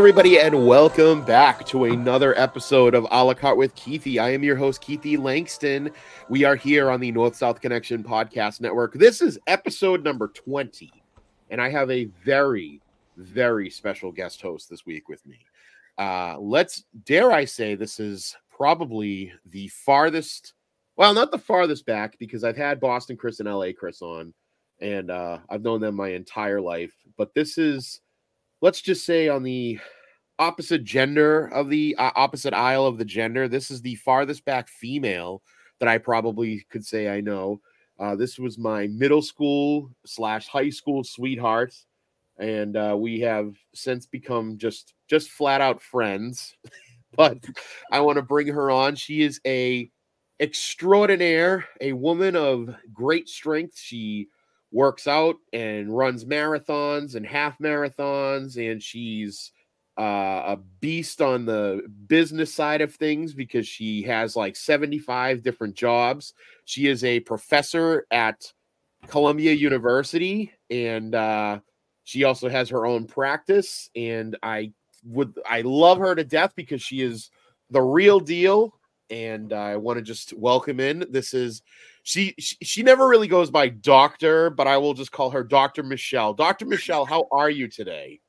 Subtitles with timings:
[0.00, 4.18] Everybody, and welcome back to another episode of A la carte with Keithie.
[4.18, 5.90] I am your host, Keithie Langston.
[6.30, 8.94] We are here on the North South Connection Podcast Network.
[8.94, 10.90] This is episode number 20,
[11.50, 12.80] and I have a very,
[13.18, 15.38] very special guest host this week with me.
[15.98, 20.54] Uh, let's dare I say this is probably the farthest,
[20.96, 24.32] well, not the farthest back because I've had Boston Chris and LA Chris on,
[24.80, 28.00] and uh, I've known them my entire life, but this is
[28.60, 29.78] let's just say on the
[30.38, 34.68] opposite gender of the uh, opposite aisle of the gender this is the farthest back
[34.68, 35.42] female
[35.78, 37.60] that i probably could say i know.
[37.98, 41.74] Uh, this was my middle school slash high school sweetheart
[42.38, 46.56] and uh, we have since become just just flat out friends
[47.16, 47.36] but
[47.92, 48.94] i want to bring her on.
[48.94, 49.90] She is a
[50.40, 53.78] extraordinaire a woman of great strength.
[53.78, 54.28] She
[54.72, 59.52] works out and runs marathons and half marathons and she's
[59.98, 65.74] uh, a beast on the business side of things because she has like 75 different
[65.74, 66.32] jobs.
[66.64, 68.52] She is a professor at
[69.08, 71.58] columbia university and uh,
[72.04, 74.70] she also has her own practice and i
[75.04, 77.30] would i love her to death because she is
[77.70, 78.74] the real deal
[79.08, 81.06] and i want to just welcome in.
[81.10, 81.62] This is
[82.02, 85.82] she, she she never really goes by doctor, but I will just call her Dr.
[85.82, 86.34] Michelle.
[86.34, 86.66] Dr.
[86.66, 88.20] Michelle, how are you today?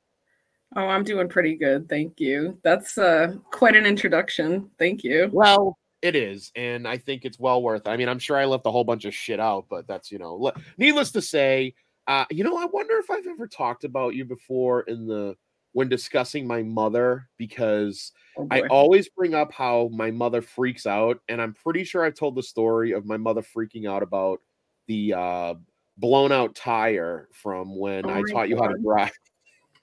[0.74, 1.88] Oh, I'm doing pretty good.
[1.88, 2.58] Thank you.
[2.62, 4.70] That's uh, quite an introduction.
[4.78, 5.28] Thank you.
[5.32, 6.50] Well, it is.
[6.56, 7.86] And I think it's well worth.
[7.86, 7.90] it.
[7.90, 10.18] I mean, I'm sure I left a whole bunch of shit out, but that's, you
[10.18, 11.74] know, needless to say,
[12.06, 15.36] uh, you know, I wonder if I've ever talked about you before in the
[15.72, 21.20] when discussing my mother because oh I always bring up how my mother freaks out,
[21.28, 24.40] and I'm pretty sure I've told the story of my mother freaking out about
[24.86, 25.54] the uh,
[25.96, 28.48] blown out tire from when oh I taught God.
[28.48, 29.12] you how to drive.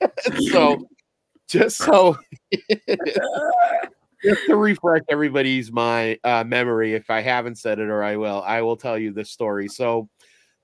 [0.52, 0.88] so,
[1.48, 2.18] just so
[4.24, 8.44] just to refresh everybody's my uh, memory, if I haven't said it or I will,
[8.46, 9.68] I will tell you this story.
[9.68, 10.10] So.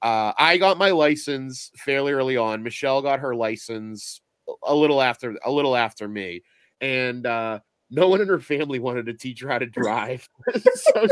[0.02, 2.62] Uh, I got my license fairly early on.
[2.62, 4.22] Michelle got her license
[4.64, 6.44] a little after a little after me,
[6.82, 10.28] and uh, no one in her family wanted to teach her how to drive.
[10.74, 11.08] so,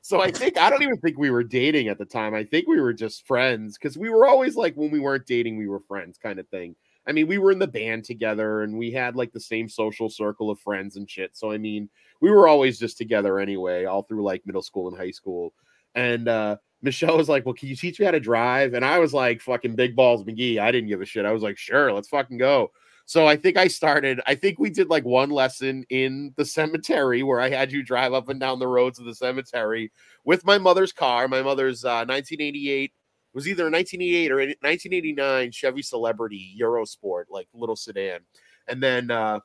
[0.00, 2.34] so I think I don't even think we were dating at the time.
[2.34, 5.56] I think we were just friends because we were always like when we weren't dating,
[5.56, 6.76] we were friends, kind of thing.
[7.06, 10.10] I mean, we were in the band together and we had like the same social
[10.10, 11.36] circle of friends and shit.
[11.36, 11.88] So I mean,
[12.20, 15.54] we were always just together anyway, all through like middle school and high school.
[15.94, 18.74] And uh Michelle was like, Well, can you teach me how to drive?
[18.74, 20.58] And I was like, fucking big balls McGee.
[20.58, 21.26] I didn't give a shit.
[21.26, 22.70] I was like, Sure, let's fucking go.
[23.08, 27.22] So I think I started, I think we did like one lesson in the cemetery
[27.22, 29.90] where I had you drive up and down the roads of the cemetery
[30.26, 31.26] with my mother's car.
[31.26, 32.92] My mother's uh, 1988
[33.32, 38.20] was either a 1988 or 1989 Chevy Celebrity Eurosport, like little sedan.
[38.68, 39.40] And then uh,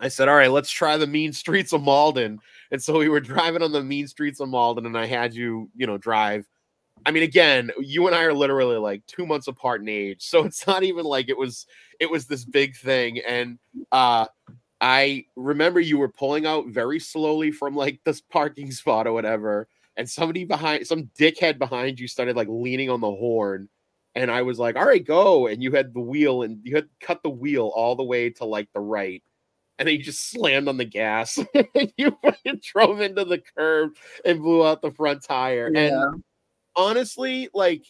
[0.00, 2.38] I said, All right, let's try the mean streets of Malden.
[2.70, 5.70] And so we were driving on the mean streets of Malden, and I had you,
[5.76, 6.46] you know, drive.
[7.06, 10.18] I mean, again, you and I are literally like two months apart in age.
[10.30, 11.66] So it's not even like it was
[11.98, 13.20] it was this big thing.
[13.20, 13.58] And
[13.92, 14.26] uh
[14.80, 19.68] I remember you were pulling out very slowly from like this parking spot or whatever,
[19.96, 23.68] and somebody behind some dickhead behind you started like leaning on the horn.
[24.14, 25.46] And I was like, all right, go.
[25.46, 28.44] And you had the wheel and you had cut the wheel all the way to
[28.44, 29.22] like the right
[29.80, 31.38] and then you just slammed on the gas.
[31.96, 32.14] you
[32.62, 33.96] drove into the curb
[34.26, 35.70] and blew out the front tire.
[35.72, 36.08] Yeah.
[36.10, 36.22] And
[36.76, 37.86] honestly, like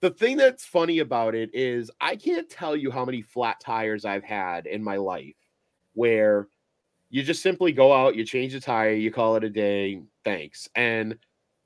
[0.00, 4.04] the thing that's funny about it is I can't tell you how many flat tires
[4.04, 5.34] I've had in my life
[5.94, 6.46] where
[7.10, 10.68] you just simply go out, you change the tire, you call it a day, thanks.
[10.76, 11.18] And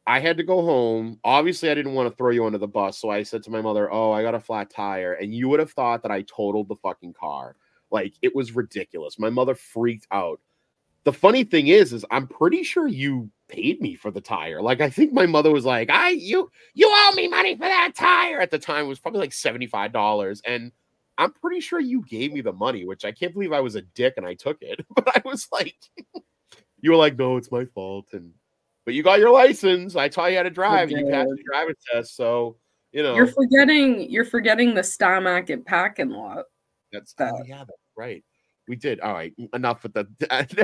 [0.07, 1.21] I had to go home.
[1.25, 2.97] Obviously, I didn't want to throw you under the bus.
[2.97, 5.13] So I said to my mother, Oh, I got a flat tire.
[5.13, 7.55] And you would have thought that I totaled the fucking car.
[7.91, 9.19] Like it was ridiculous.
[9.19, 10.41] My mother freaked out.
[11.05, 14.61] The funny thing is, is I'm pretty sure you paid me for the tire.
[14.61, 17.93] Like I think my mother was like, "I you you owe me money for that
[17.95, 20.73] tire." At the time, it was probably like seventy five dollars, and
[21.17, 23.83] I'm pretty sure you gave me the money, which I can't believe I was a
[23.83, 24.85] dick and I took it.
[24.95, 25.77] But I was like,
[26.81, 28.33] you were like, "No, it's my fault," and
[28.85, 29.97] but you got your license.
[29.97, 32.17] I taught you how to drive, and you passed the driving test.
[32.17, 32.57] So
[32.93, 36.45] you know, you're forgetting you're forgetting the Star Market parking lot.
[36.93, 37.35] That's that.
[37.35, 38.25] Oh, yeah, that's right.
[38.67, 39.01] We did.
[39.01, 40.07] All right, enough with that.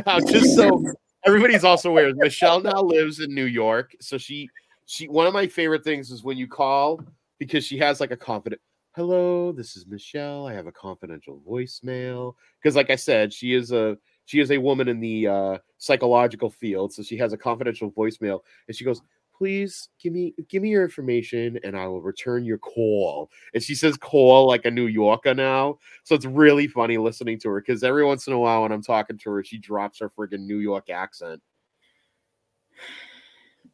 [0.06, 0.82] now, just so
[1.26, 3.94] everybody's also aware, Michelle now lives in New York.
[4.00, 4.48] So she
[4.86, 7.00] she one of my favorite things is when you call
[7.38, 8.60] because she has like a confident
[8.94, 10.46] hello, this is Michelle.
[10.46, 12.34] I have a confidential voicemail.
[12.62, 16.48] Because like I said, she is a she is a woman in the uh, psychological
[16.48, 19.02] field, so she has a confidential voicemail, and she goes,
[19.36, 23.30] please give me give me your information and I will return your call.
[23.52, 25.78] And she says call like a New Yorker now.
[26.04, 28.82] So it's really funny listening to her because every once in a while when I'm
[28.82, 31.42] talking to her, she drops her friggin' New York accent.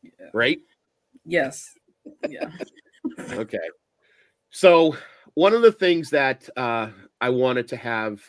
[0.03, 0.11] Yeah.
[0.33, 0.61] Right?
[1.25, 1.77] Yes.
[2.29, 2.51] Yeah.
[3.33, 3.59] okay.
[4.51, 4.97] So
[5.35, 6.89] one of the things that uh,
[7.21, 8.21] I wanted to have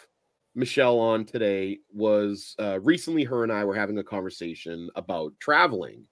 [0.54, 6.06] Michelle on today was uh, recently her and I were having a conversation about traveling,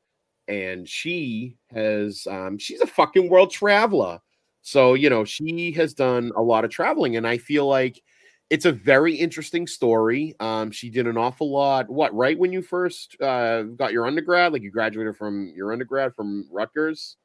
[0.50, 4.20] and she has um, she's a fucking world traveler.
[4.62, 8.02] So you know she has done a lot of traveling, and I feel like
[8.50, 10.36] it's a very interesting story.
[10.40, 11.90] Um, she did an awful lot.
[11.90, 16.16] What right when you first uh, got your undergrad, like you graduated from your undergrad
[16.16, 17.16] from Rutgers.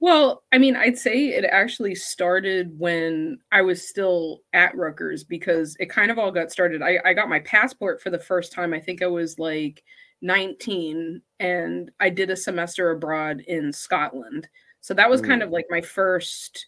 [0.00, 5.76] Well, I mean, I'd say it actually started when I was still at Rutgers because
[5.80, 6.82] it kind of all got started.
[6.82, 8.74] I, I got my passport for the first time.
[8.74, 9.82] I think I was like
[10.24, 14.48] 19 and I did a semester abroad in Scotland.
[14.80, 15.46] So that was kind Mm.
[15.46, 16.66] of like my first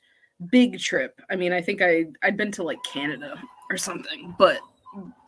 [0.51, 1.21] big trip.
[1.31, 4.61] I mean, I think I I'd been to like Canada or something, but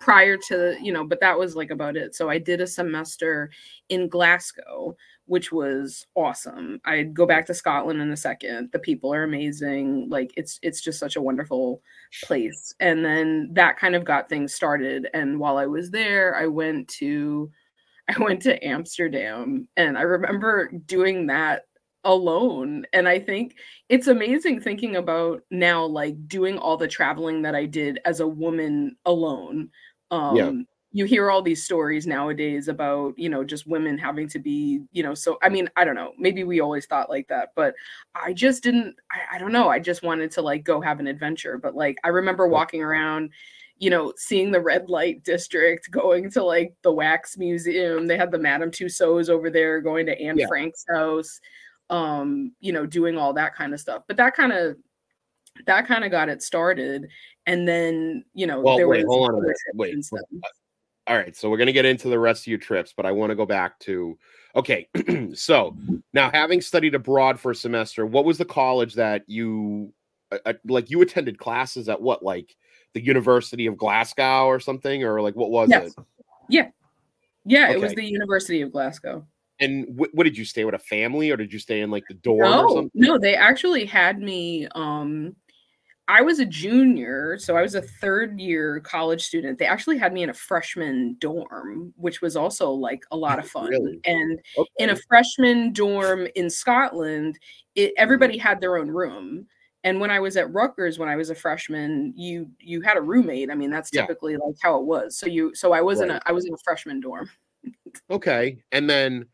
[0.01, 2.15] prior to, you know, but that was like about it.
[2.15, 3.51] So I did a semester
[3.89, 4.97] in Glasgow
[5.29, 6.81] which was awesome.
[6.87, 8.71] I'd go back to Scotland in a second.
[8.73, 10.09] The people are amazing.
[10.09, 11.83] Like it's it's just such a wonderful
[12.25, 12.75] place.
[12.81, 15.07] And then that kind of got things started.
[15.13, 17.51] And while I was there, I went to
[18.19, 21.63] I went to Amsterdam and I remember doing that
[22.05, 22.87] alone.
[22.93, 23.57] And I think
[23.89, 28.27] it's amazing thinking about now like doing all the traveling that I did as a
[28.27, 29.71] woman alone.
[30.11, 30.53] Um Yeah.
[30.93, 35.03] you hear all these stories nowadays about you know just women having to be you
[35.03, 37.75] know so i mean i don't know maybe we always thought like that but
[38.15, 41.07] i just didn't I, I don't know i just wanted to like go have an
[41.07, 43.31] adventure but like i remember walking around
[43.79, 48.31] you know seeing the red light district going to like the wax museum they had
[48.31, 50.47] the madame tussauds over there going to anne Yeah.
[50.49, 51.41] frank's house
[51.91, 54.77] um you know doing all that kind of stuff but that kind of
[55.67, 57.09] that kind of got it started
[57.47, 59.57] and then you know Well, there wait, was hold on a other minute.
[59.77, 60.21] trips Wait.
[61.07, 63.31] All right, so we're gonna get into the rest of your trips, but I want
[63.31, 64.19] to go back to
[64.55, 64.87] okay.
[65.35, 65.75] so
[66.13, 69.95] now, having studied abroad for a semester, what was the college that you
[70.31, 70.91] uh, uh, like?
[70.91, 72.55] You attended classes at what, like
[72.95, 75.89] the University of Glasgow or something, or like what was Yes.
[75.97, 76.05] it?
[76.49, 76.71] Yeah,
[77.45, 79.27] Yeah, it was the University of Glasgow.
[79.61, 82.05] And wh- what did you stay with a family, or did you stay in like
[82.09, 82.91] the dorm or No, something?
[82.95, 84.69] no, they actually had me.
[84.75, 85.35] Um,
[86.11, 89.59] I was a junior, so I was a third year college student.
[89.59, 93.47] They actually had me in a freshman dorm, which was also like a lot of
[93.51, 93.69] fun.
[93.69, 94.01] Really?
[94.07, 94.71] And Okay.
[94.79, 97.39] in a freshman dorm in Scotland,
[97.75, 99.47] it, everybody had their own room.
[99.85, 103.01] And when I was at Rutgers, when I was a freshman, you you had a
[103.01, 103.51] roommate.
[103.51, 104.03] I mean, that's Yeah.
[104.03, 105.17] typically like how it was.
[105.17, 106.21] So you, so I wasn't, Right.
[106.25, 107.31] a, I was in a freshman dorm.
[108.11, 108.59] Okay.
[108.73, 109.27] And then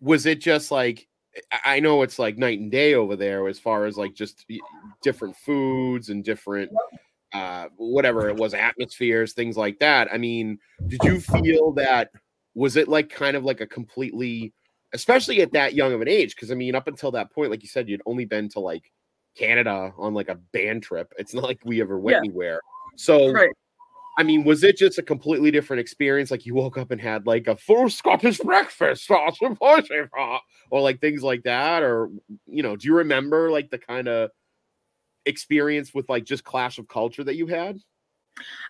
[0.00, 1.08] was it just like
[1.52, 4.46] I- I know it's like night and day over there as far as like just
[5.02, 6.70] different foods and different
[7.32, 10.08] uh whatever it was atmospheres things like that.
[10.12, 12.10] I mean, did you feel that
[12.54, 14.52] was it like kind of like a completely
[14.94, 17.62] especially at that young of an age because I mean up until that point like
[17.62, 18.90] you said you'd only been to like
[19.36, 21.12] Canada on like a band trip.
[21.18, 22.18] It's not like we ever went Yeah.
[22.18, 22.60] anywhere.
[22.96, 23.50] So Right.
[24.18, 26.30] I mean, was it just a completely different experience?
[26.30, 30.40] Like you woke up and had like a full Scottish breakfast, or
[30.70, 32.10] like things like that, or
[32.46, 34.30] you know, do you remember like the kind of
[35.26, 37.78] experience with like just clash of culture that you had?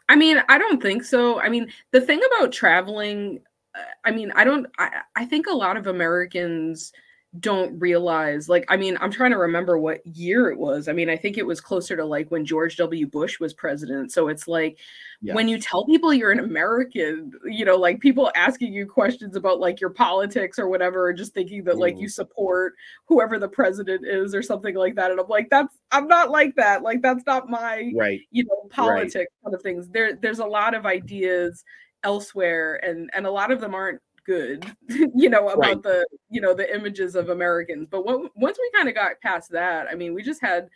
[0.08, 1.40] I mean, I don't think so.
[1.40, 3.40] I mean, the thing about traveling,
[3.74, 6.92] uh, I mean, I don't, I, I think a lot of Americans
[7.40, 10.88] don't realize, like, I mean, I'm trying to remember what year it was.
[10.88, 13.06] I mean, I think it was closer to like when George W.
[13.06, 14.12] Bush was president.
[14.12, 14.78] So it's like
[15.22, 19.60] when you tell people you're an American, you know, like people asking you questions about
[19.60, 22.74] like your politics or whatever, or just thinking that like you support
[23.06, 25.10] whoever the president is or something like that.
[25.10, 26.82] And I'm like, that's, I'm not like that.
[26.82, 30.74] Like, that's not my, right, you know politics kind of things there there's a lot
[30.74, 31.64] of ideas
[32.04, 34.66] elsewhere and and a lot of them aren't good
[35.14, 35.82] you know about Right.
[35.82, 39.50] the you know the images of americans but when, once we kind of got past
[39.52, 40.68] that i mean we just had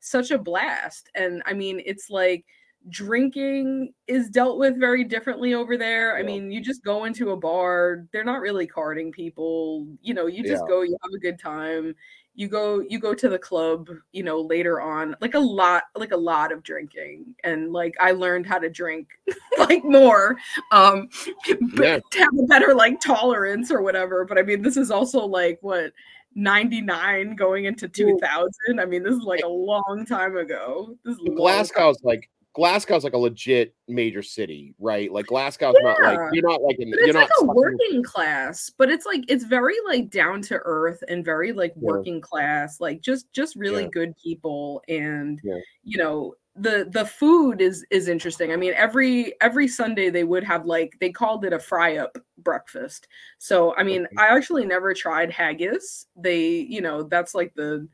[0.00, 2.44] such a blast and i mean it's like
[2.88, 7.36] drinking is dealt with very differently over there i mean you just go into a
[7.36, 10.68] bar they're not really carding people you know you just Yeah.
[10.68, 11.94] go you have a good time
[12.34, 16.12] you go you go to the club you know later on like a lot like
[16.12, 19.08] a lot of drinking and like i learned how to drink
[19.58, 20.36] like more
[20.70, 21.08] um
[21.74, 21.98] Yeah.
[22.10, 25.58] to have a better like tolerance or whatever but i mean this is also like
[25.60, 25.92] what
[26.36, 31.22] 99 going into 2000 i mean this is like a long time ago this is.
[31.36, 35.12] Glasgow's like Glasgow's like a legit major city, right?
[35.12, 38.02] Like Glasgow's not like you're not like in, But you're it's like not a working
[38.02, 41.92] class, but it's like it's very like down to earth and very like Yeah.
[41.92, 43.90] working class, like just just really Yeah.
[43.92, 45.58] good people and Yeah.
[45.84, 48.50] you know the the food is is interesting.
[48.52, 52.18] I mean every every Sunday they would have like they called it a fry up
[52.38, 53.06] breakfast.
[53.38, 54.14] So I mean Okay.
[54.18, 56.06] I actually never tried haggis.
[56.16, 57.86] They you know that's like the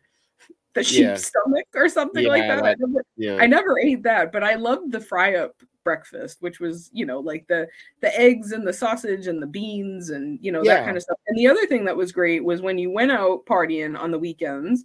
[0.77, 1.17] the sheep Yeah.
[1.17, 2.59] stomach or something like that.
[2.65, 3.37] I that- never, yeah.
[3.41, 7.19] I never ate that, but I loved the fry up breakfast, which was, you know,
[7.21, 7.67] like the
[8.01, 11.19] the eggs and the sausage and the beans and you know that kind of stuff.
[11.27, 14.19] And the other thing that was great was when you went out partying on the
[14.19, 14.85] weekends,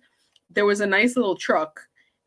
[0.50, 1.80] there was a nice little truck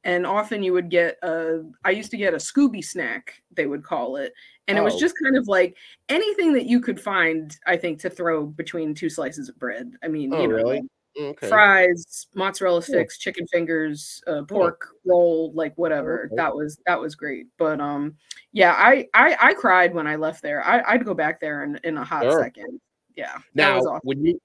[0.05, 3.83] and often you would get a I used to get a Scooby snack, they would
[3.85, 4.33] call it.
[4.67, 5.01] And it was Oh.
[5.01, 5.77] just kind of like
[6.09, 9.93] anything that you could find, I think, to throw between two slices of bread.
[10.03, 10.83] I mean, Oh, you know, really?
[11.19, 11.49] Okay.
[11.49, 12.87] fries, mozzarella Yeah.
[12.87, 16.25] sticks, chicken fingers, uh, pork roll, like whatever.
[16.27, 16.35] Okay.
[16.37, 17.47] That was that was great.
[17.59, 18.17] But um,
[18.53, 20.65] yeah, I I, I cried when I left there.
[20.65, 22.43] I, I'd go back there in, in a hot Sure.
[22.43, 22.81] second.
[23.17, 24.01] Yeah, that Now, was awesome.
[24.03, 24.41] when you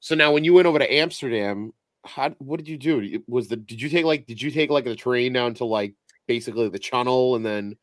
[0.00, 1.72] so now when you went over to Amsterdam,
[2.04, 3.22] how what did you do?
[3.26, 5.94] Was the did you take like did you take like the train down to like
[6.26, 7.76] basically the channel and then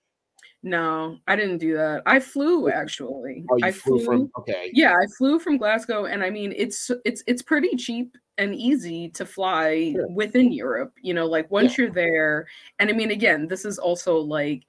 [0.63, 2.01] No, I didn't do that.
[2.05, 3.45] I flew actually.
[3.51, 7.23] oh I flew, from okay yeah i flew from glasgow and i mean it's it's
[7.27, 10.07] it's pretty cheap and easy to fly Sure.
[10.09, 12.47] within europe you know like once you're there
[12.79, 14.63] and i mean again this is also like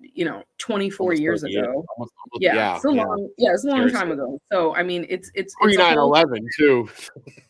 [0.00, 1.62] you know 24 Almost years 30 years.
[1.64, 3.04] ago Almost- almost- yeah, it's a yeah.
[3.04, 5.82] long yeah it's a long time ago so i mean it's it's, Pre it's a
[5.82, 6.88] 9 whole- 11 too.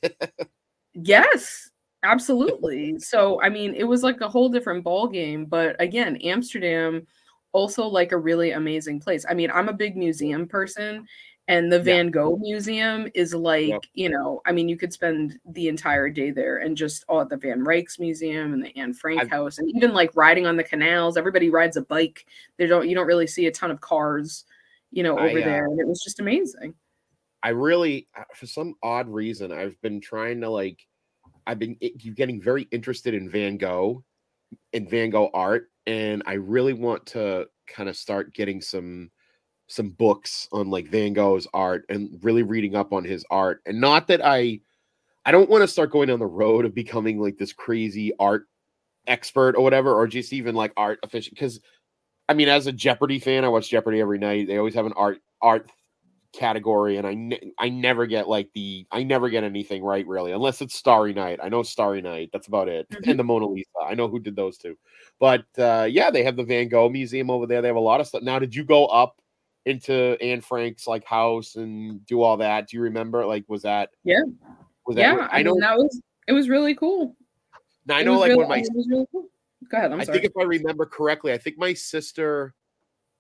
[0.95, 1.71] Yes,
[2.03, 2.99] absolutely.
[2.99, 5.47] so I mean, it was like a whole different ball game.
[5.47, 7.07] But again, Amsterdam
[7.53, 9.25] also like a really amazing place.
[9.29, 11.07] I mean, I'm a big museum person,
[11.49, 11.83] and the Yeah.
[11.83, 13.81] Van Gogh Museum is like, Yep.
[13.95, 17.29] you know, I mean, you could spend the entire day there and just all at
[17.29, 20.57] the Van Rijks Museum and the Anne Frank I've- House, and even like riding on
[20.57, 21.17] the canals.
[21.17, 22.27] Everybody rides a bike.
[22.59, 22.89] They don't.
[22.89, 24.45] You don't really see a ton of cars,
[24.91, 26.75] you know, I, over uh, there, and it was just amazing.
[27.43, 30.87] I really, uh, for some odd reason, I've been trying to like,
[31.45, 31.77] I've been
[32.15, 34.05] getting very interested in Van Gogh,
[34.73, 39.11] in Van Gogh art, and I really want to kind of start getting some
[39.73, 43.63] some books on like Van Gogh's art and really reading up on his art.
[43.65, 44.61] And not that I,
[45.25, 48.45] I don't want to start going down the road of becoming like this crazy art
[49.07, 51.31] expert or whatever, or just even like art official.
[51.31, 51.59] Because,
[52.29, 54.47] I mean, as a Jeopardy fan, I watch Jeopardy every night.
[54.47, 55.71] They always have an art art
[56.33, 60.33] category and I ne- I never get like the I never get anything right really
[60.33, 61.39] unless it's Starry Night.
[61.43, 62.31] I know Starry Night.
[62.33, 62.89] That's about it.
[62.91, 63.11] Mhm.
[63.11, 63.69] And the Mona Lisa.
[63.87, 64.77] I know who did those two.
[65.21, 67.61] But uh yeah, they have the Van Gogh Museum over there.
[67.61, 68.23] They have a lot of stuff.
[68.23, 69.21] Now, did you go up
[69.67, 72.69] into Anne Frank's like house and do all that?
[72.69, 73.25] Do you remember?
[73.27, 74.23] Like was that Yeah.
[74.87, 77.15] Was that Yeah, I, I know mean, that was it was really cool.
[77.87, 79.29] now I know like really, when my it was really cool.
[79.71, 79.93] Go ahead.
[79.93, 80.19] I'm I sorry.
[80.21, 82.55] think if I remember correctly, I think my sister,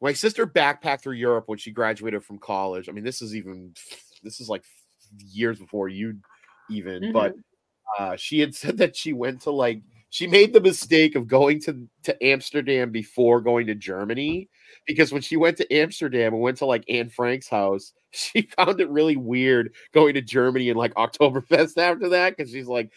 [0.02, 2.88] my sister backpacked through Europe when she graduated from college.
[2.88, 3.72] I mean, this is even,
[4.22, 4.64] this is like
[5.18, 6.18] years before you
[6.68, 8.12] even, but Mm-hmm.
[8.12, 9.80] uh, she had said that she went to like,
[10.10, 14.50] she made the mistake of going to, to Amsterdam before going to Germany
[14.86, 18.80] because when she went to Amsterdam and went to like Anne Frank's house, she found
[18.80, 22.90] it really weird going to Germany and like Oktoberfest after that because she's like,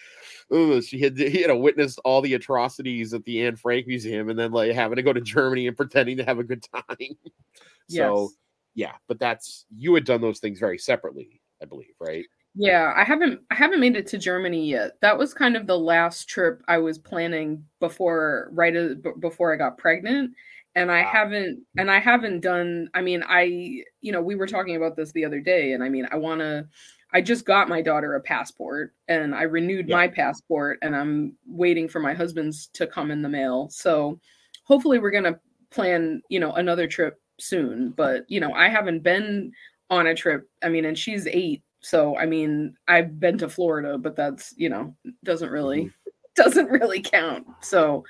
[0.54, 4.38] Ooh, she had you know witnessed all the atrocities at the Anne Frank Museum and
[4.38, 6.98] then like having to go to Germany and pretending to have a good time.
[7.88, 8.30] so
[8.76, 12.26] yeah, but that's you had done those things very separately, I believe, right?
[12.56, 14.94] Yeah, I haven't I haven't made it to Germany yet.
[15.02, 19.54] That was kind of the last trip I was planning before right uh, b- before
[19.54, 20.32] I got pregnant
[20.76, 21.12] and I Wow.
[21.12, 25.12] haven't and I haven't done I mean I you know we were talking about this
[25.12, 26.68] the other day and I mean I want to
[27.16, 29.96] I just got my daughter a passport and I renewed Yeah.
[29.96, 33.70] my passport and I'm waiting for my husband's to come in the mail.
[33.70, 34.20] So
[34.66, 39.02] hopefully we're going to plan, you know, another trip soon, but you know, I haven't
[39.02, 39.54] been
[39.90, 40.50] on a trip.
[40.62, 44.70] I mean, and she's 8 so I mean, I've been to Florida, but that's you
[44.70, 45.92] know doesn't really
[46.36, 47.46] doesn't really count.
[47.62, 48.04] So,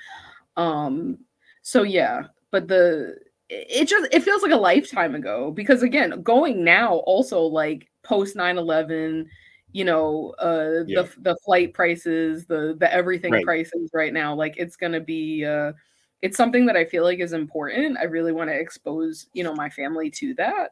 [0.56, 1.18] um,
[1.62, 3.16] so yeah, but the
[3.50, 7.88] it it just it feels like a lifetime ago because again, going now also like
[8.06, 9.26] post 9-11,
[9.72, 11.02] you know, uh Yeah.
[11.02, 13.44] the the flight prices, the the everything Right.
[13.44, 15.72] prices right now, like it's gonna be uh
[16.22, 17.98] it's something that I feel like is important.
[17.98, 20.70] I really want to expose, you know, my family to that.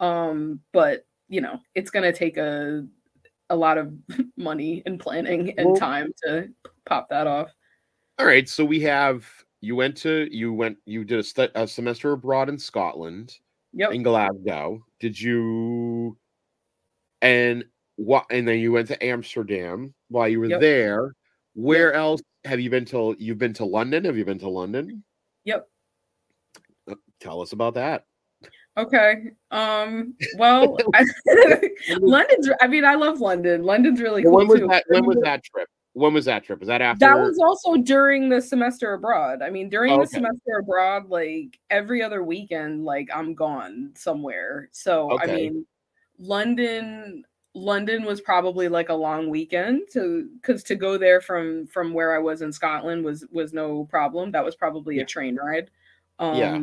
[0.00, 2.86] Um, but you know, it's gonna take a
[3.50, 3.92] a lot of
[4.36, 6.48] money and planning and Well- time to
[6.86, 7.50] pop that off.
[8.18, 9.26] All right, so we have
[9.60, 13.34] you went to you went you did a, stu- a semester abroad in Scotland
[13.74, 13.92] Yep.
[13.92, 14.82] in Glasgow.
[15.00, 16.16] Did you
[17.22, 17.64] and
[17.96, 20.60] what and then you went to Amsterdam while you were Yep.
[20.60, 21.14] there.
[21.54, 24.04] Where else have you been to you've been to London?
[24.04, 25.02] Have you been to London?
[25.44, 25.66] Yep.
[27.20, 28.04] Tell us about that.
[28.76, 29.30] Okay.
[29.50, 30.14] Um.
[30.36, 31.04] Well, I,
[31.98, 32.50] London's.
[32.60, 33.64] I mean, I love London.
[33.64, 34.66] London's really cool when was too.
[34.68, 34.84] that?
[34.88, 35.68] When was that trip?
[35.94, 36.60] When was that trip?
[36.60, 37.06] Was that after?
[37.06, 39.40] That was also during the semester abroad.
[39.40, 40.16] I mean, during the Okay.
[40.16, 44.68] semester abroad, like every other weekend, like I'm gone somewhere.
[44.72, 45.66] So I mean,
[46.18, 47.24] London.
[47.54, 52.14] London was probably like a long weekend to because to go there from from where
[52.14, 54.30] I was in Scotland was was no problem.
[54.32, 55.02] That was probably Yeah.
[55.02, 55.70] a train ride.
[56.18, 56.58] Um Yeah.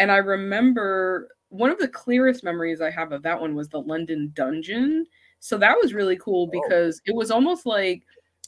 [0.00, 3.80] and I remember one of the clearest memories I have of that one was the
[3.80, 5.06] London Dungeon.
[5.38, 6.60] So that was really cool Oh.
[6.62, 8.02] because it was almost like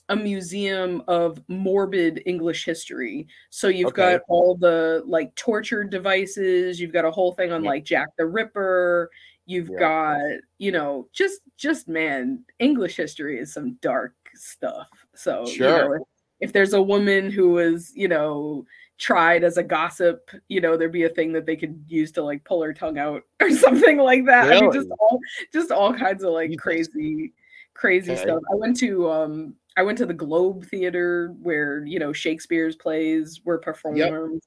[0.08, 3.26] a museum of morbid English history.
[3.50, 4.18] So you've Okay.
[4.18, 7.70] got all the like torture devices, you've got a whole thing on Yeah.
[7.70, 9.10] like Jack the Ripper,
[9.46, 9.78] you've Yeah.
[9.78, 10.20] got,
[10.58, 14.88] you know, just just man, English history is some dark stuff.
[15.14, 16.02] So you know, if,
[16.40, 18.66] if there's a woman who was, you know,
[18.98, 22.22] tried as a gossip, you know, there'd be a thing that they could use to
[22.22, 24.50] like pull her tongue out or something like that.
[24.50, 25.18] I mean, just all
[25.52, 27.32] just all kinds of like crazy,
[27.74, 28.22] crazy Okay.
[28.22, 28.42] stuff.
[28.50, 33.40] I went to um I went to the Globe Theater where you know Shakespeare's plays
[33.44, 33.98] were performed.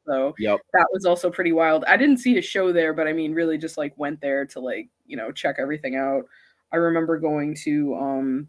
[0.08, 0.60] So Yep.
[0.74, 1.84] that was also pretty wild.
[1.86, 4.60] I didn't see a show there, but I mean, really just like went there to
[4.60, 6.24] like you know check everything out.
[6.72, 8.48] I remember going to um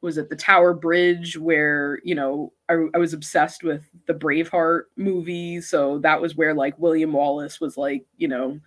[0.00, 4.84] was it the Tower Bridge where you know I, I was obsessed with the Braveheart
[4.96, 8.58] movie, so that was where like William Wallace was like you know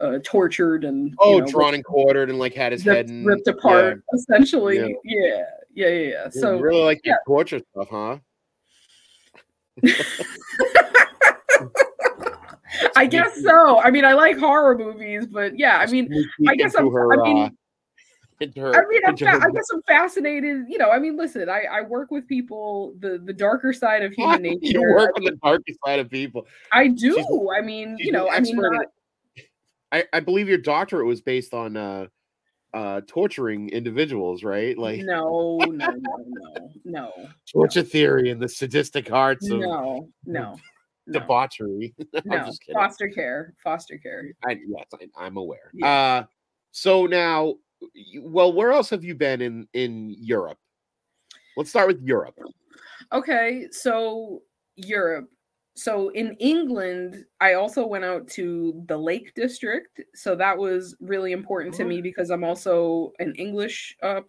[0.00, 3.08] uh, tortured and you Oh, know, drawn and quartered and like had his ripped, head
[3.08, 4.76] and, ripped apart essentially.
[4.78, 4.88] Yeah.
[5.04, 5.44] Yeah,
[5.76, 6.08] yeah, yeah, yeah.
[6.24, 6.28] Yeah.
[6.30, 7.12] So you really like yeah.
[7.24, 8.18] the torture stuff, huh?
[12.96, 13.78] I guess so.
[13.80, 16.12] I mean, I like horror movies, but yeah, I mean,
[16.48, 19.80] I guess I'm- her, I mean- uh, her, I mean, I'm fa- I guess I'm
[19.88, 20.66] fascinated.
[20.68, 24.12] You know, I mean, listen, I, I work with people, the the darker side of
[24.12, 24.58] human nature.
[24.60, 26.46] you work on the darkest side of people.
[26.72, 27.14] I do.
[27.14, 28.86] she's- I mean, you know, I mean, not,
[29.92, 32.08] I, I believe your doctorate was based on uh
[32.76, 34.76] uh torturing individuals, right?
[34.76, 37.12] Like no, no, no, no, no,
[37.50, 40.56] torture theory and the sadistic arts of no, no,
[41.06, 41.94] no, debauchery.
[42.14, 42.44] I'm no.
[42.44, 42.74] just kidding.
[42.74, 44.30] Foster care, foster care.
[44.44, 45.70] I, yes, I, I'm aware.
[45.72, 45.88] Yeah.
[45.88, 46.24] Uh,
[46.72, 47.54] so now,
[48.20, 50.58] well, where else have you been in in Europe?
[51.56, 52.38] Let's start with Europe.
[53.10, 54.42] Okay, so
[54.76, 55.30] Europe.
[55.76, 60.00] So in England, I also went out to the Lake District.
[60.14, 64.22] So that was really important to me because I'm also an English uh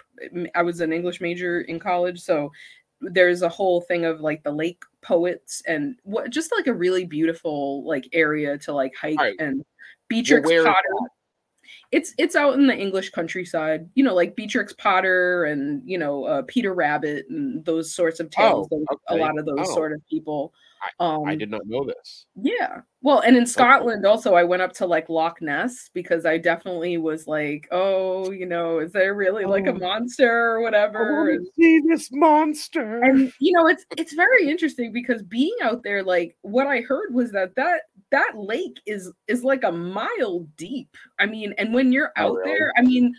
[0.56, 2.52] I was an English major in college, so
[3.00, 7.06] there's a whole thing of like the lake poets and what just like a really
[7.06, 9.36] beautiful like area to like hike Alright.
[9.40, 9.64] and
[10.10, 11.12] Beatrix Potter.
[11.92, 16.26] It's it's out in the English countryside, you know, like Beatrix Potter and you know
[16.26, 18.68] uh, Peter Rabbit and those sorts of tales.
[18.72, 19.00] Oh, okay.
[19.10, 19.74] A lot of those Oh.
[19.74, 20.54] sort of people.
[21.00, 22.28] Um, I did not know this.
[22.36, 22.82] yeah.
[23.02, 26.98] Well, and in Scotland also, I went up to like Loch Ness because I definitely
[27.00, 29.78] was like, oh, you know, is there really like a Oh.
[29.80, 31.32] monster or whatever?
[31.32, 33.02] And, see this monster.
[33.02, 37.12] and you know, it's it's very interesting because being out there, like what I heard
[37.14, 40.96] was that that that lake is is like a mile deep.
[41.20, 42.52] I mean, and when you're Oh, out really?
[42.52, 43.14] there, I mean,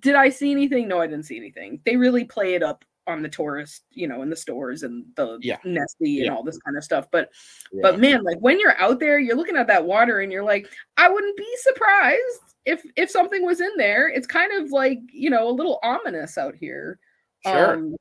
[0.00, 0.88] did I see anything?
[0.88, 1.80] No, I didn't see anything.
[1.84, 5.38] They really play it up on the tourist, you know, in the stores and the
[5.40, 5.58] Yeah.
[5.64, 6.34] Nessie and Yeah.
[6.34, 7.08] all this kind of stuff.
[7.10, 7.30] But
[7.72, 7.82] Yeah.
[7.82, 10.68] but man, like when you're out there, you're looking at that water and you're like,
[10.96, 14.08] I wouldn't be surprised if if something was in there.
[14.08, 16.98] It's kind of like, you know, a little ominous out here.
[17.44, 17.74] sure.
[17.74, 17.96] Um,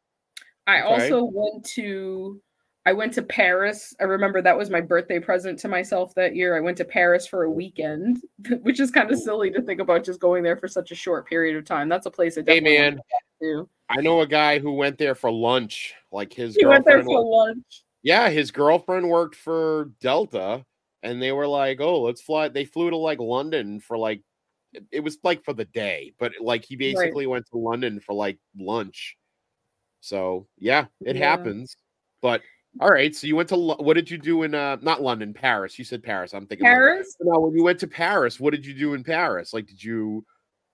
[0.68, 0.92] I Okay.
[0.94, 2.42] also went to
[2.86, 3.94] I went to Paris.
[4.00, 6.58] I remember that was my birthday present to myself that year.
[6.58, 8.22] I went to Paris for a weekend,
[8.62, 11.28] which is kind of silly to think about just going there for such a short
[11.28, 11.90] period of time.
[11.90, 13.02] That's a place I hey definitely want man,
[13.42, 13.70] to.
[13.90, 15.94] I know a guy who went there for lunch.
[16.12, 17.84] Like his He went there girlfriend for wa- lunch.
[18.02, 20.66] yeah, his girlfriend worked for Delta,
[21.04, 24.24] and they were like, "Oh, let's fly." They flew to like London for like,
[24.92, 28.40] it- was like for the day, but like he basically went to London for like
[28.58, 29.18] lunch.
[30.00, 31.30] So yeah, it Yeah.
[31.30, 31.76] happens.
[32.22, 32.42] But
[32.80, 35.78] all right, so you went to what did you do in uh not London, Paris?
[35.78, 36.34] You said Paris.
[36.34, 37.18] I'm thinking Paris?
[37.20, 39.54] Now when you went to Paris, what did you do in Paris?
[39.54, 40.26] Like, did you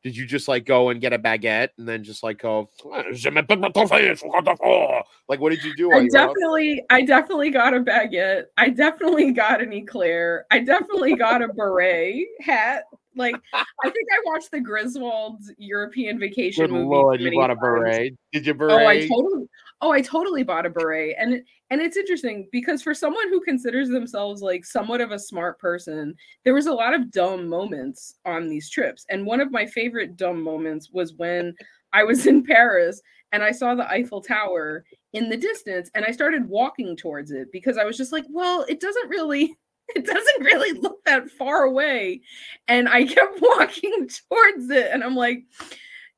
[0.03, 2.69] did you just like go and get a baguette and then just like go?
[3.13, 5.91] "Je me pète ma toffee, je crois pas." Like, what did you do?
[5.91, 8.45] I you were out definitely, I definitely got a baguette.
[8.57, 10.45] I definitely got an eclair.
[10.51, 12.83] I definitely got a beret hat.
[13.15, 16.85] Like, I think I watched the Griswold's European Vacation Good movie.
[16.85, 18.13] lord, you bought a beret?
[18.31, 18.73] Did you beret?
[18.73, 19.47] Oh, I totally.
[19.81, 23.89] Oh, I totally bought a beret, and and it's interesting because for someone who considers
[23.89, 28.47] themselves like somewhat of a smart person, there was a lot of dumb moments on
[28.47, 31.53] these trips, and one of my favorite dumb moments was when
[31.93, 36.11] I was in Paris and I saw the Eiffel Tower in the distance, and I
[36.11, 39.55] started walking towards it because I was just like, well, it doesn't really.
[39.95, 42.19] it doesn't really look that far away.
[42.67, 45.43] And I kept walking towards it, and I'm like,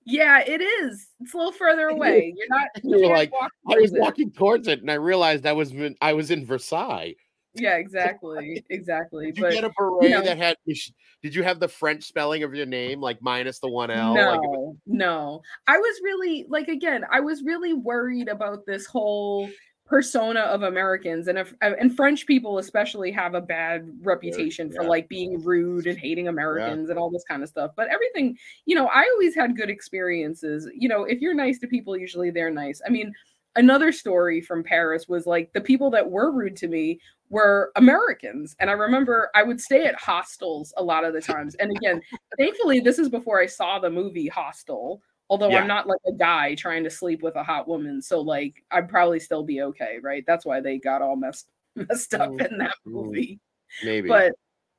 [0.10, 1.08] yeah, it is.
[1.19, 2.34] It's a little further away.
[2.36, 2.67] You're not.
[2.84, 3.32] You were like,
[3.67, 7.15] I was walking towards it, and I realized I was in, I was in Versailles.
[7.56, 9.28] Yeah, exactly, exactly.
[9.28, 10.58] Did you but get a beret you know, that had?
[10.65, 14.13] Did you have the French spelling of your name, like minus the one L?
[14.13, 15.41] No, like was, no.
[15.67, 17.06] I was really like again.
[17.12, 19.50] I was really worried about this whole
[19.89, 24.75] persona of Americans and if uh, and French people especially have a bad reputation yeah.
[24.75, 26.91] for like being rude and hating Americans yeah.
[26.91, 27.71] and all this kind of stuff.
[27.75, 30.69] But everything, you know, I always had good experiences.
[30.78, 32.82] You know, if you're nice to people, usually they're nice.
[32.86, 33.12] I mean,
[33.56, 36.99] another story from Paris was like the people that were rude to me
[37.30, 38.56] were Americans.
[38.60, 41.56] And I remember I would stay at hostels a lot of the times.
[41.56, 42.02] And again,
[42.38, 45.02] thankfully, this is before I saw the movie Hostel.
[45.30, 45.62] Although yeah.
[45.62, 48.89] I'm not like a guy trying to sleep with a hot woman, so like I'd
[48.89, 50.24] probably still be okay, right?
[50.26, 52.92] That's why they got all messed messed up mm, in that mm.
[52.92, 53.39] movie.
[53.84, 54.08] Maybe.
[54.08, 54.34] But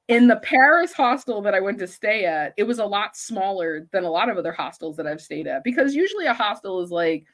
[0.08, 3.86] in the Paris hostel that I went to stay at, it was a lot smaller
[3.92, 6.90] than a lot of other hostels that I've stayed at because usually a hostel is
[6.90, 7.24] like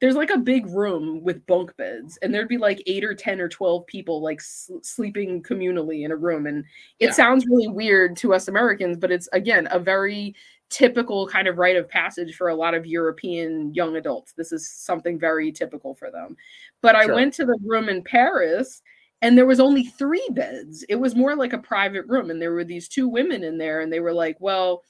[0.00, 3.40] there's like a big room with bunk beds and there'd be like 8 or 10
[3.40, 6.64] or 12 people like s- sleeping communally in a room and
[6.98, 7.12] it yeah.
[7.12, 10.34] sounds really weird to us Americans but it's again a very
[10.72, 14.32] typical kind of rite of passage for a lot of European young adults.
[14.32, 16.36] This is something very typical for them.
[16.80, 17.12] But sure.
[17.12, 18.82] I went to the room in Paris
[19.20, 20.84] and there was only three beds.
[20.88, 23.80] It was more like a private room and there were these two women in there
[23.80, 24.82] and they were like, "Well,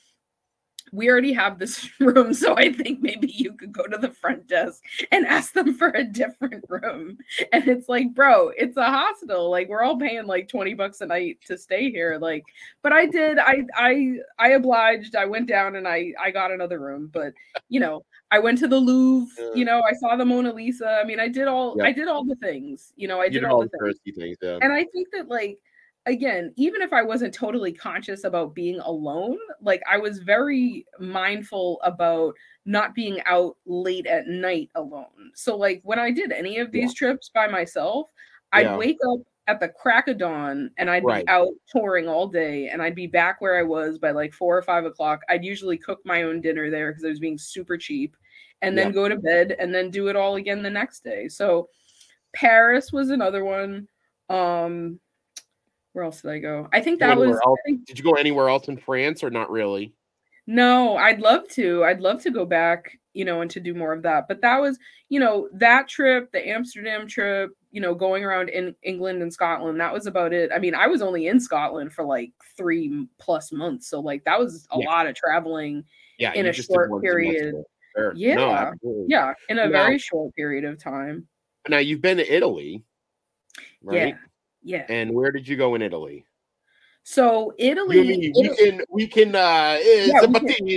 [0.93, 4.47] we already have this room, so I think maybe you could go to the front
[4.47, 7.19] desk and ask them for a different room.
[7.53, 9.51] And it's like, bro, it's a hospital.
[9.51, 12.19] Like we're all paying like 20 bucks a night to stay here.
[12.21, 12.45] Like,
[12.83, 15.17] but I did, I I I obliged.
[15.17, 17.11] I went down and I I got another room.
[17.13, 17.33] But
[17.71, 21.01] you know, I went to the Louvre, you know, I saw the Mona Lisa.
[21.03, 23.45] I mean, I did all I did all the things, you know, I did, did
[23.45, 23.71] all, all, the
[24.05, 24.17] things.
[24.17, 24.59] things yeah.
[24.61, 25.59] And I think that like
[26.07, 31.81] again, even if I wasn't totally conscious about being alone, like I was very mindful
[31.83, 32.35] about
[32.65, 35.33] not being out late at night alone.
[35.35, 36.99] So, like when I did any of these yeah.
[37.07, 38.09] trips by myself,
[38.53, 38.77] I'd yeah.
[38.77, 41.25] wake up at the crack of dawn and I'd right.
[41.25, 44.57] be out touring all day and I'd be back where I was by like four
[44.57, 45.21] or five o'clock.
[45.29, 48.17] I'd usually cook my own dinner there because I was being super cheap
[48.61, 48.93] and then yeah.
[48.93, 51.29] go to bed and then do it all again the next day.
[51.29, 51.69] So,
[52.35, 53.87] Paris was another one.
[54.31, 54.99] Um,
[55.93, 56.69] where else did I go?
[56.73, 57.39] I think that was.
[57.67, 59.95] Think, did you go anywhere else in France or not really?
[60.47, 61.85] No, I'd love to.
[61.85, 64.27] I'd love to go back, you know, and to do more of that.
[64.27, 64.79] But that was,
[65.09, 69.79] you know, that trip, the Amsterdam trip, you know, going around in England and Scotland.
[69.79, 70.51] That was about it.
[70.53, 74.39] I mean, I was only in Scotland for like three plus months, so like that
[74.39, 74.87] was a yeah.
[74.87, 75.85] lot of traveling.
[76.19, 77.55] Yeah, in a short period.
[77.97, 78.13] Sure.
[78.17, 78.73] Yeah, no,
[79.07, 81.27] yeah, in a now, very short period of time.
[81.69, 82.85] Now you've been to Italy,
[83.83, 84.09] right?
[84.09, 84.17] Yeah.
[84.63, 84.87] Yeah.
[84.89, 86.25] And where did you go in Italy?
[87.05, 90.69] So Italy, Italy we can we can uh yeah, we can.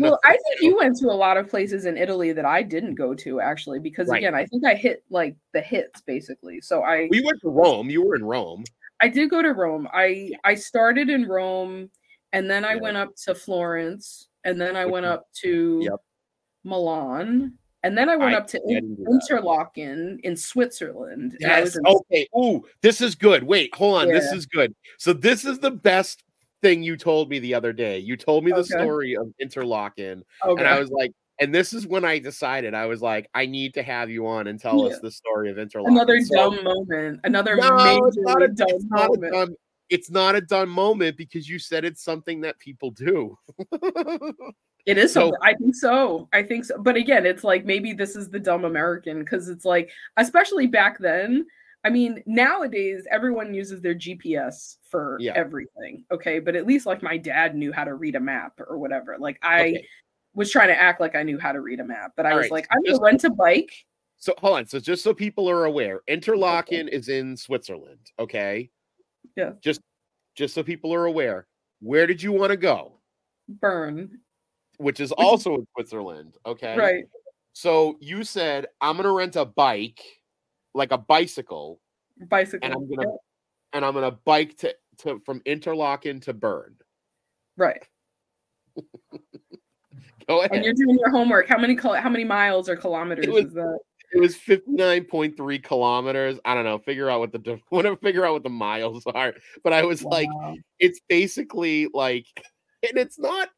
[0.00, 2.96] well, I think you went to a lot of places in Italy that I didn't
[2.96, 4.18] go to actually because right.
[4.18, 6.60] again I think I hit like the hits basically.
[6.60, 7.88] So I we went to Rome.
[7.88, 8.64] You were in Rome.
[9.00, 9.86] I did go to Rome.
[9.92, 10.36] I yeah.
[10.42, 11.88] I started in Rome
[12.32, 12.80] and then I yeah.
[12.80, 16.00] went up to Florence and then I went up to yep.
[16.64, 21.36] Milan and then I went I up to Interlaken in Switzerland.
[21.40, 21.76] Yes.
[21.76, 22.28] In- okay.
[22.38, 23.42] Ooh, this is good.
[23.42, 24.08] Wait, hold on.
[24.08, 24.14] Yeah.
[24.14, 24.74] This is good.
[24.98, 26.22] So this is the best
[26.60, 27.98] thing you told me the other day.
[27.98, 28.68] You told me the okay.
[28.68, 30.60] story of Interlaken, okay.
[30.62, 33.74] and I was like, and this is when I decided I was like, I need
[33.74, 34.94] to have you on and tell yeah.
[34.94, 35.94] us the story of Interlaken.
[35.94, 37.20] Another so, dumb moment.
[37.24, 39.24] Another no, it's not a, dumb it's not moment.
[39.24, 39.56] A dumb,
[39.90, 43.36] it's not a dumb moment because you said it's something that people do.
[44.84, 45.32] It is so.
[45.42, 46.28] I think so.
[46.32, 46.78] I think so.
[46.78, 50.98] But again, it's like maybe this is the dumb American because it's like, especially back
[50.98, 51.46] then.
[51.84, 55.32] I mean, nowadays everyone uses their GPS for yeah.
[55.34, 56.04] everything.
[56.12, 56.38] Okay.
[56.38, 59.16] But at least like my dad knew how to read a map or whatever.
[59.18, 59.86] Like I okay.
[60.34, 62.36] was trying to act like I knew how to read a map, but I All
[62.36, 62.52] was right.
[62.52, 63.72] like, I'm going to rent a bike.
[64.18, 64.66] So hold on.
[64.66, 66.96] So just so people are aware, Interlaken okay.
[66.96, 68.12] is in Switzerland.
[68.20, 68.70] Okay.
[69.36, 69.52] Yeah.
[69.60, 69.80] Just
[70.36, 71.48] just so people are aware.
[71.80, 73.00] Where did you want to go?
[73.48, 74.20] Bern
[74.78, 76.36] which is also in Switzerland.
[76.46, 76.76] Okay.
[76.76, 77.04] Right.
[77.52, 80.02] So you said I'm gonna rent a bike,
[80.74, 81.80] like a bicycle.
[82.28, 82.60] Bicycle.
[82.62, 83.16] And I'm gonna yeah.
[83.74, 86.76] and I'm gonna bike to, to from Interlaken to Bern.
[87.56, 87.86] Right.
[90.28, 90.52] Go ahead.
[90.52, 91.48] And you're doing your homework.
[91.48, 93.78] How many how many miles or kilometers was, is that?
[94.12, 96.38] It was 59.3 kilometers.
[96.44, 96.78] I don't know.
[96.78, 99.34] Figure out what the whatever figure out what the miles are.
[99.64, 100.10] But I was wow.
[100.10, 100.28] like,
[100.78, 102.26] it's basically like,
[102.88, 103.48] and it's not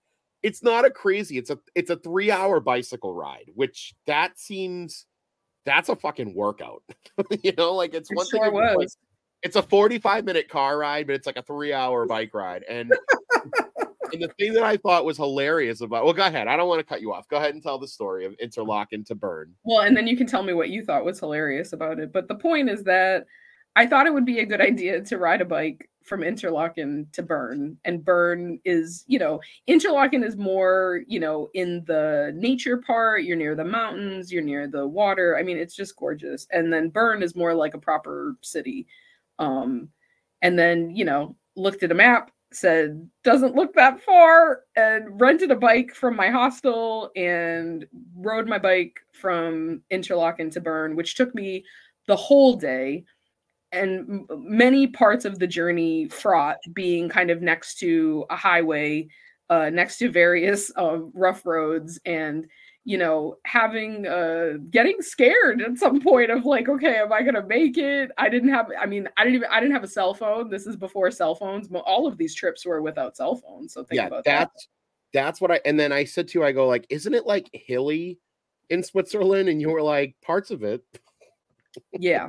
[0.44, 1.38] it's not a crazy.
[1.38, 5.06] It's a it's a three hour bicycle ride, which that seems
[5.64, 6.82] that's a fucking workout.
[7.42, 8.76] you know, like it's it one sure thing.
[8.76, 8.88] Like,
[9.42, 12.62] it's a 45 minute car ride, but it's like a three hour bike ride.
[12.68, 12.92] And
[14.12, 16.46] and the thing that I thought was hilarious about well, go ahead.
[16.46, 17.26] I don't want to cut you off.
[17.28, 20.26] Go ahead and tell the story of Interlaken to Bern Well, and then you can
[20.26, 22.12] tell me what you thought was hilarious about it.
[22.12, 23.24] But the point is that
[23.76, 27.22] I thought it would be a good idea to ride a bike from Interlaken to
[27.22, 27.76] Bern.
[27.84, 33.24] And Bern is, you know, Interlaken is more, you know, in the nature part.
[33.24, 35.36] You're near the mountains, you're near the water.
[35.38, 36.46] I mean, it's just gorgeous.
[36.52, 38.86] And then Bern is more like a proper city.
[39.38, 39.88] Um,
[40.42, 45.50] and then, you know, looked at a map, said, doesn't look that far, and rented
[45.50, 51.34] a bike from my hostel and rode my bike from Interlaken to Bern, which took
[51.34, 51.64] me
[52.06, 53.04] the whole day
[53.74, 59.06] and many parts of the journey fraught being kind of next to a highway
[59.50, 62.46] uh, next to various uh, rough roads and
[62.86, 67.46] you know having uh getting scared at some point of like okay am i gonna
[67.46, 68.10] make it?
[68.18, 70.50] I didn't have i mean i didn't even i didn't have a cell phone.
[70.50, 74.00] This is before cell phones all of these trips were without cell phones so think
[74.00, 74.68] yeah, about that's
[75.12, 77.24] that that's what i and then i said to you i go like isn't it
[77.26, 78.18] like hilly
[78.68, 79.48] in switzerland?
[79.48, 80.82] And you were like parts of it.
[81.92, 82.28] Yeah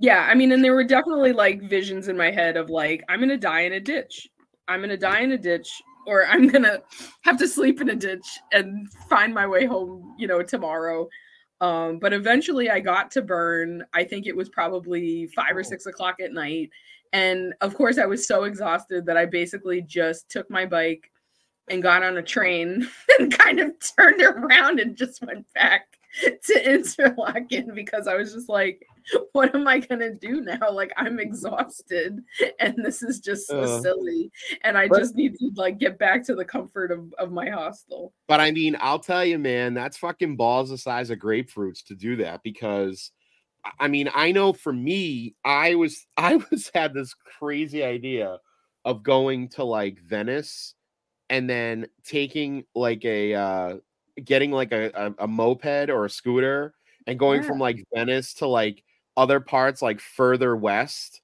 [0.00, 3.20] yeah, I mean, and there were definitely like visions in my head of like, I'm
[3.20, 4.26] gonna die in a ditch.
[4.66, 5.70] I'm gonna die in a ditch,
[6.06, 6.80] or I'm gonna
[7.22, 11.06] have to sleep in a ditch and find my way home, you know, tomorrow.
[11.60, 13.84] Um, but eventually I got to Bern.
[13.92, 16.70] I think it was probably five or six o'clock at night.
[17.12, 21.10] And of course, I was so exhausted that I basically just took my bike
[21.68, 25.99] and got on a train and kind of turned around and just went back
[26.44, 28.86] to Interlaken because I was just like,
[29.32, 30.70] what am I gonna do now?
[30.70, 32.20] Like I'm exhausted
[32.58, 34.30] and this is just so uh, silly.
[34.62, 37.48] And I but, just need to like get back to the comfort of, of my
[37.48, 38.12] hostel.
[38.28, 41.94] But I mean, I'll tell you, man, that's fucking balls the size of grapefruits to
[41.94, 43.10] do that because
[43.78, 48.38] I mean, I know for me, I was I was had this crazy idea
[48.84, 50.74] of going to like Venice
[51.28, 53.76] and then taking like a uh
[54.24, 56.74] getting like a, a, a moped or a scooter
[57.06, 57.48] and going yeah.
[57.48, 58.82] from like Venice to like
[59.16, 61.20] other parts like further west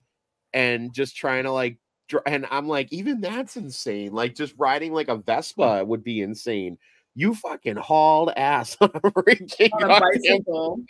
[0.53, 1.79] and just trying to like
[2.25, 4.13] and I'm like even that's insane.
[4.13, 5.27] Like just riding like a mm.
[5.27, 6.79] Vespa would be insane.
[7.15, 10.81] You fucking hauled ass on a, on a bicycle.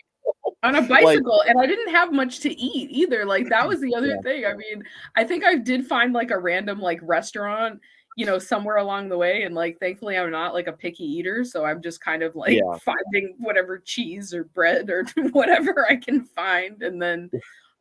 [0.62, 3.80] On a bicycle like, and I didn't have much to eat either like that was
[3.80, 4.20] the other yeah.
[4.22, 4.82] thing I mean
[5.14, 7.80] I think I did find like a random like restaurant
[8.16, 9.42] you know, somewhere along the way.
[9.42, 11.44] And like, thankfully, I'm not like a picky eater.
[11.44, 12.78] So I'm just kind of like yeah.
[12.84, 16.82] finding whatever cheese or bread or whatever I can find.
[16.82, 17.30] And then,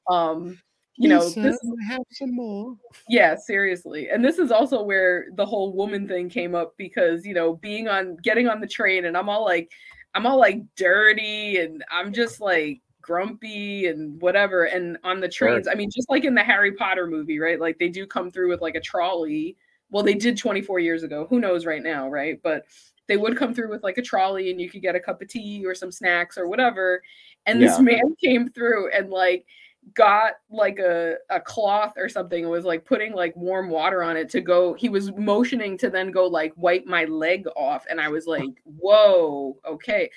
[0.10, 0.60] um,
[0.98, 1.58] you know, this,
[1.90, 2.76] have some more.
[3.10, 4.10] Yeah, seriously.
[4.10, 7.88] And this is also where the whole woman thing came up because, you know, being
[7.88, 9.72] on getting on the train and I'm all like,
[10.14, 14.66] I'm all like dirty and I'm just like grumpy and whatever.
[14.66, 15.74] And on the trains, sure.
[15.74, 17.60] I mean, just like in the Harry Potter movie, right?
[17.60, 19.56] Like they do come through with like a trolley
[19.90, 21.28] well they did 24 years ago.
[21.30, 22.40] Who knows right now right?
[22.44, 22.66] But
[23.08, 25.28] they would come through with like a trolley and you could get a cup of
[25.28, 27.02] tea or some snacks or whatever.
[27.46, 27.84] And this yeah.
[27.84, 29.46] man came through and like
[29.94, 34.18] got like a, a cloth or something and was like putting like warm water on
[34.18, 37.86] it to go he was motioning to then go like wipe my leg off.
[37.90, 40.10] And i was like whoa okay.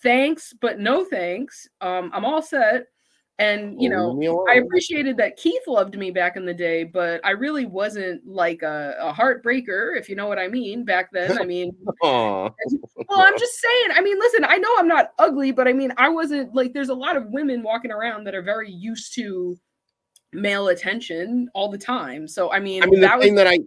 [0.00, 1.68] Thanks but no thanks.
[1.80, 2.86] Um i'm all set
[3.40, 7.30] and you know, I appreciated that Keith loved me back in the day, but I
[7.30, 10.84] really wasn't like a, a heartbreaker, if you know what I mean.
[10.84, 11.70] Back then, I mean,
[12.02, 12.52] well,
[13.10, 13.90] I'm just saying.
[13.94, 16.72] I mean, listen, I know I'm not ugly, but I mean, I wasn't like.
[16.72, 19.56] There's a lot of women walking around that are very used to
[20.32, 22.26] male attention all the time.
[22.26, 23.58] So I mean, I mean, the thing was, that I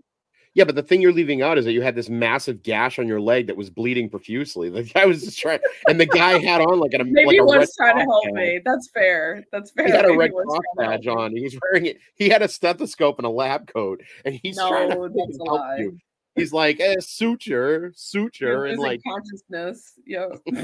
[0.54, 3.08] yeah, but the thing you're leaving out is that you had this massive gash on
[3.08, 4.70] your leg that was bleeding profusely.
[4.82, 7.42] The guy was just trying, and the guy had on like a maybe like he
[7.42, 8.60] was trying to help me.
[8.66, 9.44] That's fair.
[9.52, 9.86] That's fair.
[9.86, 11.36] He had a red cross badge on.
[11.36, 12.00] He was wearing it.
[12.16, 14.96] He had a stethoscope and a lab coat, and he's no, trying to
[15.46, 15.78] help lie.
[15.80, 15.98] you.
[16.36, 19.94] He's like, eh, suture, suture, and like consciousness.
[20.06, 20.28] Yeah.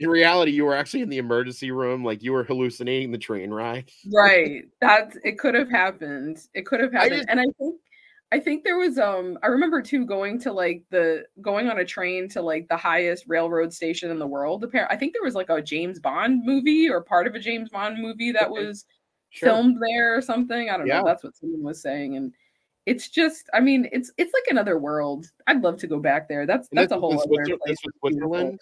[0.00, 3.50] in reality, you were actually in the emergency room, like you were hallucinating the train
[3.50, 3.90] ride.
[4.12, 4.64] right.
[4.80, 6.38] That it could have happened.
[6.54, 7.16] It could have happened.
[7.16, 7.76] Just, and I think
[8.32, 11.84] I think there was um I remember too going to like the going on a
[11.84, 14.62] train to like the highest railroad station in the world.
[14.62, 17.70] Apparently, I think there was like a James Bond movie or part of a James
[17.70, 18.84] Bond movie that was
[19.30, 19.48] sure.
[19.48, 20.70] filmed there or something.
[20.70, 21.00] I don't yeah.
[21.00, 21.06] know.
[21.06, 22.16] That's what someone was saying.
[22.16, 22.32] And
[22.86, 25.26] it's just I mean, it's it's like another world.
[25.48, 26.46] I'd love to go back there.
[26.46, 27.78] That's that's, a whole other place.
[27.98, 28.60] Switzerland.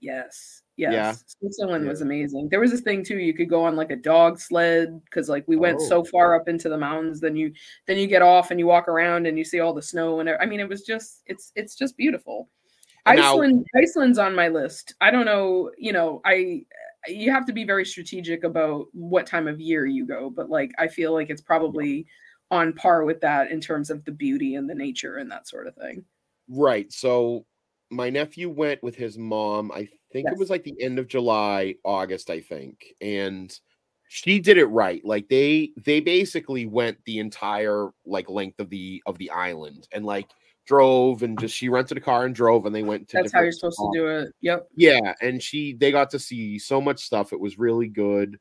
[0.00, 0.62] Yes.
[0.76, 0.92] Yes.
[0.92, 1.14] Yeah.
[1.26, 1.90] Switzerland yeah.
[1.90, 2.48] was amazing.
[2.50, 5.44] There was this thing too, you could go on like a dog sled because like
[5.48, 5.88] we went oh.
[5.88, 7.52] so far up into the mountains, then you
[7.86, 10.30] then you get off and you walk around and you see all the snow and
[10.30, 12.48] I mean it was just it's it's just beautiful.
[13.06, 14.94] Now, Iceland Iceland's on my list.
[15.00, 16.62] I don't know, you know, I
[17.06, 20.72] you have to be very strategic about what time of year you go, but like
[20.78, 22.06] I feel like it's probably
[22.50, 25.66] on par with that in terms of the beauty and the nature and that sort
[25.66, 26.04] of thing.
[26.48, 26.90] Right.
[26.92, 27.44] So
[27.90, 29.70] my nephew went with his mom.
[29.72, 30.34] I think Yes.
[30.34, 32.94] it was like the end of July, August, I think.
[33.00, 33.58] And
[34.08, 35.04] she did it right.
[35.04, 40.04] Like they they basically went the entire like length of the of the island and
[40.04, 40.28] like
[40.66, 43.40] drove and just she rented a car and drove and they went to That's how
[43.42, 44.28] you're supposed to do it.
[44.42, 44.68] Yep.
[44.76, 47.32] Yeah, and she they got to see so much stuff.
[47.32, 48.38] It was really good.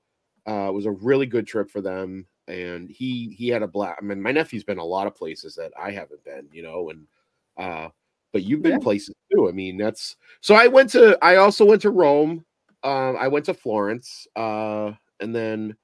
[0.47, 3.99] Uh, it was a really good trip for them, and he he had a blast.
[4.01, 6.89] I mean, my nephew's been a lot of places that I haven't been, you know,
[6.89, 7.07] and
[7.57, 7.89] uh,
[8.31, 8.77] but you've been Yeah.
[8.79, 9.50] places too.
[9.50, 10.56] I mean, that's so.
[10.56, 11.17] I went to.
[11.23, 12.45] I also went to Rome.
[12.84, 15.76] Um, I went to Florence, uh, and then.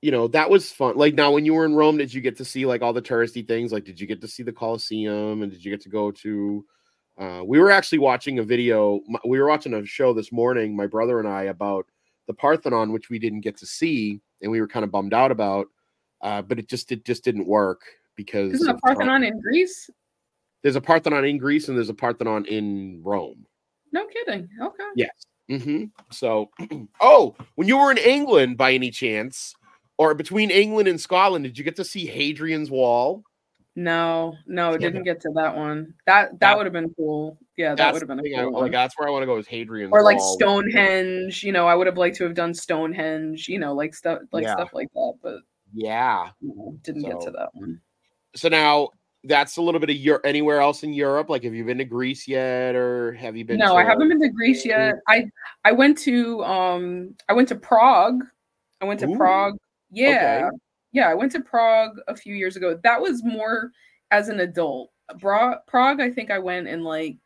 [0.00, 0.96] You know that was fun.
[0.96, 3.02] Like now, when you were in Rome, did you get to see like all the
[3.02, 3.72] touristy things?
[3.72, 6.64] Like, did you get to see the Colosseum, and did you get to go to
[7.18, 9.00] uh, we were actually watching a video.
[9.24, 11.86] We were watching a show this morning, my brother and I, about
[12.28, 15.32] the Parthenon, which we didn't get to see, and we were kind of bummed out
[15.32, 15.66] about.
[16.20, 17.80] Uh, but it just it just didn't work
[18.14, 18.74] because Isn't the.
[18.74, 19.90] Parthenon in Greece?
[20.62, 23.46] There's a Parthenon in Greece and there's a Parthenon in Rome.
[23.92, 24.48] No kidding.
[24.60, 24.84] Okay.
[24.96, 25.10] Yes.
[25.48, 26.50] hmm So,
[27.00, 29.54] oh, when you were in England, by any chance,
[29.96, 33.22] or between England and Scotland, did you get to see Hadrian's Wall?
[33.76, 34.78] No, no, Yeah.
[34.78, 35.94] didn't get to that one.
[36.06, 37.38] That that That- would have been cool.
[37.56, 38.70] Yeah, that would have been a thing I- cool like one.
[38.72, 40.34] that's where I want to go is Hadrian's Or like Wall.
[40.34, 44.20] Stonehenge, you know, I would have liked to have done Stonehenge, you know, like stuff
[44.32, 44.54] like Yeah.
[44.54, 45.38] stuff like that, but
[45.72, 46.30] Yeah.
[46.40, 47.80] you know, didn't get to that one.
[48.34, 48.88] so now
[49.24, 51.28] that's a little bit of your Anywhere else in Europe?
[51.28, 53.58] Like, have you been to Greece yet, or have you been?
[53.58, 54.96] No, to, I haven't been to Greece yet.
[55.08, 55.26] I
[55.64, 58.24] I went to um I went to Prague.
[58.80, 59.56] I went to Ooh, Prague.
[59.90, 60.08] Yeah.
[60.08, 60.56] okay.
[60.92, 62.78] Yeah, I went to Prague a few years ago.
[62.82, 63.72] That was more
[64.10, 64.90] as an adult.
[65.20, 67.16] Bra- Prague, I think I went in like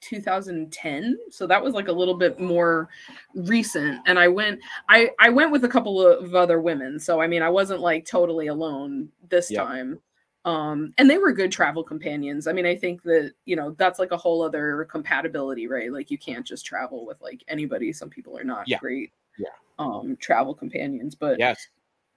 [0.00, 1.16] 2010.
[1.30, 2.88] So that was like a little bit more
[3.34, 4.00] recent.
[4.06, 6.98] And I went I I went with a couple of other women.
[6.98, 9.66] So I mean, I wasn't like totally alone this Yep.
[9.66, 10.00] time.
[10.44, 12.46] Um and they were good travel companions.
[12.46, 15.92] I mean, I think that, you know, that's like a whole other compatibility, right?
[15.92, 17.92] Like you can't just travel with like anybody.
[17.92, 18.78] Some people are not Yeah.
[18.78, 19.48] great Yeah.
[19.78, 21.68] um travel companions, but Yes.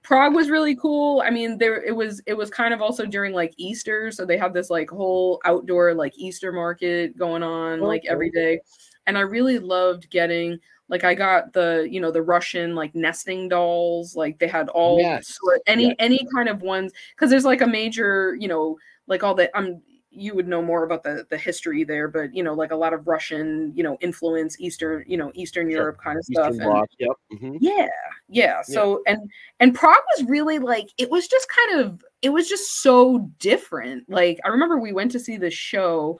[0.04, 1.20] Prague was really cool.
[1.22, 4.38] I mean, there it was it was kind of also during like Easter, so they
[4.38, 8.60] had this like whole outdoor like Easter market going on like every day.
[9.06, 10.58] And I really loved getting
[10.88, 14.98] like I got the, you know, the Russian like nesting dolls, like they had all
[15.00, 15.36] Yes.
[15.40, 15.96] sort any Yes.
[15.98, 19.82] any kind of ones cuz there's like a major, you know, like all the I'm
[20.10, 22.94] you would know more about the the history there, but you know, like a lot
[22.94, 25.78] of Russian, you know, influence Eastern, you know, Eastern Sure.
[25.78, 26.50] Europe kind of stuff.
[26.52, 26.88] Eastern and- Bloc.
[26.98, 27.16] Yep.
[27.34, 27.58] mhm.
[27.60, 27.86] yeah
[28.30, 32.46] yeah so and and prague was really like it was just kind of it was
[32.48, 36.18] just so different like i remember we went to see this show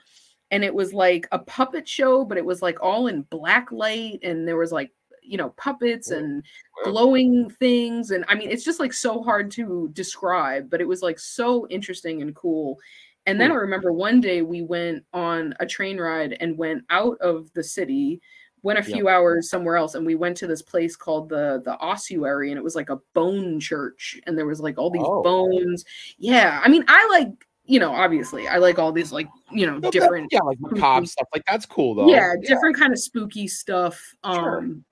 [0.51, 4.19] and it was like a puppet show but it was like all in black light
[4.23, 4.91] and there was like
[5.23, 6.43] you know puppets and
[6.85, 11.03] glowing things and i mean it's just like so hard to describe but it was
[11.03, 12.79] like so interesting and cool.
[13.27, 13.57] And then Hmm.
[13.57, 17.63] i remember one day we went on a train ride and went out of the
[17.63, 18.21] city
[18.63, 21.77] went a few hours somewhere else and we went to this place called the the
[21.79, 25.23] ossuary and it was like a bone church and there was like all these Oh.
[25.23, 25.85] bones.
[26.17, 27.29] Yeah i mean i like
[27.69, 30.59] you know obviously i like all these like you know No, that- different yeah, like
[30.61, 31.29] macabre stuff.
[31.35, 32.09] Like that's cool though.
[32.09, 34.59] yeah, different kind of spooky stuff Sure.
[34.59, 34.85] um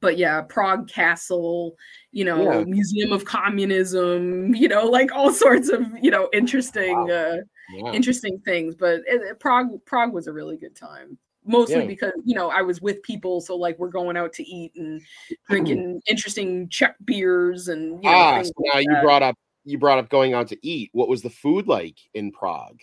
[0.00, 1.74] but yeah prague castle
[2.12, 2.64] you know Yeah.
[2.64, 7.14] museum of communism you know like all sorts of you know interesting Wow.
[7.14, 7.36] uh
[7.74, 7.92] Yeah.
[7.92, 11.86] interesting things but it, it- prague prague was a really good time mostly Yeah.
[11.86, 15.00] because you know i was with people so like we're going out to eat and
[15.50, 19.36] drinking interesting czech beers and you know, ah, so like now you brought up
[19.68, 20.90] you brought up going out to eat.
[20.92, 22.78] What was the food like in Prague?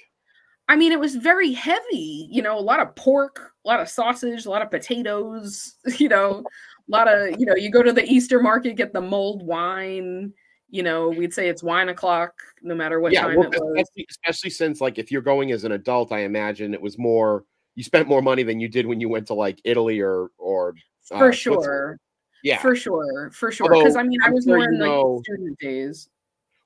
[0.68, 3.88] I mean, it was very heavy, you know, a lot of pork, a lot of
[3.88, 7.94] sausage, a lot of potatoes, you know, a lot of, you know, you go to
[7.94, 10.34] the Easter market, get the mulled wine,
[10.70, 12.34] you know, we'd say it's wine o'clock,
[12.64, 13.62] no matter what yeah, time well, it was.
[13.84, 17.46] especially, especially since like if you're going as an adult, I imagine it was more
[17.76, 20.74] you spent more money than you did when you went to like Italy or or
[21.12, 21.64] uh, For Switzerland.
[21.66, 22.00] sure.
[22.44, 22.60] yeah.
[22.62, 23.30] For sure.
[23.32, 23.70] For sure.
[23.70, 26.10] Because I mean, I I'm was sure more in like know- student days.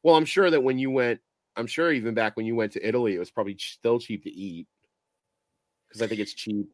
[0.04, 1.20] Well, I'm sure that when you went,
[1.56, 4.30] I'm sure even back when you went to Italy, it was probably still cheap to
[4.30, 4.68] eat
[5.88, 6.68] because I think it's cheap.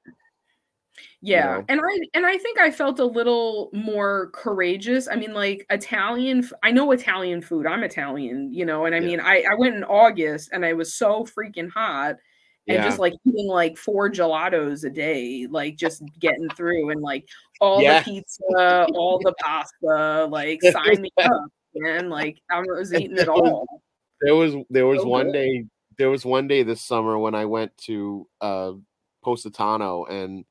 [1.21, 1.45] Yeah.
[1.57, 1.65] know?
[1.67, 5.07] And I and I think I felt a little more courageous.
[5.07, 7.65] I mean, like Italian, I know Italian food.
[7.65, 9.07] I'm Italian, you know, and I Yeah.
[9.07, 12.15] mean, I, I went in August and I was so freaking hot
[12.67, 17.01] and Yeah, just like eating like four gelatos a day, like just getting through and
[17.01, 17.27] like
[17.61, 17.99] all Yeah.
[17.99, 22.09] the pizza, all the pasta, like sign me up, man.
[22.09, 23.65] Like I was eating it all.
[24.21, 25.33] there was there was So one good.
[25.33, 25.65] day
[25.97, 28.73] there was one day this summer when I went to uh
[29.23, 30.45] Positano and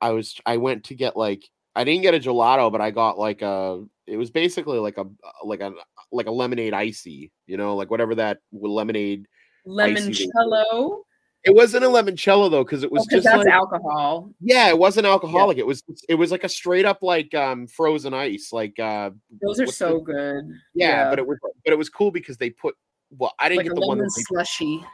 [0.00, 3.18] I was I went to get like I didn't get a gelato, but I got
[3.18, 3.84] like a.
[4.06, 5.06] It was basically like a
[5.44, 5.72] like a
[6.12, 9.26] like a lemonade icy, you know, like whatever that lemonade.
[9.66, 11.03] Limoncello.
[11.44, 14.30] It wasn't a limoncello though, because it was Oh, just that's like alcohol.
[14.40, 15.58] yeah, it wasn't alcoholic.
[15.58, 19.10] It was it was like a straight up like um frozen ice, like uh
[19.42, 20.44] Those are so the- good.
[20.74, 22.74] yeah, but it was but it was cool because they put
[23.16, 24.84] well, I didn't like get the one lemon that they slushy.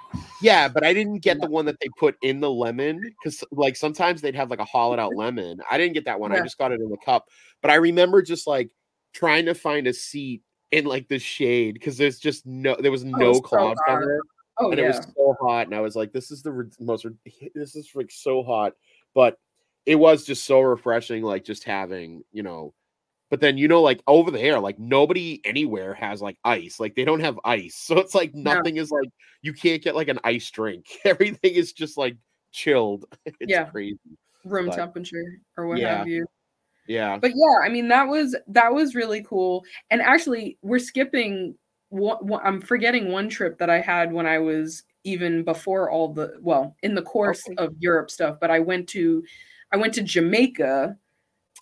[0.42, 3.76] Yeah, but I didn't get the one that they put in the lemon because, like,
[3.76, 5.59] sometimes they'd have like a hollowed out lemon.
[5.70, 6.30] I didn't get that one.
[6.32, 7.28] I just got it in the cup.
[7.62, 8.68] But I remember just like
[9.14, 13.05] trying to find a seat in like the shade because there's just no, there was
[13.05, 13.94] no cloud so clouds hot.
[14.03, 14.20] on there,
[14.61, 14.84] Oh and yeah.
[14.84, 15.66] it was so hot.
[15.66, 17.06] And I was like, this is the most,
[17.54, 18.74] this is like so hot.
[19.14, 19.38] But
[19.86, 22.74] it was just so refreshing, like just having, you know.
[23.30, 26.78] But then you know, like over there, like nobody anywhere has like ice.
[26.80, 28.54] Like they don't have ice, so it's like No.
[28.54, 29.08] nothing is like
[29.42, 30.86] you can't get like an ice drink.
[31.04, 32.16] Everything is just like
[32.52, 33.04] chilled.
[33.26, 33.64] It's Yeah.
[33.64, 33.98] crazy.
[34.44, 35.98] room but- temperature or what Yeah.
[35.98, 36.26] have you.
[36.88, 37.18] Yeah.
[37.18, 39.64] But yeah, I mean that was that was really cool.
[39.90, 41.54] And actually, we're skipping.
[41.91, 46.12] One, one, I'm forgetting one trip that I had when I was even before all
[46.12, 47.57] the well in the course Okay.
[47.59, 48.38] of Europe stuff.
[48.41, 49.24] But I went to
[49.72, 50.97] I went to Jamaica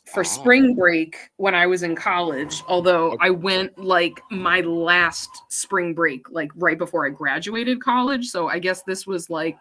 [0.07, 0.25] for Ah.
[0.25, 2.63] spring break when I was in college.
[2.69, 3.19] Although Okay.
[3.21, 8.29] I went like my last spring break, like right before I graduated college.
[8.29, 9.59] So I guess this was like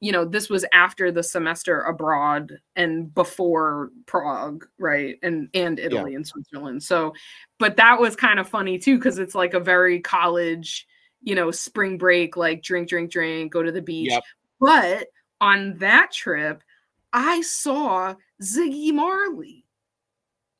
[0.00, 5.16] you know, this was after the semester abroad and before Prague, right?
[5.22, 6.82] And and Italy and Switzerland.
[6.82, 7.12] So,
[7.58, 10.86] but that was kind of funny too because it's like a very college,
[11.22, 14.10] you know, spring break like drink drink drink, go to the beach.
[14.10, 14.22] Yep.
[14.58, 15.08] But
[15.40, 16.62] on that trip,
[17.12, 19.66] I saw Ziggy Marley.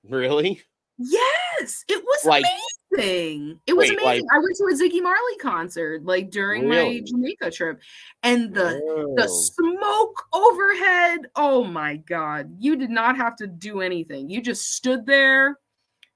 [0.08, 0.62] Really?
[0.98, 2.58] Yes, it was Like- amazing.
[2.92, 4.04] It was Wait, amazing.
[4.04, 7.00] like- I went to a Ziggy Marley concert like during Really?
[7.00, 7.80] my Jamaica trip,
[8.22, 8.80] and the
[9.16, 9.50] the Oh.
[9.52, 11.20] smoke overhead.
[11.36, 14.28] Oh my god, you did not have to do anything.
[14.28, 15.58] You just stood there,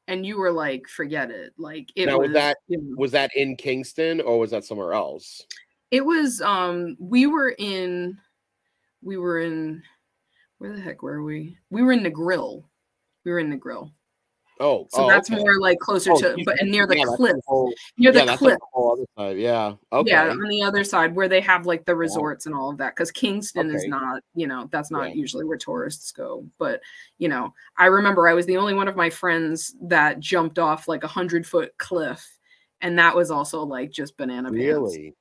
[0.09, 1.53] and you were like, forget it.
[1.57, 4.65] Like it Now, was was that- you know, Was that in Kingston or was that
[4.65, 5.47] somewhere else?
[5.91, 8.19] it was um we were in
[9.01, 9.81] we were in
[10.59, 11.57] where the heck were we?
[11.71, 12.65] We were in Negril.
[13.25, 13.93] We were in Negril.
[14.61, 15.41] Oh, So oh, that's okay.
[15.43, 17.35] more like closer Oh, to you- but and near the yeah, cliff.
[17.47, 18.51] whole- Near the yeah, that's cliff.
[18.53, 19.39] like the whole other side.
[19.39, 19.75] Yeah.
[19.93, 20.11] Okay.
[20.11, 22.95] Yeah, on the other side where they have like the resorts and all of that.
[22.95, 25.15] Because Kingston is not, you know, that's not Yeah.
[25.15, 26.47] usually where tourists go.
[26.59, 26.81] But
[27.19, 30.87] you know, I remember I was the only one of my friends that jumped off
[30.87, 32.25] like a hundred foot cliff,
[32.81, 34.65] and that was also like just banana pants.
[34.65, 35.15] Really?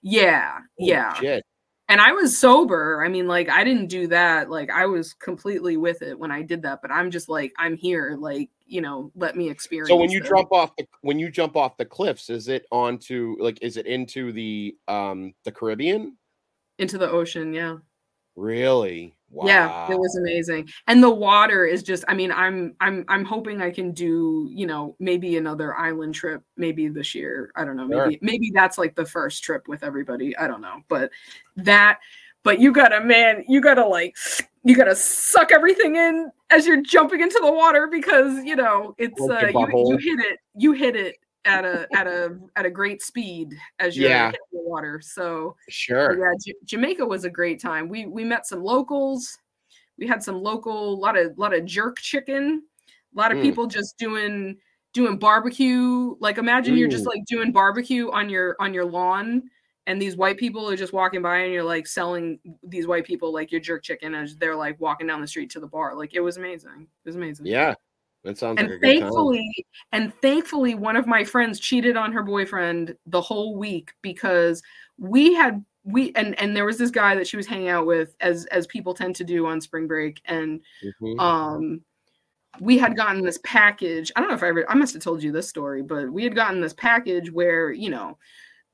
[0.00, 1.14] Yeah, Holy yeah.
[1.14, 1.44] Shit.
[1.90, 3.02] And I was sober.
[3.04, 4.50] I mean, like I didn't do that.
[4.50, 6.80] Like I was completely with it when I did that.
[6.82, 8.16] But I'm just like I'm here.
[8.20, 9.88] Like you know, let me experience.
[9.88, 10.28] So when you this.
[10.28, 13.86] jump off the when you jump off the cliffs, is it onto like is it
[13.86, 16.16] into the um the Caribbean?
[16.78, 17.76] into the ocean, yeah.
[18.36, 19.16] Really?
[19.30, 19.46] Wow.
[19.46, 20.68] Yeah, it was amazing.
[20.86, 24.66] And the water is just I mean, I'm I'm I'm hoping I can do, you
[24.66, 27.50] know, maybe another island trip maybe this year.
[27.56, 27.88] I don't know.
[27.88, 28.06] Sure.
[28.06, 30.36] Maybe maybe that's like the first trip with everybody.
[30.36, 30.80] I don't know.
[30.88, 31.10] But
[31.56, 31.98] that
[32.42, 34.16] but you got to man, you got to like
[34.68, 38.94] you got to suck everything in as you're jumping into the water because, you know,
[38.98, 42.70] it's uh you, you hit it you hit it at a at a at a
[42.70, 44.26] great speed as you're Yeah.
[44.26, 45.00] hitting the water.
[45.02, 46.18] So Sure.
[46.18, 47.88] yeah, J- Jamaica was a great time.
[47.88, 49.38] We we met some locals.
[49.98, 52.62] We had some local a lot of a lot of jerk chicken.
[53.16, 53.42] A lot of Mm.
[53.42, 54.58] people just doing
[54.92, 56.14] doing barbecue.
[56.20, 57.14] Like imagine you're just Mm.
[57.14, 59.44] like doing barbecue on your on your lawn
[59.88, 63.32] and these white people are just walking by and you're like selling these white people
[63.32, 65.96] like your jerk chicken as they're like walking down the street to the bar.
[65.96, 66.82] Like it was amazing.
[67.04, 67.46] It was amazing.
[67.46, 67.74] Yeah.
[68.24, 69.00] That sounds And like a good time.
[69.00, 74.62] thankfully, and thankfully, one of my friends cheated on her boyfriend the whole week because
[74.98, 78.14] we had we and and there was this guy that she was hanging out with
[78.20, 80.60] as as people tend to do on spring break and
[81.00, 81.18] Mhm.
[81.20, 81.80] um
[82.60, 85.22] we had gotten this package i don't know if i ever i must have told
[85.22, 88.18] you this story but we had gotten this package where you know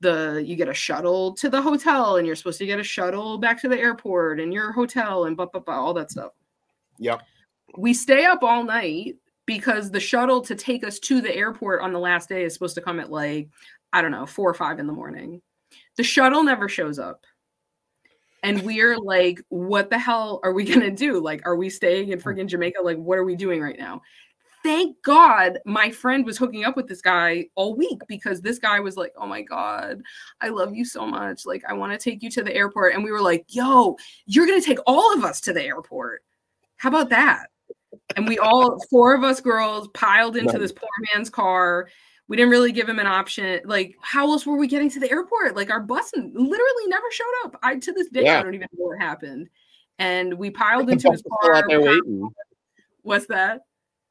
[0.01, 3.37] the you get a shuttle to the hotel and you're supposed to get a shuttle
[3.37, 6.31] back to the airport and your hotel and blah, blah, blah, all that stuff.
[6.97, 7.21] Yep.
[7.77, 11.91] we stay up all night because the shuttle to take us to the airport on
[11.91, 13.49] the last day is supposed to come at like
[13.91, 15.41] i don't know four or five in the morning.
[15.97, 17.25] The shuttle never shows up.
[18.43, 21.19] And we're like what the hell are we gonna do?
[21.19, 22.23] Like are we staying in mm.
[22.23, 22.81] freaking jamaica?
[22.81, 24.01] Like what are we doing right now
[24.65, 28.79] thank god my friend was hooking up with this guy all week because this guy
[28.79, 30.01] was like oh my god
[30.41, 31.45] i love you so much.
[31.45, 32.95] Like i want to take you to the airport.
[32.95, 33.95] And we were like yo
[34.25, 36.23] you're gonna take all of us to the airport.
[36.77, 37.51] How about that?
[38.15, 41.87] And we all four of us girls piled into this poor man's car.
[42.27, 43.61] We didn't really give him an option.
[43.65, 45.55] Like how else were we getting to the airport?
[45.55, 47.59] Like our bus literally never showed up.
[47.61, 48.39] I to this day Yeah.
[48.39, 49.47] i don't even know what happened.
[49.99, 51.63] And we piled into his car.
[51.67, 52.29] there waiting.
[53.03, 53.61] What's that?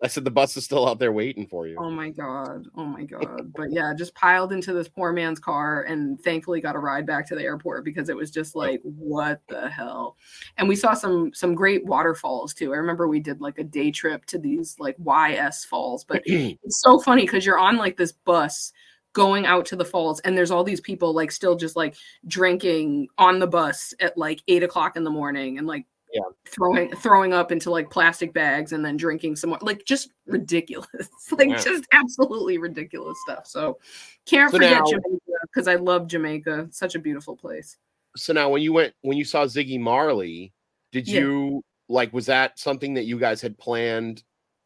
[0.05, 1.77] I said the bus is still out there waiting for you.
[1.79, 2.67] Oh my god.
[2.77, 3.53] Oh my god.
[3.57, 7.27] but yeah, just piled into this poor man's car and thankfully got a ride back
[7.29, 10.19] to the airport because it was just like what the hell.
[10.59, 12.75] And we saw some some great waterfalls too.
[12.75, 16.83] I remember we did like a day trip to these like YS falls, but it's
[16.83, 18.73] so funny cuz you're on like this bus
[19.15, 21.95] going out to the falls and there's all these people like still just like
[22.27, 26.21] drinking on the bus at like eight o'clock in the morning and like Yeah.
[26.47, 30.89] throwing throwing up into like plastic bags and then drinking some more like just ridiculous
[31.33, 31.57] like Yeah.
[31.57, 33.79] just absolutely ridiculous stuff so
[34.27, 37.77] can't So forget now- jamaica because i love jamaica such a beautiful place
[38.17, 40.53] So now when you went when you saw Ziggy Marley,
[40.93, 41.21] did Yeah.
[41.21, 44.23] you like was that something that you guys had planned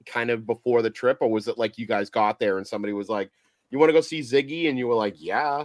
[0.07, 2.93] kind of before the trip or was it like you guys got there and somebody
[2.93, 3.31] was like,
[3.71, 5.65] "You want to go see Ziggy?" and you were like, "Yeah."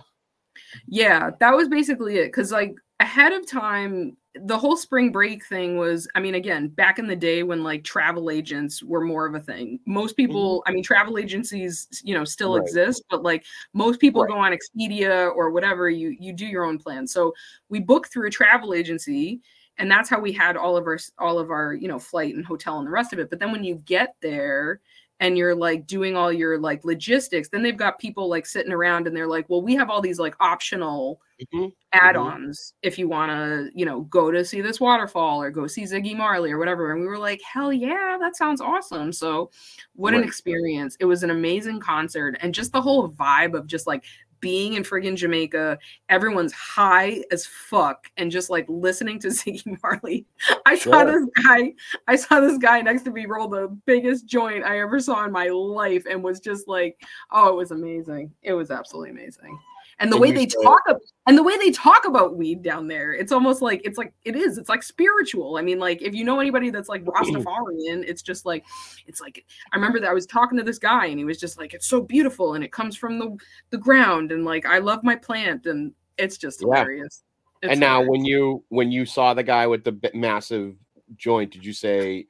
[0.88, 2.31] Yeah, that was basically it.
[2.34, 6.97] Cause like ahead of time, the whole spring break thing was, I mean, again, back
[6.97, 9.79] in the day when like travel agents were more of a thing.
[9.86, 12.59] Most people, I mean, travel agencies, you know, still Mm-hmm.
[12.59, 12.63] Right.
[12.63, 14.29] exist, but like most people Right.
[14.31, 17.05] go on Expedia or whatever, you you do your own plan.
[17.07, 17.34] So
[17.69, 19.41] we booked through a travel agency
[19.77, 22.45] and that's how we had all of our all of our, you know, flight and
[22.45, 23.29] hotel and the rest of it.
[23.29, 24.81] But then when you get there,
[25.20, 29.07] and you're like doing all your like logistics then they've got people like sitting around
[29.07, 31.20] and they're like well we have all these like optional
[31.51, 31.74] Mhm.
[31.93, 35.84] add-ons if you want to you know go to see this waterfall or go see
[35.84, 36.91] ziggy marley or whatever.
[36.91, 39.11] And we were like hell yeah that sounds awesome.
[39.11, 39.49] So
[39.95, 40.95] what an experience.
[40.99, 44.03] It was an amazing concert and just the whole vibe of just like
[44.43, 45.79] being in friggin' jamaica
[46.09, 50.25] everyone's high as fuck and just like listening to ziggy marley.
[50.65, 51.73] I saw this guy
[52.09, 55.31] i saw this guy next to me roll the biggest joint i ever saw in
[55.31, 58.31] my life and was just like oh it was amazing.
[58.43, 59.57] It was absolutely amazing
[60.03, 62.61] and the And way they said- talk ab- and the way they talk about weed
[62.61, 66.01] down there it's almost like it's like it is it's like spiritual i mean like
[66.03, 68.63] if you know anybody that's like rastafarian it's just like
[69.07, 71.57] it's like i remember that i was talking to this guy and he was just
[71.57, 73.35] like it's so beautiful and it comes from the
[73.71, 76.67] the ground and like i love my plant and it's just Yeah.
[76.81, 77.23] hilarious
[77.63, 78.09] It's and now hilarious.
[78.11, 80.75] when you when you saw the guy with the massive
[81.15, 82.27] joint, did you say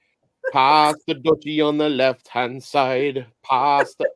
[0.51, 3.25] pass the dutchie on the left hand side?
[3.43, 4.09] Pass the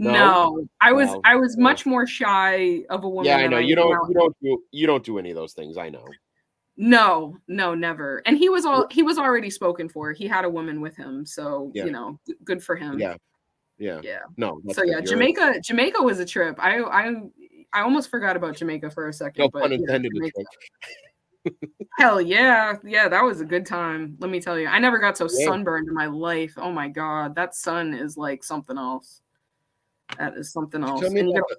[0.00, 0.66] no, No?
[0.80, 1.20] i was No.
[1.24, 1.62] i was oh.
[1.62, 3.58] much more shy of a woman Yeah, I know.
[3.58, 5.76] am You don't you don't do you don't do any of those things.
[5.76, 6.04] I know.
[6.76, 8.22] No, no, never.
[8.24, 10.12] And he was all he was already spoken for.
[10.12, 11.84] He had a woman with him, so Yeah.
[11.84, 12.98] you know, good for him.
[12.98, 13.16] Yeah.
[13.78, 14.00] Yeah.
[14.02, 14.20] yeah.
[14.38, 14.60] No.
[14.72, 15.04] So yeah, good.
[15.04, 15.60] You're- Jamaica.
[15.62, 16.56] Jamaica was a trip.
[16.58, 17.14] I I
[17.72, 19.42] I almost forgot about Jamaica for a second.
[19.42, 20.12] No but pun intended.
[20.14, 20.44] Jamaica-
[21.44, 21.66] Jamaica.
[21.98, 24.16] Hell yeah, yeah, that was a good time.
[24.20, 25.46] Let me tell you, I never got so Yeah.
[25.46, 26.54] sunburned in my life.
[26.56, 29.20] Oh my god, that sun is like something else.
[30.18, 31.00] That is something else.
[31.00, 31.56] Tell me about gotta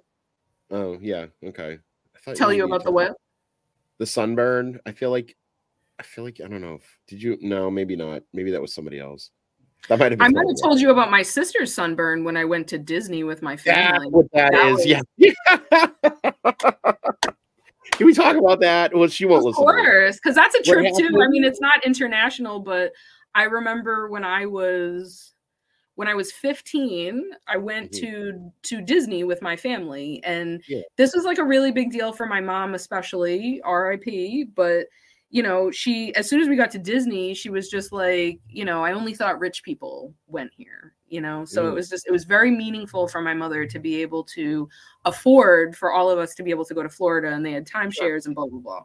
[0.70, 1.26] the- oh yeah.
[1.44, 1.78] Okay.
[2.14, 3.16] I thought tell were you about the what?
[3.98, 4.80] The sunburn.
[4.86, 5.36] I feel like.
[5.98, 6.74] I feel like I don't know.
[6.74, 7.38] if- Did you?
[7.40, 8.22] No, maybe not.
[8.32, 9.30] Maybe that was somebody else.
[9.88, 10.20] That might have.
[10.20, 13.42] I might have told you about my sister's sunburn when I went to Disney with
[13.42, 13.62] my else.
[13.64, 14.08] That's family.
[14.10, 14.76] what that That is.
[14.76, 15.00] was- Yeah.
[17.92, 18.94] Can we talk about that?
[18.94, 19.62] Well, she won't Of listen.
[19.64, 19.66] it.
[19.66, 21.20] course, because that's a trip too.
[21.22, 22.92] I mean, it's not international, but
[23.34, 25.31] I remember when I was
[26.02, 28.00] when I was 15, I went Mhm.
[28.00, 30.82] to to Disney with my family, and Yeah.
[30.96, 34.46] this was like a really big deal for my mom, especially R.I.P.
[34.56, 34.88] But
[35.30, 38.64] you know, she as soon as we got to Disney, she was just like, you
[38.64, 40.94] know, I only thought rich people went here.
[41.12, 41.74] You know, so it Mm.
[41.74, 44.66] was just it was very meaningful for my mother to be able to
[45.04, 47.66] afford for all of us to be able to go to Florida, and they had
[47.68, 48.84] timeshares and blah blah blah.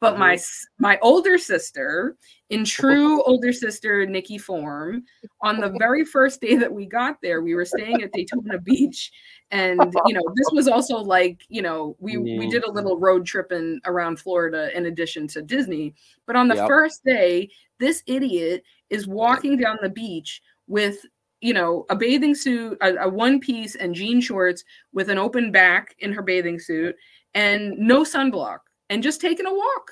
[0.00, 0.36] But my
[0.80, 2.16] my older sister,
[2.48, 5.04] in true older sister Nikki form,
[5.42, 9.12] on the very first day that we got there, we were staying at Daytona Beach,
[9.52, 13.24] and you know this was also like you know we we did a little road
[13.26, 15.94] tripping around Florida in addition to Disney.
[16.26, 16.66] But on the Yep.
[16.66, 17.48] first day,
[17.78, 21.06] this idiot is walking down the beach with
[21.40, 25.50] you know a bathing suit, a, a one piece, and jean shorts with an open
[25.52, 26.94] back in her bathing suit,
[27.34, 28.58] and no sunblock,
[28.90, 29.90] and just taking a walk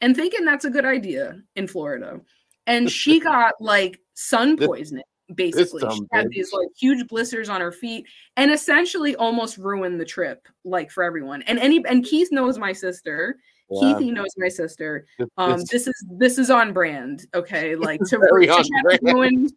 [0.00, 2.20] and thinking that's a good idea in Florida.
[2.66, 5.04] And she got like sun poisoning.
[5.34, 6.30] Basically, she had bitch.
[6.32, 8.06] these like huge blisters on her feet,
[8.36, 11.40] and essentially almost ruined the trip, like for everyone.
[11.42, 13.38] And any and Keith knows my sister.
[13.70, 13.94] Yeah.
[13.94, 15.06] Keithie knows my sister.
[15.18, 17.74] This- Um, this- is this is on brand, okay?
[17.74, 19.00] Like to, to on try to brand.
[19.02, 19.48] ruin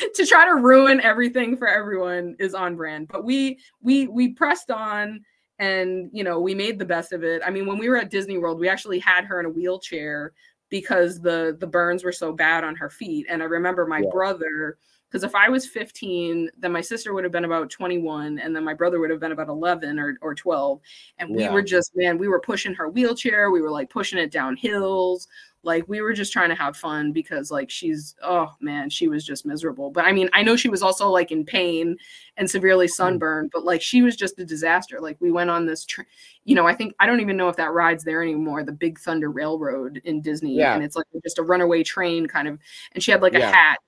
[0.14, 3.08] to try to ruin everything for everyone is on brand.
[3.08, 5.24] But we we we pressed on
[5.58, 7.42] and you know we made the best of it.
[7.44, 10.32] I mean, when we were at Disney World, we actually had her in a wheelchair
[10.70, 13.26] because the the burns were so bad on her feet.
[13.28, 14.10] And I remember my Yeah.
[14.10, 14.78] brother
[15.10, 18.64] because if I was 15, then my sister would have been about 21, and then
[18.64, 20.80] my brother would have been about 11 or, or 12.
[21.18, 21.50] And we Yeah.
[21.50, 23.50] were just, man, we were pushing her wheelchair.
[23.50, 25.28] We were like pushing it down hills.
[25.64, 29.24] Like we were just trying to have fun because like she's oh man, she was
[29.24, 29.90] just miserable.
[29.90, 31.96] But I mean, I know she was also like in pain
[32.36, 32.90] and severely Mm.
[32.90, 35.00] sunburned, but like she was just a disaster.
[35.00, 36.04] Like we went on this tra-
[36.44, 38.98] you know, I think I don't even know if that rides there anymore, the Big
[38.98, 40.56] Thunder Railroad in Disney.
[40.56, 40.74] Yeah.
[40.74, 42.58] And it's like just a runaway train kind of
[42.92, 43.52] and she had like a Yeah.
[43.52, 43.78] hat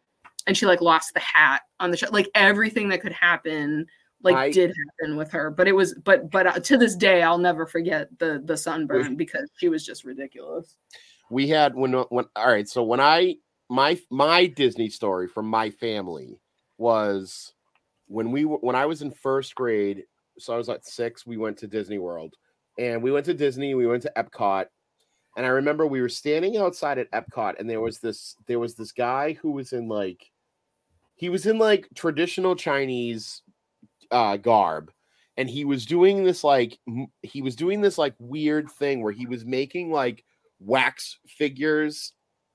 [0.47, 2.09] and she like lost the hat on the show.
[2.11, 3.87] Like everything that could happen
[4.23, 7.23] like I- did happen with her but it was but but uh, to this day
[7.23, 10.77] i'll never forget the the sunburn because she was just ridiculous
[11.31, 13.35] we had when when all right so when i
[13.69, 16.39] my my disney story from my family
[16.79, 17.55] was
[18.07, 20.05] when we when i was in first grade
[20.39, 22.35] so i was like six we went to disney world.
[22.77, 24.67] And we went to disney we went to epcot.
[25.37, 28.75] And i remember we were standing outside at epcot and there was this there was
[28.75, 30.31] this guy who was in like
[31.15, 33.43] he was in like traditional chinese
[34.11, 34.91] uh garb.
[35.37, 36.79] And he was doing this like
[37.23, 40.25] he was doing this like weird thing where he was making like
[40.65, 42.13] wax figures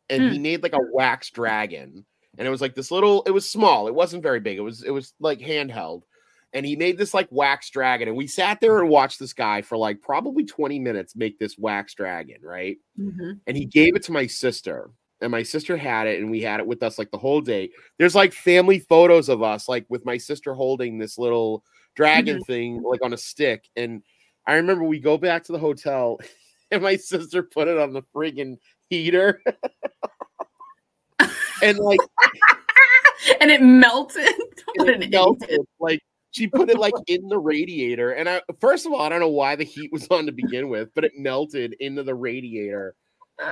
[0.10, 0.43] and he hmm.
[0.43, 2.05] made like a wax dragon.
[2.38, 4.84] And it was like this little it was small it wasn't very big it was
[4.84, 6.03] it was like handheld.
[6.51, 9.62] And he made this like wax dragon and we sat there and watched this guy
[9.62, 12.78] for like probably 20 minutes make this wax dragon right?
[12.99, 13.32] Mm-hmm.
[13.45, 14.89] And he gave it to my sister
[15.22, 17.70] and my sister had it and we had it with us like the whole day.
[17.97, 21.64] There's like family photos of us like with my sister holding this little
[21.95, 22.51] dragon mm-hmm.
[22.51, 23.66] thing like on a stick.
[23.76, 24.01] And
[24.47, 26.20] i remember we go back to the hotel
[26.72, 28.57] and my sister put it on the friggin
[28.89, 29.41] heater
[31.61, 31.99] and like
[33.41, 34.34] and it melted
[34.78, 35.49] and it melted.
[35.49, 35.67] idiot.
[35.80, 36.01] Like
[36.32, 39.30] she put it like in the radiator, and I first of all, I don't know
[39.30, 42.95] why the heat was on to begin with, but it melted into the radiator.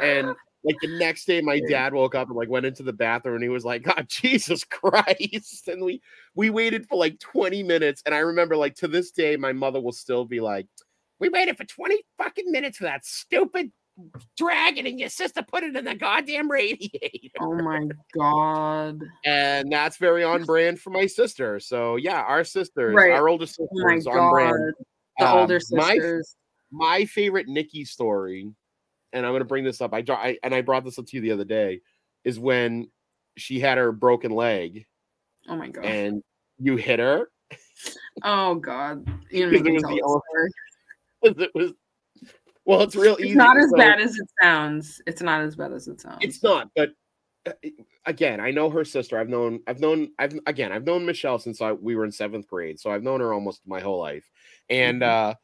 [0.02, 0.36] And ah.
[0.64, 3.44] like the next day, my dad woke up and like went into the bathroom, and
[3.44, 6.02] he was like, "God, Jesus Christ!" And we
[6.36, 9.82] we waited for like twenty minutes, and I remember like to this day, my mother
[9.82, 10.68] will still be like,
[11.20, 13.72] "We waited for twenty fucking minutes for that stupid."
[14.38, 19.98] Dragon and your sister put it in the goddamn radiator oh my god and that's
[19.98, 21.60] very on brand for my sister.
[21.60, 23.12] So yeah, our sisters, Right.
[23.14, 24.74] our older sister oh my is on god brand.
[25.18, 26.36] the Um, older sisters
[26.72, 28.48] my favorite Nikki story,
[29.14, 29.96] and I'm gonna bring this up.
[29.96, 31.82] I, dro- I and I brought this up to you the other day,
[32.24, 32.92] is when
[33.36, 34.86] she had her broken leg
[35.50, 36.22] oh my god and
[36.60, 37.30] you hit her.
[38.24, 40.02] oh god you Because know it was the
[41.22, 41.34] the only- story.
[41.34, 41.74] 'cause It was
[42.66, 43.30] well, it's real easy.
[43.30, 46.18] it's not as so- bad as it sounds it's not as bad as it sounds
[46.22, 46.92] It's not, but
[47.46, 47.52] uh,
[48.06, 49.18] again, I know her sister.
[49.18, 52.46] I've known, I've known, I've again, I've known Michelle since I, we were in seventh
[52.48, 54.30] grade, so I've known her almost my whole life.
[54.70, 55.36] And uh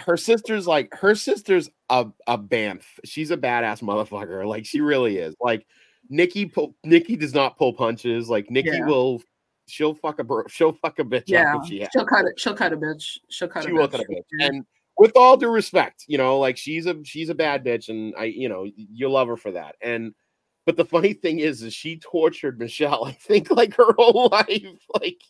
[0.00, 2.82] her sister's like, her sister's a a bamf.
[3.04, 4.46] She's a badass motherfucker.
[4.46, 5.34] Like she really is.
[5.40, 5.66] Like
[6.10, 8.28] Nikki, pull, Nikki does not pull punches.
[8.28, 8.86] Like Nikki Yeah.
[8.86, 9.22] will,
[9.68, 11.88] she'll fuck a bro, she'll fuck a bitch yeah up if she has.
[11.92, 13.90] she'll cut it she'll cut a bitch she'll cut She a will bitch.
[13.92, 14.22] cut a bitch.
[14.40, 14.64] And
[14.96, 18.24] with all due respect, you know, like she's a she's a bad bitch, and I,
[18.24, 19.76] you know, you love her for that.
[19.80, 20.12] And
[20.66, 23.04] but the funny thing is, is she tortured Michelle.
[23.06, 25.20] I think like her whole life, like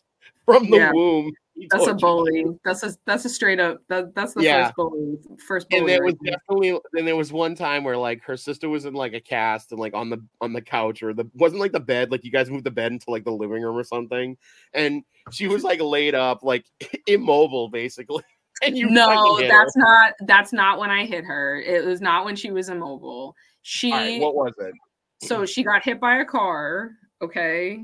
[0.53, 0.91] from the Yeah.
[0.93, 1.31] womb.
[1.71, 4.63] that's a bully that's a that's a straight up that that's the Yeah.
[4.67, 6.35] first bully first bully and there right was there.
[6.37, 9.71] definitely then there was one time where like her sister was in like a cast
[9.73, 12.31] and like on the on the couch or the wasn't like the bed like you
[12.31, 14.37] guys moved the bed into like the living room or something
[14.73, 16.65] and she was like laid up like
[17.07, 18.23] immobile basically
[18.63, 19.57] and you no hit her.
[19.57, 23.35] that's not that's not when i hit her it was not when she was immobile
[23.63, 24.73] she right, what was it
[25.21, 26.91] so she got hit by a car
[27.21, 27.83] okay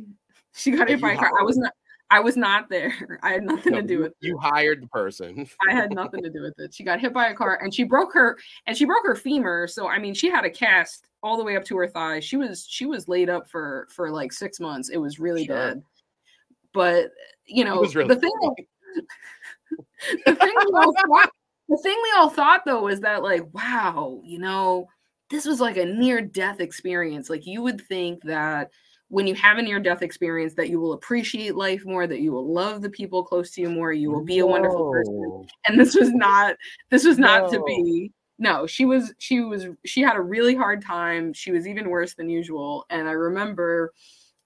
[0.54, 1.74] she got hit by a car i was not
[2.12, 2.94] i was not there.
[3.24, 4.18] I had nothing No, to do you, with it.
[4.28, 5.48] you hired the person.
[5.70, 6.74] I had nothing to do with it.
[6.74, 8.38] She got hit by a car and she broke her
[8.68, 11.56] and she broke her femur so i mean she had a cast all the way
[11.58, 12.20] up to her thigh.
[12.20, 14.90] She was she was laid up for for like six months.
[14.90, 15.56] It was really Sure.
[15.56, 15.84] bad.
[16.74, 17.12] But
[17.48, 18.32] you know really the thing
[20.26, 21.30] the thing we all thought,
[21.70, 24.88] the thing we all thought though is that like wow you know
[25.32, 27.32] this was like a near death experience.
[27.32, 28.70] Like you would think that
[29.10, 32.32] when you have a near death experience that you will appreciate life more that you
[32.32, 35.48] will love the people close to you more you will be a wonderful person.
[35.68, 36.56] And this was not
[36.90, 40.84] this was not to be no she was she was she had a really hard
[40.84, 41.34] time.
[41.34, 42.86] She was even worse than usual.
[42.90, 43.94] And i remember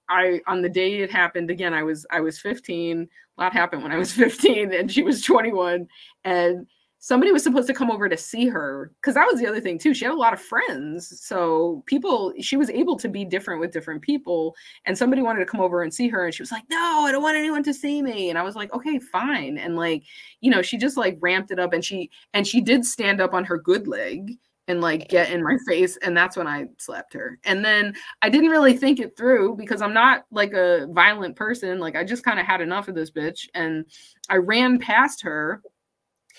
[0.10, 3.07] i on the day it happened again i was i was 15
[3.38, 5.88] a lot happened when i was 15 and she was 21
[6.26, 6.68] and
[7.00, 9.80] somebody was supposed to come over to see her because that was the other thing
[9.80, 13.60] too she had a lot of friends so people she was able to be different
[13.60, 16.52] with different people and somebody wanted to come over and see her and she was
[16.52, 19.58] like no i don't want anyone to see me and i was like okay fine
[19.58, 20.04] and like
[20.41, 23.34] you know she just like ramped it up and she and she did stand up
[23.34, 24.38] on her good leg
[24.68, 28.30] and like get in my face and that's when i slapped her and then i
[28.30, 32.24] didn't really think it through because i'm not like a violent person like i just
[32.24, 33.86] kind of had enough of this bitch and
[34.30, 35.62] i ran past her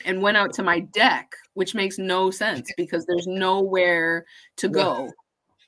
[0.04, 4.24] and went out to my deck, which makes no sense because there's nowhere
[4.56, 5.10] to go.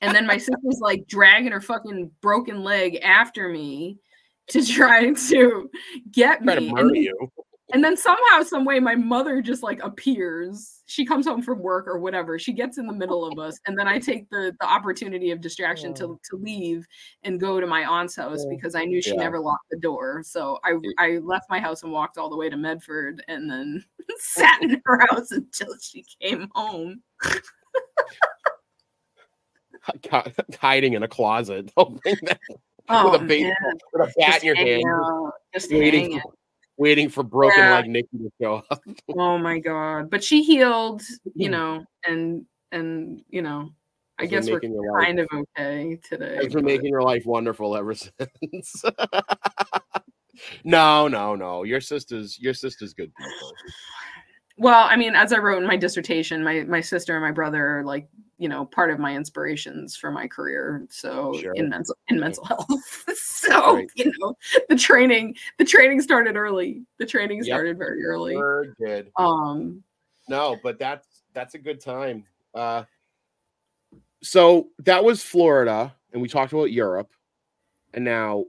[0.01, 3.99] And then my sister's like dragging her fucking broken leg after me
[4.47, 5.69] to try to
[6.11, 6.45] get me.
[6.45, 7.31] Try to And murder you.
[7.73, 10.81] And then somehow, some way, my mother just like appears.
[10.85, 12.37] She comes home from work or whatever.
[12.37, 15.41] She gets in the middle of us, and then I take the the opportunity of
[15.41, 16.19] distraction to oh.
[16.29, 16.85] to leave
[17.23, 18.49] and go to my aunt's house Oh.
[18.49, 19.21] because I knew she Yeah.
[19.21, 20.21] never locked the door.
[20.23, 23.83] So I I left my house and walked all the way to Medford, and then
[24.19, 27.01] sat in her house until she came home.
[29.81, 33.55] Hi- Hiding in a closet, Oh, with a baseball, man,
[33.93, 36.21] with a bat just in your hand, just waiting
[36.77, 37.75] waiting for broken Yeah.
[37.75, 38.81] leg Nikki to show up.
[39.17, 40.09] Oh my god!
[40.09, 41.01] But she healed,
[41.35, 41.51] you Hmm.
[41.51, 43.69] know, and and you know,
[44.19, 46.37] I guess we're your life- kind of okay today.
[46.41, 48.83] It's been but- making your life wonderful ever since.
[50.63, 51.63] no, no, no.
[51.63, 53.51] Your sister's your sister's good people.
[54.55, 57.79] Well, I mean, as I wrote in my dissertation, my my sister and my brother
[57.79, 58.07] are like,
[58.43, 60.85] you know, part of my inspirations for my career.
[60.89, 61.53] So Sure.
[61.53, 63.05] in mental in mental health.
[63.15, 64.35] so you know,
[64.67, 66.83] the training the training started early.
[66.99, 67.45] The training Yep.
[67.45, 68.35] started very early.
[68.77, 69.11] Good.
[69.15, 69.81] Um,
[70.27, 72.25] No, but that's that's a good time.
[72.53, 72.83] Uh
[74.21, 77.11] so that was Florida, and we talked about Europe.
[77.93, 78.45] And now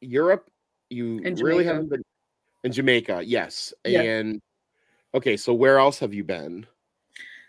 [0.00, 0.48] Europe,
[0.90, 2.02] you really haven't been
[2.62, 3.74] in Jamaica, yes.
[3.84, 4.02] Yeah.
[4.02, 4.40] And
[5.14, 6.66] okay, so where else have you been?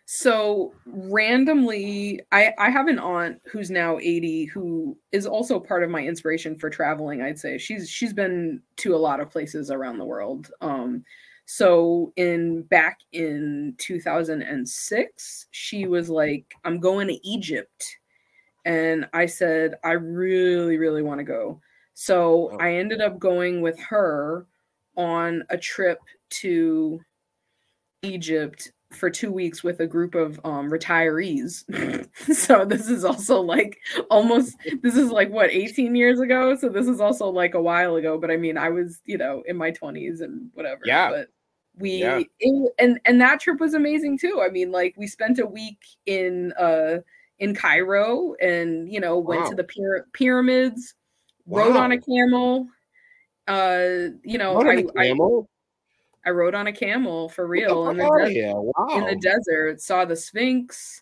[0.07, 5.89] So randomly, I I have an aunt who's now 80 who is also part of
[5.89, 7.57] my inspiration for traveling, I'd say.
[7.57, 10.51] She's she's been to a lot of places around the world.
[10.61, 11.03] Um
[11.45, 17.97] so in back in 2006, she was like, "I'm going to Egypt."
[18.65, 21.61] And I said, "I really really want to go."
[21.95, 22.57] So Oh.
[22.59, 24.47] I ended up going with her
[24.97, 25.99] on a trip
[26.41, 27.01] to
[28.03, 31.63] Egypt for two weeks with a group of um, retirees.
[32.35, 33.79] so this is also like
[34.09, 36.55] almost this is like what 18 years ago.
[36.55, 38.17] So this is also like a while ago.
[38.17, 40.81] But I mean, I was you know in my 20s and whatever.
[40.85, 41.09] Yeah.
[41.11, 41.27] But
[41.77, 42.21] we Yeah.
[42.39, 44.41] it- and and that trip was amazing too.
[44.41, 46.97] I mean, like we spent a week in uh
[47.39, 49.49] in Cairo and you know went Wow.
[49.49, 50.93] to the pyra- pyramids,
[51.47, 52.67] rode on a camel.
[53.47, 55.49] Uh, you know, What, on I, a I camel?
[56.25, 58.53] I rode on a camel for real the in the, outta des- here.
[58.55, 58.87] Wow.
[58.91, 59.81] in the desert.
[59.81, 61.01] Saw the Sphinx,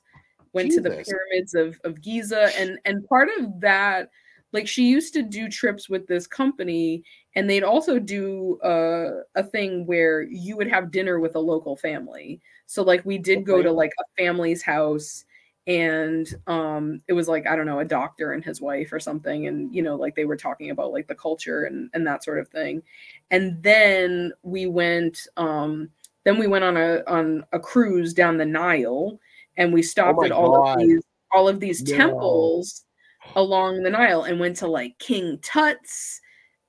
[0.54, 4.10] went to the pyramids of of Giza, and and part of that,
[4.54, 7.04] like she used to do trips with this company,
[7.36, 11.76] and they'd also do uh, a thing where you would have dinner with a local
[11.76, 12.42] family.
[12.66, 15.26] So like we did go to like a family's house.
[15.70, 19.48] And um, it was like I don't know a doctor and his wife or something,
[19.48, 22.40] and you know like they were talking about like the culture and and that sort
[22.40, 22.82] of thing
[23.32, 25.90] and then we went um
[26.26, 29.20] then we went on a on a cruise down the Nile
[29.58, 30.82] and we stopped Oh at all God.
[30.82, 31.98] of these all of these No.
[31.98, 32.86] temples
[33.36, 36.22] along the Nile and went to like King Tut's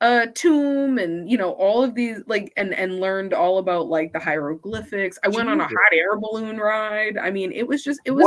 [0.02, 4.12] uh tomb and you know all of these like and and learned all about like
[4.12, 5.18] the hieroglyphics.
[5.24, 7.18] I went on a hot air balloon ride.
[7.18, 8.26] I mean, it was just it was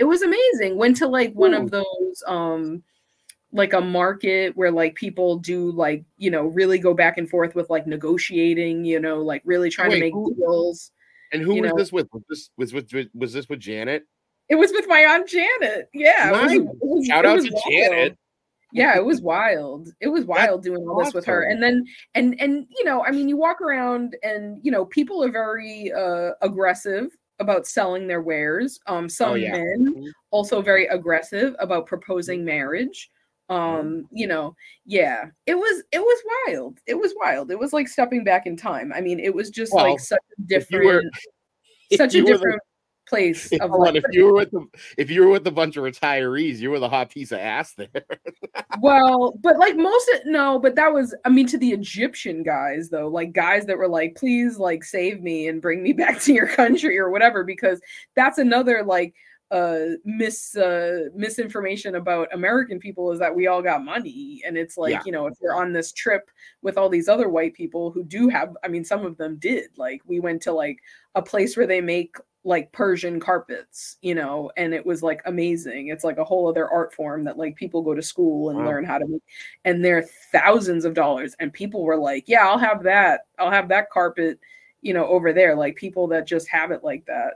[0.00, 0.76] it was amazing.
[0.76, 1.62] Went to like one Ooh.
[1.62, 2.82] of those um
[3.52, 7.54] like a market where like people do like you know really go back and forth
[7.54, 10.90] with like negotiating you know like really trying Wait, to make who- deals
[11.32, 11.76] And who was know.
[11.76, 12.08] this with?
[12.12, 14.04] Was this was with was this with Janet?
[14.48, 16.58] it was with my aunt janet yeah it was- Nice.
[16.58, 17.64] it was, Shout out to wild.
[17.70, 18.18] Janet.
[18.72, 21.84] yeah it was wild it was wild doing all this with her and then
[22.16, 25.92] and and you know i mean you walk around and you know people are very
[25.92, 29.52] uh aggressive about selling their wares um some Oh, yeah.
[29.52, 33.10] men also very aggressive about proposing marriage
[33.48, 37.88] um you know yeah it was it was wild it was wild it was like
[37.88, 40.78] stepping back in time i mean it was just Well, like such a if you
[40.78, 41.14] were- different
[41.96, 42.60] such a different
[43.10, 44.64] place if, of like if you were with the,
[44.96, 47.74] if you were with a bunch of retirees, you were the hot piece of ass
[47.74, 47.88] there.
[48.80, 52.88] well but like most of, no but that was i mean to the egyptian guys
[52.88, 56.32] though like guys that were like please like save me and bring me back to
[56.32, 57.80] your country or whatever because
[58.14, 59.14] that's another like
[59.50, 64.76] uh mis uh misinformation about american people is that we all got money and it's
[64.76, 65.02] like Yeah.
[65.04, 66.30] you know if you're on this trip
[66.62, 69.70] with all these other white people who do have i mean some of them did
[69.76, 70.78] like we went to like
[71.16, 75.88] a place where they make like persian carpets you know and it was like amazing.
[75.88, 78.64] It's like a whole other art form that like people go to school and Wow.
[78.64, 79.22] learn how to make
[79.66, 81.36] and they're thousands of dollars.
[81.38, 83.26] And people were like yeah i'll have that.
[83.38, 84.40] I'll have that carpet
[84.82, 85.54] you know over there.
[85.54, 87.34] Like people that just have it like that.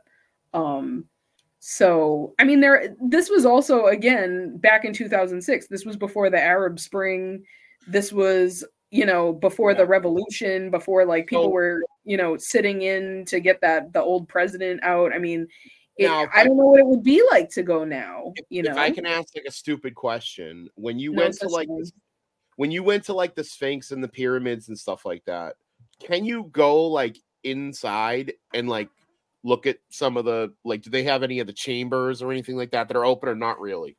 [0.55, 1.05] Um
[1.67, 6.41] so i mean there this was also again back in 2006 this was before the
[6.41, 7.43] arab spring.
[7.87, 8.65] This was
[8.95, 9.79] you know, before Yeah.
[9.79, 14.01] the revolution, before like people So- were, you know, sitting in to get that the
[14.01, 15.13] old president out.
[15.13, 15.49] I mean,
[15.97, 18.33] it, Now, I I- don't know what it would be like to go now.
[18.51, 21.49] You know, if I can ask like a stupid question, when you No went to
[21.49, 21.91] like this,
[22.55, 25.57] when you went to like the Sphinx and the pyramids and stuff like that,
[25.99, 28.91] can you go like inside and like
[29.43, 32.57] look at some of the like do they have any of the chambers or anything
[32.57, 33.97] like that that are open or not really?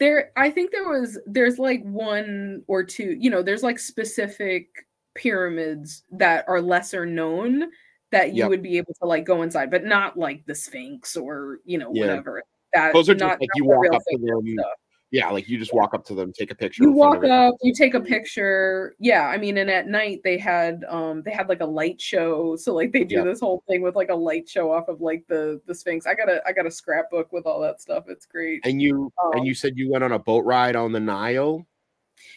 [0.00, 4.66] There i think there was there's like one or two you know there's like specific
[5.14, 7.64] pyramids that are lesser known
[8.10, 8.48] that you Yep.
[8.48, 11.90] would be able to like go inside but not like the sphinx or you know
[11.92, 12.02] Yeah.
[12.06, 12.42] whatever
[12.72, 14.54] that Those are just not, like not you walk up to them.
[14.58, 14.72] stuff.
[15.12, 16.84] Yeah, like you just walk up to them, take a picture.
[16.84, 20.84] you walk up you take a picture yeah i mean and at night they had
[20.88, 23.24] um they had like a light show so like they do Yeah.
[23.24, 26.14] this whole thing with like a light show off of like the the sphinx i
[26.14, 29.32] got a i got a scrapbook with all that stuff it's great And you Um,
[29.38, 31.66] and you said you went on a boat ride on the Nile.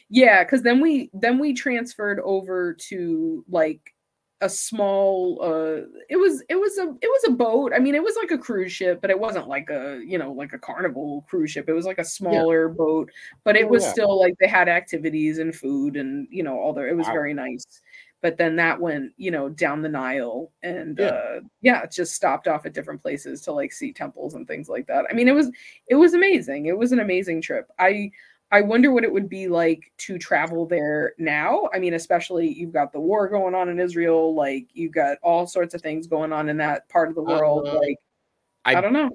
[0.09, 3.92] Yeah, because then we then we transferred over to like
[4.41, 7.71] a small uh it was it was a it was a boat.
[7.73, 10.31] I mean, it was like a cruise ship, but it wasn't like a, you know,
[10.33, 11.69] like a carnival cruise ship.
[11.69, 13.09] It was like a smaller boat,
[13.45, 13.89] but it Oh, was yeah.
[13.89, 17.09] still like they had activities and food and, you know, all there it was Wow.
[17.09, 17.65] very nice.
[18.21, 21.09] But then that went, you know, down the Nile and Yeah.
[21.09, 24.87] uh yeah, just stopped off at different places to like see temples and things like
[24.87, 25.05] that.
[25.09, 25.51] I mean, it was
[25.87, 26.65] it was amazing.
[26.65, 27.69] It was an amazing trip.
[27.79, 28.11] I
[28.53, 31.69] I wonder what it would be like to travel there now.
[31.73, 35.47] I mean, especially you've got the war going on in Israel, like you've got all
[35.47, 37.67] sorts of things going on in that part of the world.
[37.67, 37.97] Uh, like
[38.63, 39.09] I, I- don't know.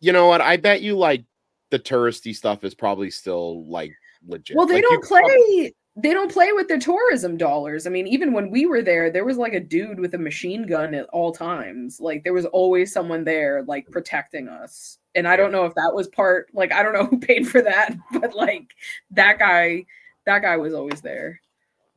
[0.00, 0.40] You know what?
[0.40, 1.24] I bet you like
[1.70, 3.92] the touristy stuff is probably still like
[4.26, 4.56] legit.
[4.56, 5.74] Well, they Like, don't could probably- play.
[6.00, 7.84] They don't play with their tourism dollars.
[7.84, 10.64] I mean, even when we were there, there was like a dude with a machine
[10.64, 11.98] gun at all times.
[12.00, 14.98] Like there was always someone there, like protecting us.
[15.14, 16.48] And I don't know if that was part.
[16.52, 18.74] Like I don't know who paid for that, but like
[19.12, 19.84] that guy,
[20.26, 21.40] that guy was always there.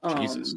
[0.04, 0.56] Um, Jesus.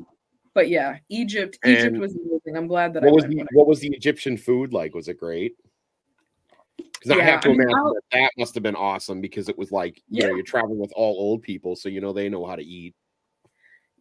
[0.54, 1.58] But yeah, Egypt.
[1.64, 2.56] Egypt And was amazing.
[2.56, 4.94] I'm glad that I was the I- what was the Egyptian food like?
[4.94, 5.56] Was it great?
[6.76, 9.48] Because I have to I mean, imagine I'll- that, that must have been awesome because
[9.48, 12.28] it was like you know you're traveling with all old people, so you know they
[12.28, 12.94] know how to eat.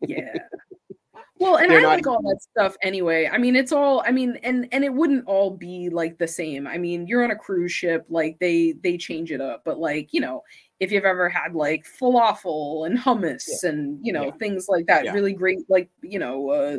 [0.07, 0.33] yeah
[1.39, 3.27] well and i like all that stuff anyway.
[3.31, 6.67] I mean it's all i mean and and it wouldn't all be like the same.
[6.67, 9.63] I mean you're on a cruise ship like they they change it up.
[9.65, 10.43] But like you know
[10.79, 14.31] if you've ever had like falafel and hummus and you know Yeah.
[14.39, 15.13] things like that Yeah.
[15.13, 16.77] really great like you know uh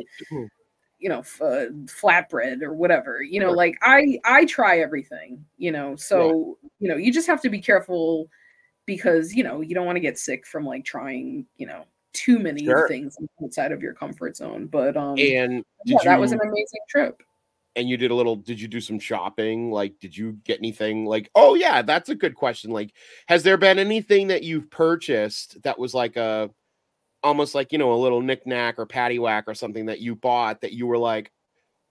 [0.99, 3.55] you know f- uh, flatbread or whatever you know Sure.
[3.57, 5.95] like i i try everything you know.
[5.95, 8.29] So you know you just have to be careful
[8.85, 11.83] because you know you don't want to get sick from like trying you know
[12.15, 12.87] too many Sure.
[12.87, 16.81] things outside of your comfort zone but um And yeah, did that was an amazing
[16.89, 17.21] trip.
[17.75, 19.69] And you did a little did you do some shopping?
[19.69, 21.05] Like did you get anything?
[21.05, 22.71] Like oh yeah that's a good question.
[22.71, 22.93] Like
[23.27, 26.49] has there been anything that you've purchased that was like a
[27.21, 30.73] almost like you know a little knickknack or paddywhack or something that you bought that
[30.73, 31.31] you were like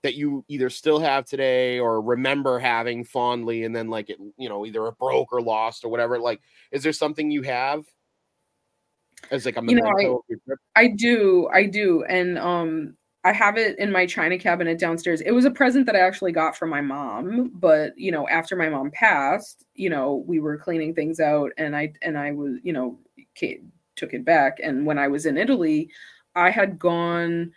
[0.02, 4.48] that you either still have today or remember having fondly and then like it you
[4.48, 6.18] know either it broke or lost or whatever?
[6.18, 6.40] Like
[6.72, 7.84] is there something you have
[9.30, 10.58] as like a You know, I- memento of your trip?
[10.76, 15.20] I do, I do, and um, I have it in my china cabinet downstairs.
[15.22, 18.54] It was a present that I actually got from my mom, but you know, after
[18.56, 22.58] my mom passed, you know, we were cleaning things out, and I and I was,
[22.62, 22.98] you know,
[23.38, 23.62] ca-
[23.96, 24.58] took it back.
[24.62, 25.88] And when I was in Italy,
[26.34, 27.52] I had gone.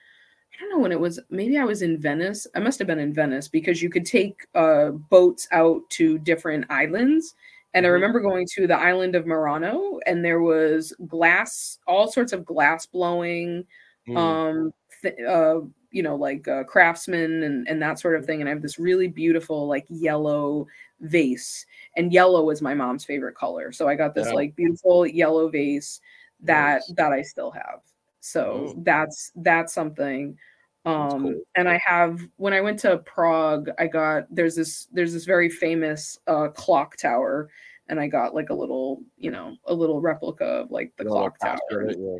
[0.53, 1.19] I don't know when it was.
[1.29, 2.47] Maybe I was in Venice.
[2.55, 6.65] I must have been in Venice because you could take uh, boats out to different
[6.69, 7.35] islands.
[7.77, 7.93] And I Mhm.
[7.93, 12.85] remember going to the island of Murano, and there was glass, all sorts of glass
[12.85, 13.65] blowing,
[14.07, 14.17] Hmm.
[14.17, 15.61] um, th- uh,
[15.91, 18.41] you know, like uh, craftsmen and and that sort of thing.
[18.41, 20.67] And I have this really beautiful like yellow
[21.01, 21.65] vase,
[21.95, 23.71] and yellow is my mom's favorite color.
[23.71, 24.33] So I got this Yeah.
[24.33, 26.01] like beautiful yellow vase
[26.41, 26.93] that Nice.
[26.97, 27.81] that I still have.
[28.21, 28.83] So Mm.
[28.85, 30.37] that's that's something.
[30.85, 31.41] Um, cool.
[31.55, 35.49] and I have when I went to Prague, I got there's this there's this very
[35.49, 37.49] famous uh, clock tower,
[37.89, 41.39] and I got like a little you know a little replica of like the clock
[41.39, 41.57] tower.
[41.69, 42.17] posture, yeah.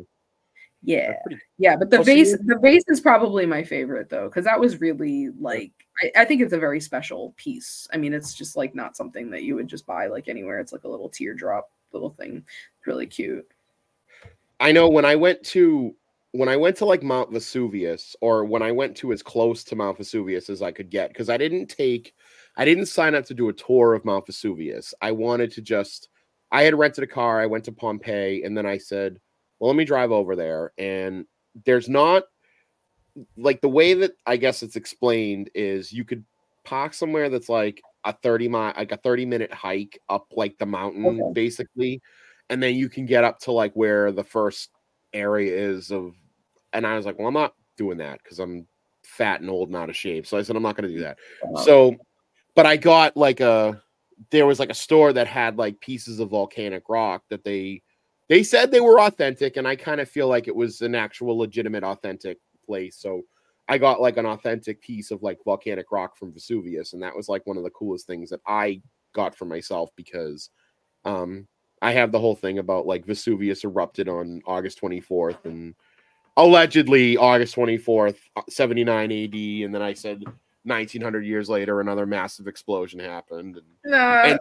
[0.80, 4.44] Yeah, pretty- yeah, but the Oh, vase the vase is probably my favorite though because
[4.44, 7.88] that was really like I, I think it's a very special piece.
[7.92, 10.60] I mean, it's just like not something that you would just buy like anywhere.
[10.60, 12.44] It's like a little teardrop little thing.
[12.78, 13.46] It's really cute.
[14.60, 15.94] I know when I went to
[16.32, 19.74] when I went to like Mount Vesuvius or when I went to as close to
[19.76, 22.14] Mount Vesuvius as I could get because I didn't take
[22.58, 24.92] I didn't sign up to do a tour of Mount Vesuvius.
[25.00, 26.08] I wanted to just
[26.50, 29.18] I had rented a car, I went to Pompeii and then I said,
[29.58, 31.24] "Well, let me drive over there." And
[31.64, 32.24] there's not
[33.36, 36.24] like the way that I guess it's explained is you could
[36.64, 40.66] park somewhere that's like a 30 mile like a 30 minute hike up like the
[40.66, 41.32] mountain Okay.
[41.32, 42.00] basically
[42.50, 44.70] and then you can get up to like where the first
[45.12, 46.14] area is of
[46.72, 48.66] and I was like, well, I'm not doing that because I'm
[49.04, 50.26] fat and old and out of shape.
[50.26, 51.18] So I said, I'm not going to do that.
[51.42, 51.64] Uh-huh.
[51.64, 51.96] So,
[52.58, 53.80] but I got like a,
[54.32, 57.82] there was like a store that had like pieces of volcanic rock that they,
[58.28, 59.56] they said they were authentic.
[59.56, 62.96] And I kind of feel like it was an actual legitimate authentic place.
[62.96, 63.22] So
[63.68, 66.94] I got like an authentic piece of like volcanic rock from Vesuvius.
[66.94, 68.82] And that was like one of the coolest things that I
[69.14, 70.50] got for myself because,
[71.04, 71.46] um,
[71.80, 75.76] I have the whole thing about like Vesuvius erupted on August 24th and
[76.36, 78.16] allegedly August 24th,
[78.48, 79.64] 79 AD.
[79.64, 80.24] And then I said
[80.68, 83.56] 1900 years later, another massive explosion happened.
[83.56, 84.22] And, Nah.
[84.24, 84.38] and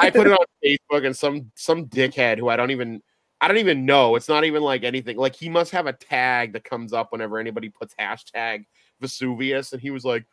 [0.00, 3.02] I put it on Facebook and some, some dickhead who I don't even,
[3.40, 4.16] I don't even know.
[4.16, 5.16] It's not even like anything.
[5.16, 8.64] Like he must have a tag that comes up whenever anybody puts hashtag
[9.00, 9.72] Vesuvius.
[9.72, 10.24] And he was like,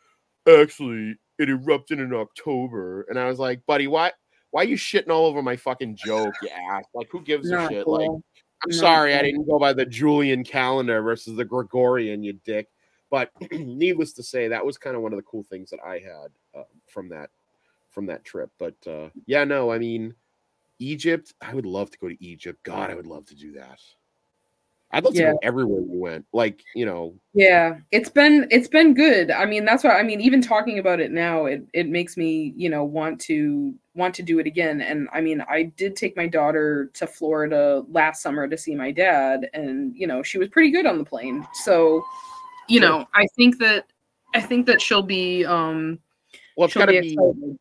[0.48, 3.06] actually, it erupted in October.
[3.08, 4.14] And I was like, buddy, what?
[4.52, 6.84] Why are you shitting all over my fucking joke, you ass?
[6.94, 7.84] Like, who gives a shit?
[7.84, 7.98] cool.
[7.98, 12.34] Like, I'm Not sorry, I didn't go by the Julian calendar versus the Gregorian, you
[12.44, 12.68] dick.
[13.10, 15.94] But needless to say, that was kind of one of the cool things that I
[15.94, 17.30] had uh, from that
[17.90, 18.50] from that trip.
[18.58, 20.14] But uh, yeah, no, I mean,
[20.78, 21.34] Egypt.
[21.40, 22.62] I would love to go to Egypt.
[22.62, 23.80] God, I would love to do that.
[24.92, 25.32] I'd love to Yeah.
[25.32, 26.26] go everywhere we went.
[26.32, 29.30] Like, you know, Yeah, it's been it's been good.
[29.30, 32.52] I mean, that's why I mean, even talking about it now, it it makes me,
[32.56, 34.80] you know, want to want to do it again.
[34.80, 38.90] And I mean, I did take my daughter to Florida last summer to see my
[38.90, 41.46] dad, and you know, she was pretty good on the plane.
[41.52, 42.04] So,
[42.70, 43.86] you know, I think that
[44.34, 45.98] I think that she'll be um
[46.56, 47.56] well, it's she'll got to be be.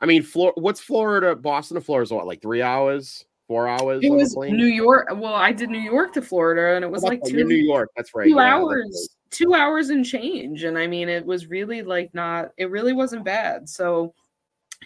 [0.00, 1.34] I mean, Flor- what's Florida?
[1.34, 4.36] Boston to Florida is what, like three hours, four hours It was?
[4.36, 5.08] New York.
[5.12, 7.90] Well, I did New York to Florida, and it was Oh, like two New York.
[7.96, 8.24] That's right.
[8.24, 12.52] two yeah, hours two hours and change and i mean it was really like not
[12.56, 14.14] it really wasn't bad so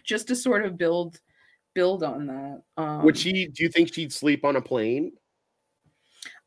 [0.05, 1.21] just to sort of build
[1.75, 3.05] build on that um.
[3.05, 3.47] Would she?
[3.47, 5.13] Do you think she'd sleep on a plane?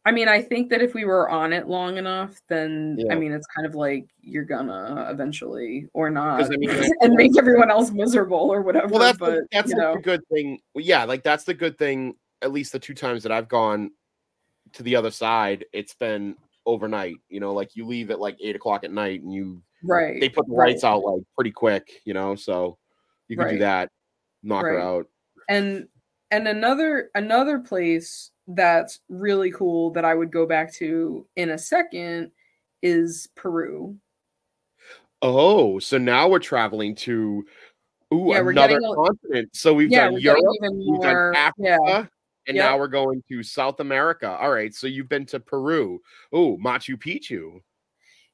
[0.06, 3.14] I mean i think that if we were on it long enough then Yeah.
[3.14, 6.70] i mean it's kind of like you're gonna eventually or not, I mean,
[7.02, 10.60] and make everyone else miserable or whatever Well, that's but the, that's the good thing.
[10.74, 12.16] Well, yeah, like that's the good thing.
[12.42, 13.92] At least the two times that I've gone
[14.74, 16.36] to the other side, it's been
[16.66, 17.16] overnight.
[17.30, 20.30] You know, like you leave at like eight o'clock at night, and you right they
[20.30, 20.70] put the right.
[20.70, 22.02] lights out like pretty quick.
[22.06, 22.78] You know, so
[23.28, 23.90] you can do that,
[24.44, 25.08] knock her out.
[25.50, 25.88] and
[26.32, 31.58] and another another place that's really cool that I would go back to in a
[31.58, 32.32] second
[32.82, 33.96] is Peru.
[35.22, 37.46] Oh, so now we're traveling to
[38.14, 39.50] ooh Yeah, another a- continent.
[39.56, 41.36] So we've yeah, done Europe, even we've done.
[41.36, 42.06] Africa, Yeah,
[42.48, 42.66] and Yep.
[42.66, 44.30] now we're going to South America.
[44.30, 46.02] All right, so you've been to Peru.
[46.34, 47.62] Oh, Machu Picchu.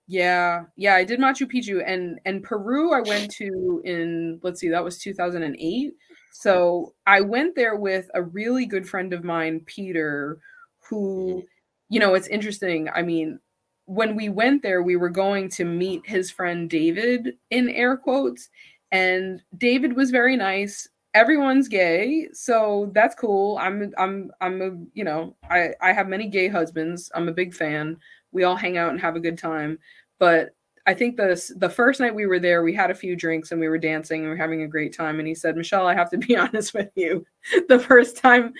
[0.07, 0.95] yeah, yeah.
[0.95, 2.93] I did Machu Picchu and and Peru.
[2.93, 5.93] I went to in let's see, that was 2008.
[6.31, 10.39] So I went there with a really good friend of mine, Peter,
[10.87, 11.45] who, mm-hmm.
[11.89, 12.89] you know, it's interesting.
[12.93, 13.39] I mean,
[13.85, 18.49] when we went there, we were going to meet his friend David in air quotes,
[18.91, 20.87] and David was very nice.
[21.13, 23.57] Everyone's gay, so that's cool.
[23.57, 27.09] I'm I'm I'm a you know I I have many gay husbands.
[27.15, 27.97] I'm a big fan.
[28.33, 29.79] We all hang out and have a good time.
[30.19, 30.49] But
[30.87, 33.59] I think the the first night we were there, we had a few drinks and
[33.59, 35.19] we were dancing and we were having a great time.
[35.19, 37.25] And he said, "Michelle, I have to be honest with you.
[37.67, 38.53] The first time,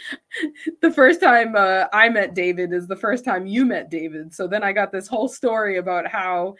[0.81, 4.33] the first time uh, I met David is the first time you met David.
[4.33, 6.55] So then I got this whole story about how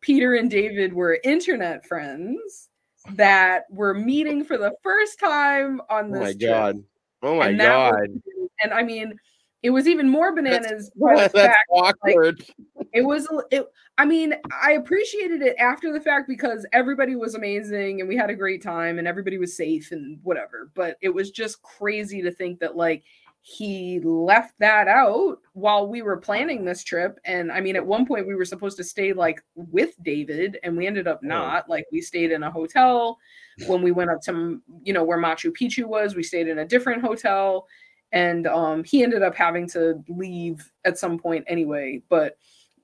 [0.00, 2.70] Peter and David were internet friends
[3.12, 6.40] that were meeting for the first time on Oh this my trip.
[6.40, 6.84] god.
[7.22, 8.22] Oh my And that was- god.
[8.62, 9.14] And I mean,
[9.62, 12.44] it was even more bananas That's fact awkward.
[12.92, 13.66] it was it
[13.98, 18.30] i mean i appreciated it after the fact because everybody was amazing and we had
[18.30, 22.30] a great time and everybody was safe and whatever but it was just crazy to
[22.30, 23.02] think that like
[23.42, 28.04] he left that out while we were planning this trip and i mean at one
[28.06, 31.26] point we were supposed to stay like with david and we ended up Oh.
[31.28, 33.18] not like we stayed in a hotel
[33.66, 36.66] when we went up to you know where machu picchu was we stayed in a
[36.66, 37.66] different hotel
[38.12, 42.36] and um he ended up having to leave at some point anyway but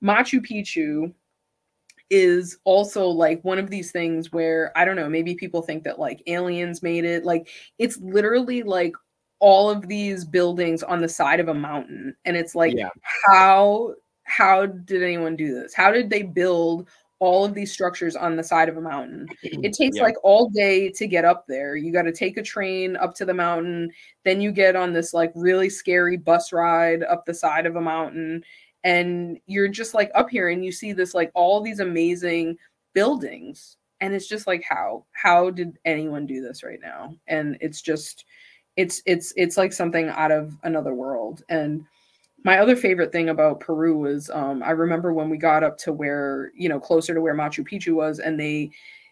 [0.03, 1.13] Machu Picchu
[2.09, 5.99] is also like one of these things where I don't know, maybe people think that
[5.99, 7.25] like aliens made it.
[7.25, 7.49] Like
[7.79, 8.93] it's literally like
[9.39, 12.89] all of these buildings on the side of a mountain and it's like yeah.
[13.27, 15.73] how how did anyone do this?
[15.73, 16.89] How did they build
[17.19, 19.27] all of these structures on the side of a mountain?
[19.43, 20.03] It takes Yeah.
[20.03, 21.75] like all day to get up there.
[21.75, 23.91] You got to take a train up to the mountain,
[24.23, 27.81] then you get on this like really scary bus ride up the side of a
[27.81, 28.43] mountain
[28.83, 32.55] and you're just like up here and you see this like all these amazing
[32.93, 37.81] buildings and it's just like how how did anyone do this right now and it's
[37.81, 38.25] just
[38.75, 41.83] it's it's it's like something out of another world and
[42.47, 45.91] my other favorite thing about Peru was um, I remember when we got up to
[45.91, 48.71] where, you know, closer to where Machu Picchu was, and they,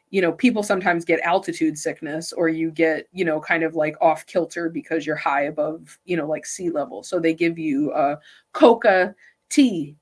[0.09, 3.97] you know, people sometimes get altitude sickness or you get, you know, kind of like
[3.99, 7.03] off kilter because you're high above, you know, like sea level.
[7.03, 8.15] So they give you uh,
[8.53, 9.13] coca
[9.49, 9.97] tea.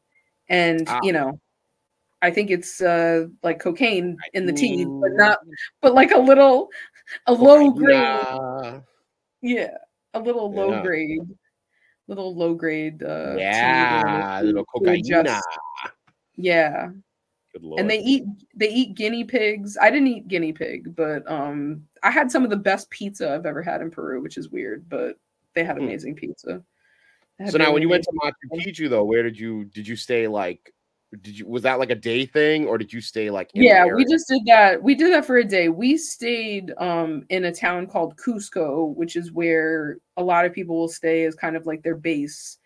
[0.48, 1.00] And, ah.
[1.02, 1.40] you know,
[2.22, 5.40] I think it's uh, like cocaine in the tea, but not,
[5.82, 6.70] but like a little,
[7.26, 8.84] a low grade.
[9.42, 9.78] Yeah,
[10.14, 10.82] a little low yeah.
[10.84, 11.36] grade
[12.08, 15.04] little low grade uh yeah little cocaine
[16.36, 16.90] yeah.
[17.78, 18.24] And they eat
[18.56, 19.78] they eat guinea pigs.
[19.80, 23.46] I didn't eat guinea pig but um i had some of the best pizza i've
[23.46, 25.18] ever had in peru which is weird but
[25.54, 25.84] they had hmm.
[25.84, 26.20] amazing hmm.
[26.20, 26.64] pizza
[27.50, 30.28] so now when you went to machu picchu though where did you did you stay
[30.28, 30.74] like
[31.22, 34.06] did you was that like a day thing or did you stay like yeah we
[34.06, 35.70] just did that we did that for a day.
[35.70, 40.78] We stayed um in a town called cusco which is where a lot of people
[40.78, 42.58] will stay as kind of like their base.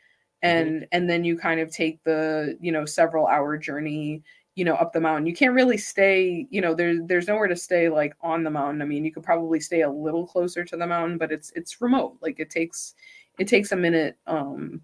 [0.44, 0.58] Mm-hmm.
[0.58, 0.86] and mm-hmm.
[0.92, 4.24] and then you kind of take the you know several hour journey
[4.56, 5.28] you know up the mountain.
[5.28, 8.82] You can't really stay you know there's there's nowhere to stay like on the mountain.
[8.82, 11.82] I mean you could probably stay a little closer to the mountain but it's it's
[11.82, 12.18] remote.
[12.22, 12.96] Like it takes
[13.40, 14.82] it takes a minute um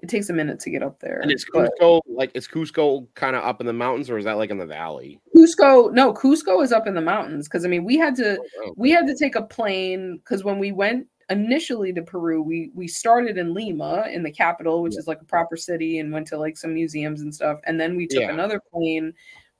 [0.00, 1.20] it takes a minute to get up there.
[1.20, 4.24] And is Cusco but, like is Cusco kind of up in the mountains or is
[4.24, 5.20] that like in the valley?
[5.34, 8.74] Cusco, no, Cusco is up in the mountains because I mean we had to oh,
[8.76, 12.86] we had to take a plane because when we went initially to Peru, we we
[12.86, 15.00] started in Lima in the capital, which yeah.
[15.00, 17.96] is like a proper city, and went to like some museums and stuff, and then
[17.96, 18.30] we took yeah.
[18.30, 19.12] another plane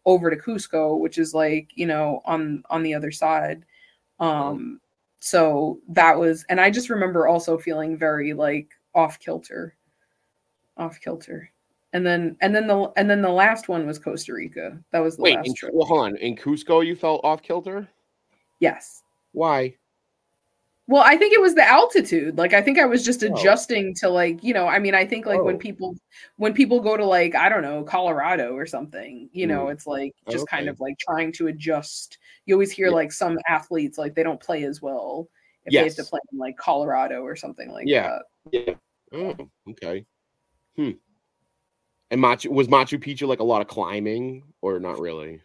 [0.06, 3.64] over to Cusco, which is like you know on on the other side.
[4.20, 4.80] Um,
[5.20, 9.76] so that was, and I just remember also feeling very like off kilter
[10.78, 11.50] off kilter.
[11.92, 14.78] And then and then the and then the last one was Costa Rica.
[14.92, 15.72] That was the Wait, last in, trip.
[15.74, 16.16] Well, hold on.
[16.16, 17.88] In Cusco, you felt off kilter.
[18.60, 19.02] Yes.
[19.32, 19.74] Why?
[20.86, 22.38] Well, I think it was the altitude.
[22.38, 23.26] Like I think I was just oh.
[23.26, 24.00] adjusting oh.
[24.00, 25.44] to like, you know, I mean, I think like oh.
[25.44, 25.94] when people
[26.36, 29.72] when people go to like, I don't know, Colorado or something, you know, mm.
[29.72, 30.56] it's like just okay.
[30.56, 32.18] kind of like trying to adjust.
[32.46, 32.94] You always hear yeah.
[32.94, 35.28] like some athletes like they don't play as well
[35.66, 35.82] if yes.
[35.82, 38.08] they have to play in like Colorado or something like yeah.
[38.08, 38.22] that.
[38.52, 38.74] Yeah.
[39.12, 39.36] Oh,
[39.70, 40.06] okay.
[40.78, 40.92] Hmm.
[42.10, 45.40] And Machu was Machu Picchu like a lot of climbing or not really?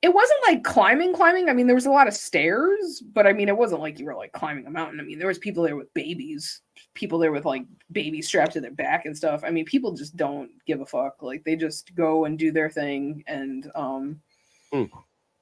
[0.00, 1.48] It wasn't like climbing, climbing.
[1.48, 4.06] I mean, there was a lot of stairs, but I mean, it wasn't like you
[4.06, 5.00] were like climbing a mountain.
[5.00, 6.62] I mean, there was people there with babies,
[6.94, 9.42] people there with like babies strapped to their back and stuff.
[9.44, 11.20] I mean, people just don't give a fuck.
[11.20, 14.20] Like they just go and do their thing and um
[14.72, 14.88] mm.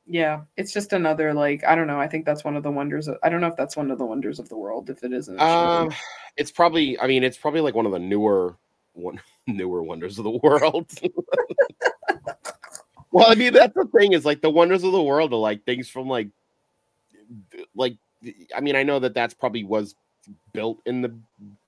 [0.06, 2.00] yeah, it's just another like I don't know.
[2.00, 3.08] I think that's one of the wonders.
[3.08, 4.88] Of, I don't know if that's one of the wonders of the world.
[4.88, 5.92] If it isn't, um,
[6.38, 6.98] it's probably.
[6.98, 8.56] I mean, it's probably like one of the newer
[8.96, 10.90] one newer wonders of the world.
[13.12, 15.64] well, I mean, that's the thing is like the wonders of the world are like
[15.64, 16.28] things from like,
[17.74, 17.96] like,
[18.54, 19.94] I mean, I know that that's probably was
[20.52, 21.14] built in the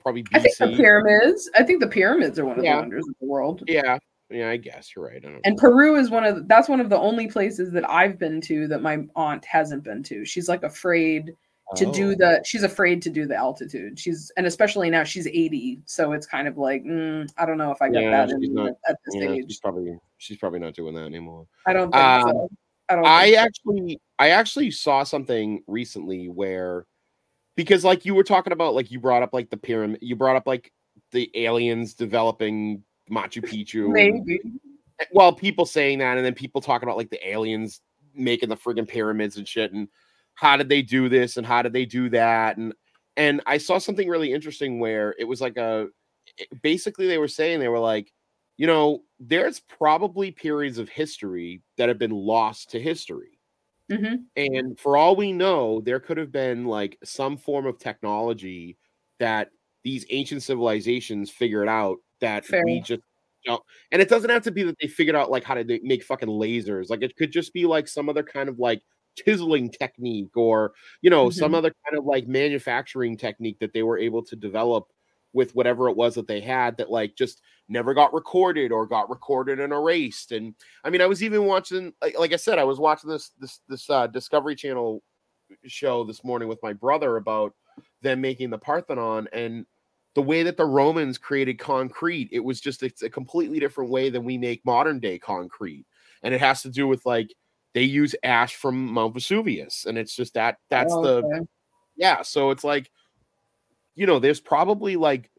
[0.01, 0.29] probably BC.
[0.35, 1.51] I think the pyramids.
[1.57, 2.77] I think the pyramids are one of yeah.
[2.77, 3.63] the wonders of the world.
[3.67, 3.99] Yeah,
[4.31, 5.25] yeah, I guess you're right.
[5.45, 8.41] and Peru is one of the, that's one of the only places that I've been
[8.43, 10.25] to that my aunt hasn't been to.
[10.25, 11.35] She's like afraid
[11.77, 11.93] to oh.
[11.93, 13.99] do the she's afraid to do the altitude.
[13.99, 17.71] She's and especially now she's 80 so it's kind of like mm, i don't know
[17.71, 19.45] if i get yeah, that in, not, at this yeah, age.
[19.49, 21.47] she's probably she's probably not doing that anymore.
[21.67, 22.49] I don't think um, so
[22.89, 24.01] i don't i actually so.
[24.19, 26.87] i actually saw something recently where
[27.55, 30.37] because like you were talking about like you brought up like the pyramid you brought
[30.37, 30.73] up like
[31.13, 34.41] the aliens developing machu picchu maybe.
[35.13, 37.81] well people saying that and then people talking about like the aliens
[38.15, 39.89] making the friggin' pyramids and shit and
[40.39, 42.73] how did they do this and how did they do that and
[43.17, 45.89] and I saw something really interesting where it was like a
[46.63, 48.13] basically they were saying they were like
[48.57, 53.41] you know there's probably periods of history that have been lost to history
[53.91, 54.15] mm-hmm.
[54.37, 58.79] and for all we know there could have been like some form of technology
[59.19, 59.49] that
[59.83, 62.63] these ancient civilizations figured out that Fair.
[62.65, 63.03] we just
[63.45, 66.05] don't and it doesn't have to be that they figured out like how to make
[66.05, 68.83] fucking lasers like it could just be like some other kind of like
[69.25, 70.73] chiseling technique or
[71.03, 71.39] you know mm-hmm.
[71.39, 74.89] some other kind of like manufacturing technique that they were able to develop
[75.33, 79.11] with whatever it was that they had that like just never got recorded or got
[79.11, 80.55] recorded and erased and
[80.85, 83.61] i mean i was even watching like, like i said i was watching this this
[83.69, 85.03] this uh, discovery channel
[85.67, 87.55] show this morning with my brother about
[88.03, 89.67] them making the parthenon and
[90.15, 94.09] the way that the romans created concrete it was just it's a completely different way
[94.11, 95.85] than we make modern day concrete
[96.23, 97.29] and it has to do with like
[97.75, 101.41] they use ash from Mount Vesuvius, and it's just that that's oh, okay.
[101.41, 101.49] the
[101.97, 102.23] yeah.
[102.23, 102.91] So it's like,
[103.95, 105.31] you know, there's probably like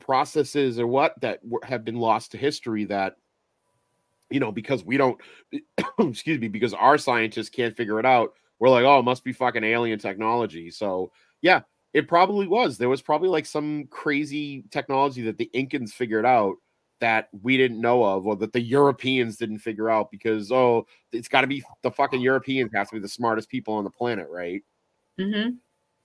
[0.00, 3.16] processes or what that have been lost to history that
[4.30, 5.20] you know because we don't
[5.98, 9.34] excuse me because our scientists can't figure it out we're like oh it must be
[9.34, 11.12] fucking alien technology so
[11.42, 11.60] yeah
[11.92, 12.78] It probably was.
[12.78, 16.56] There was probably like some crazy technology that the Incans figured out
[17.02, 21.26] that we didn't know of or that the Europeans didn't figure out because oh, it's
[21.26, 24.28] got to be the fucking Europeans have to be the smartest people on the planet,
[24.30, 24.62] right?
[25.18, 25.56] Mm-hmm.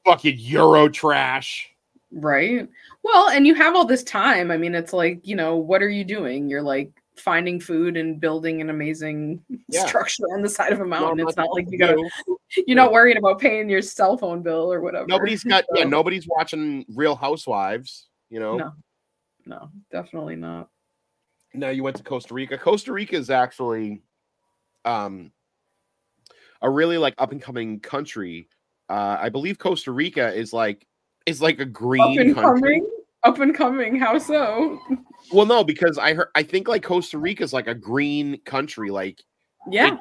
[0.05, 1.69] Fucking Euro trash.
[2.11, 2.67] Right.
[3.03, 4.49] Well, and you have all this time.
[4.49, 6.49] I mean, it's like, you know, what are you doing?
[6.49, 9.85] You're like finding food and building an amazing Yeah.
[9.85, 11.27] structure on the side of a mountain.
[11.27, 12.09] It's not like you gotta
[12.65, 15.05] you're not worrying about paying your cell phone bill or whatever.
[15.05, 18.57] Nobody's got yeah, nobody's watching Real Housewives, you know.
[18.57, 18.73] No.
[19.45, 20.69] No, definitely not.
[21.53, 22.57] Now you went to Costa Rica.
[22.57, 24.01] Costa Rica is actually
[24.85, 25.31] um
[26.61, 28.49] a really like up and coming country.
[28.89, 30.85] Uh I believe Costa Rica is like
[31.25, 32.61] is like a green Up and country.
[32.61, 32.89] coming.
[33.23, 33.99] Up and coming.
[33.99, 34.79] How so?
[35.33, 38.89] Well, no, because I heard I think like Costa Rica is like a green country,
[38.91, 39.21] like
[39.69, 39.97] Yeah.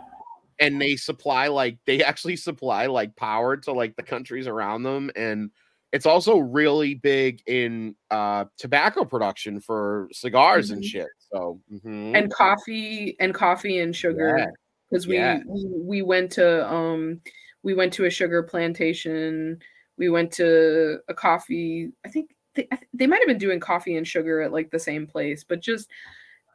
[0.60, 5.10] and they supply like they actually supply like power to like the countries around them
[5.16, 5.50] and
[5.92, 10.86] it's also really big in uh tobacco production for cigars and Mhm.
[10.86, 12.16] shit so mhm.
[12.16, 14.36] And coffee and coffee and sugar.
[14.38, 14.46] Yeah.
[14.90, 15.40] because we, Yeah.
[15.46, 17.20] we we went to um
[17.62, 19.58] we went to a sugar plantation
[19.98, 24.06] we went to a coffee i think they, they might have been doing coffee and
[24.06, 25.88] sugar at like the same place but just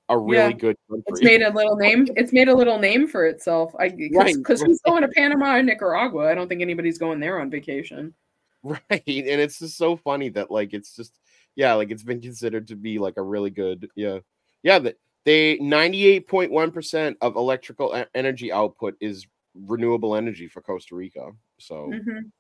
[0.08, 0.58] a really Yeah.
[0.58, 1.04] good country.
[1.08, 3.72] it's made a little name it's made a little name for itself.
[3.78, 6.28] I because Right, who's going to panama and nicaragua?
[6.30, 8.14] I don't think anybody's going there on vacation.
[8.62, 11.16] Right and it's just so funny that like it's just
[11.56, 14.18] yeah like it's been considered to be like a really good yeah.
[14.62, 21.90] Yeah that they 98.1% of electrical energy output is renewable energy for costa rica so
[21.93, 22.31] Mhm.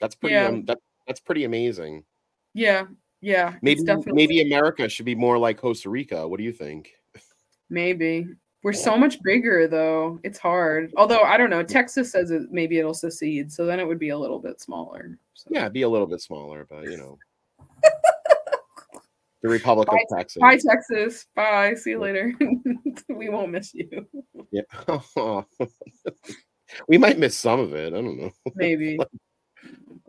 [0.00, 0.46] that's pretty Yeah.
[0.48, 2.04] um, that, that's pretty amazing.
[2.54, 2.84] Yeah
[3.22, 6.26] yeah maybe definitely maybe america should be more like costa rica.
[6.26, 6.92] What do you think?
[7.68, 8.26] Maybe.
[8.62, 10.18] We're so much bigger though.
[10.22, 10.92] It's hard.
[10.96, 14.10] Although i don't know texas says it maybe it'll secede so then it would be
[14.10, 15.48] a little bit smaller so.
[15.50, 17.18] yeah be a little bit smaller but you know
[19.42, 21.26] the republic of texas Bye, Texas.
[21.34, 21.74] Bye.
[21.74, 22.32] See you later.
[23.08, 24.06] we won't miss you.
[24.52, 24.62] yeah
[26.88, 28.98] we might miss some of it i don't know Maybe.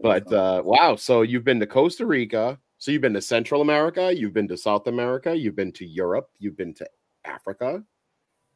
[0.01, 4.11] But uh, wow, so you've been to Costa Rica, so you've been to Central America,
[4.15, 6.87] you've been to South America, you've been to Europe, you've been to
[7.25, 7.83] Africa.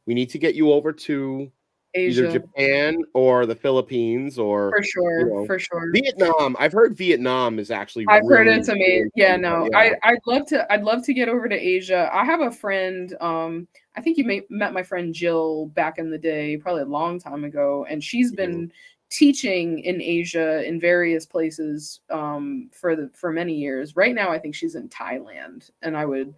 [0.06, 1.50] We need to get you over to
[1.96, 5.28] either Japan or the Philippines or For sure.
[5.28, 5.90] know, for sure.
[5.92, 6.56] Vietnam.
[6.58, 8.06] I've heard Vietnam is actually.
[8.08, 8.86] I've heard it's amazing.
[8.86, 9.68] really Yeah, no.
[9.72, 12.08] but I, I'd love to I'd love to get over to Asia.
[12.12, 13.66] I have a friend, um,
[13.96, 17.18] I think you may, met my friend Jill back in the day, probably a long
[17.18, 18.36] time ago, and she's Mm-hmm.
[18.36, 18.72] been
[19.08, 23.94] teaching in Asia in various places um for the for many years.
[23.94, 26.34] Right now I think she's in Thailand and I would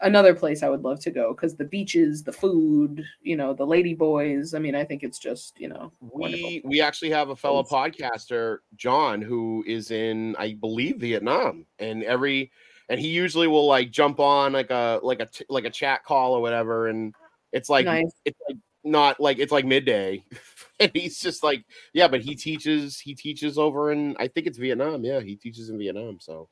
[0.00, 3.66] another place I would love to go because the beaches, the food, you know, the
[3.66, 4.54] lady boys.
[4.54, 6.48] I mean, I think it's just, you know, wonderful.
[6.48, 12.02] we we actually have a fellow podcaster, John, who is in, I believe, Vietnam, and
[12.04, 12.50] every
[12.88, 16.34] and he usually will like jump on like a like a like a chat call
[16.34, 17.14] or whatever, and
[17.52, 18.12] it's like nice.
[18.24, 20.24] it's like not like it's like midday,
[20.80, 24.58] and he's just like, yeah, but he teaches he teaches over in I think it's
[24.58, 26.48] Vietnam, yeah, he teaches in Vietnam, so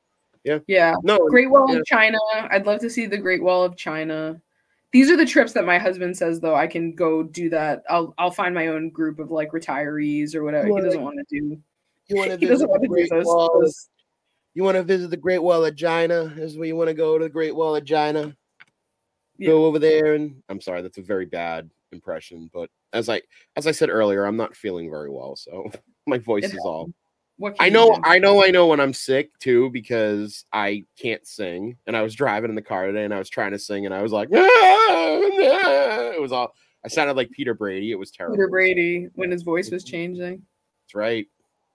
[0.67, 0.95] Yeah.
[1.03, 1.79] No, Great Wall yeah.
[1.79, 2.17] of China.
[2.33, 4.39] I'd love to see the Great Wall of China.
[4.91, 7.83] These are the trips that my husband says though I can go do that.
[7.89, 10.67] I'll I'll find my own group of like retirees or whatever.
[10.75, 11.61] He doesn't want to do.
[12.07, 13.25] you want to He doesn't want to do those.
[13.25, 13.89] those-
[14.53, 16.33] You want to visit the Great Wall of China?
[16.37, 18.35] Is where you want to go to the Great Wall of China.
[19.37, 19.49] Yeah.
[19.49, 23.21] Go over there and I'm sorry, that's a very bad impression, but as I
[23.57, 25.69] as I said earlier, I'm not feeling very well, so
[26.07, 26.89] my voice It is all.
[27.37, 27.99] What can I know?
[28.03, 31.77] I know, I know when I'm sick too because I can't sing.
[31.85, 33.93] And I was driving in the car today and I was trying to sing and
[33.93, 36.11] I was like, ah, ah.
[36.11, 36.53] it was all.
[36.83, 37.91] I sounded like Peter Brady.
[37.91, 38.35] It was terrible.
[38.35, 39.91] Peter Brady when his voice was mm-hmm.
[39.91, 40.41] changing.
[40.83, 41.27] That's right.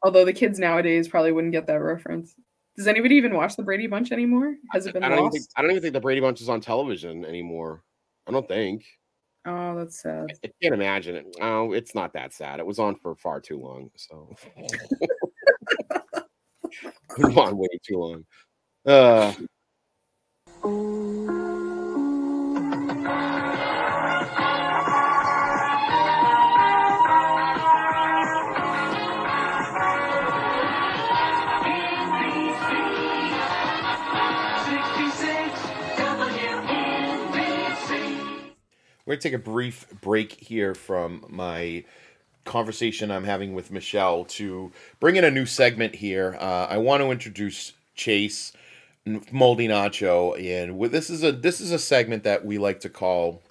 [0.03, 2.35] Although the kids nowadays probably wouldn't get that reference.
[2.77, 4.57] Does anybody even watch the Brady Bunch anymore?
[4.73, 5.35] Has it been I don't even lost?
[5.35, 7.83] think I don't even think the Brady Bunch is on television anymore.
[8.27, 8.87] I don't think.
[9.47, 10.33] Oh, that's sad.
[10.45, 11.37] I can't imagine it.
[11.41, 12.61] Oh, it's not that sad.
[12.61, 13.91] It was on for far too long.
[13.97, 14.35] So
[17.19, 18.25] was on way too long.
[18.87, 19.33] Uh
[39.07, 41.85] We're going to take a brief break here from my
[42.45, 46.37] conversation I'm having with Michelle to bring in a new segment here.
[46.41, 48.53] Uh, I want to introduce Chase
[49.07, 52.89] N- Moldy Nacho, and this is a this is a segment that we like to
[52.89, 53.43] call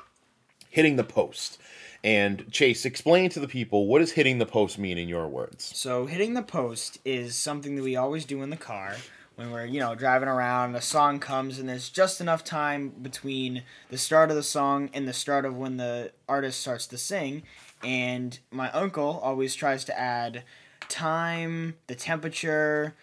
[0.70, 1.60] "Hitting the Post."
[2.02, 5.72] And Chase, explain to the people what does "hitting the post" mean in your words.
[5.76, 8.96] So hitting the post is something that we always do in the car
[9.40, 13.64] when we're, you know, driving around, a song comes and there's just enough time between
[13.90, 17.42] the start of the song and the start of when the artist starts to sing.
[17.84, 20.44] And my uncle always tries to add
[20.90, 22.96] time, the temperature,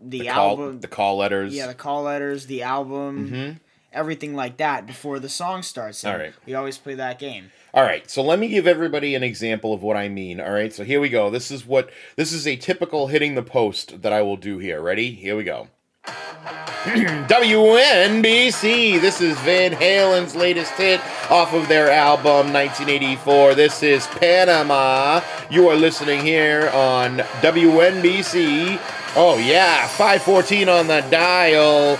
[0.00, 1.54] the, The call, album, the call letters.
[1.54, 3.60] yeah, the call letters, the album, Mhm.
[3.92, 6.04] everything like that before the song starts.
[6.04, 6.34] And All right.
[6.46, 7.50] We always play that game.
[7.74, 10.40] All right, so let me give everybody an example of what I mean.
[10.40, 11.30] All right, so here we go.
[11.30, 14.80] This is what this is a typical hitting the post that I will do here.
[14.80, 15.12] Ready?
[15.12, 15.68] Here we go.
[17.28, 19.00] WNBC.
[19.00, 23.54] This is Van Halen's latest hit off of their album 1984.
[23.54, 25.20] This is Panama.
[25.50, 28.80] You are listening here on WNBC.
[29.16, 31.98] Oh yeah, 514 on the dial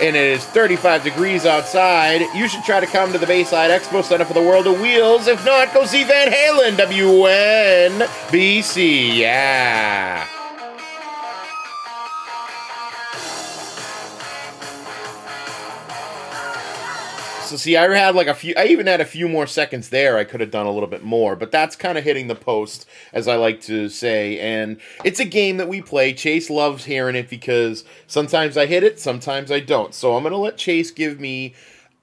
[0.00, 2.22] and it is 35 degrees outside.
[2.34, 5.28] You should try to come to the Bayside Expo Center for the World of Wheels.
[5.28, 6.76] If not, go see Van Halen,
[8.32, 9.16] WNBC.
[9.16, 10.33] Yeah.
[17.44, 18.54] So see, I had like a few.
[18.56, 20.16] I even had a few more seconds there.
[20.16, 22.86] I could have done a little bit more, but that's kind of hitting the post,
[23.12, 24.38] as I like to say.
[24.40, 26.14] And it's a game that we play.
[26.14, 29.94] Chase loves hearing it because sometimes I hit it, sometimes I don't.
[29.94, 31.54] So I'm gonna let Chase give me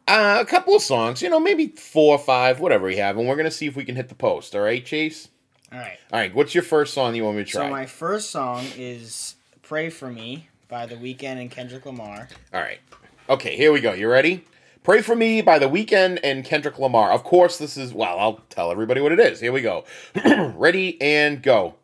[0.07, 1.23] uh, a couple of songs.
[1.23, 3.83] You know, maybe four or five, whatever we have, and we're gonna see if we
[3.83, 4.55] can hit the post.
[4.55, 5.29] All right, Chase.
[5.71, 5.97] All right.
[6.13, 6.35] All right.
[6.35, 7.65] What's your first song you want me to try?
[7.65, 12.29] So my first song is "Pray for Me" by The Weeknd and Kendrick Lamar.
[12.53, 12.79] All right.
[13.27, 13.93] Okay, here we go.
[13.93, 14.43] You ready?
[14.83, 17.11] Pray for Me by The Weeknd and Kendrick Lamar.
[17.11, 19.39] Of course, this is, well, I'll tell everybody what it is.
[19.39, 19.85] Here we go.
[20.55, 21.75] ready and go.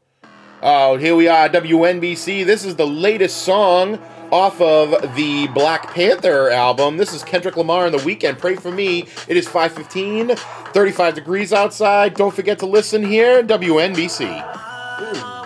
[0.64, 2.44] Oh, here we are, WNBC.
[2.44, 4.00] This is the latest song
[4.32, 6.98] off of the Black Panther album.
[6.98, 8.40] This is Kendrick Lamar and The Weeknd.
[8.40, 9.06] Pray for Me.
[9.28, 12.16] It is 515, 35 degrees outside.
[12.16, 15.37] Don't forget to listen here, WNBC.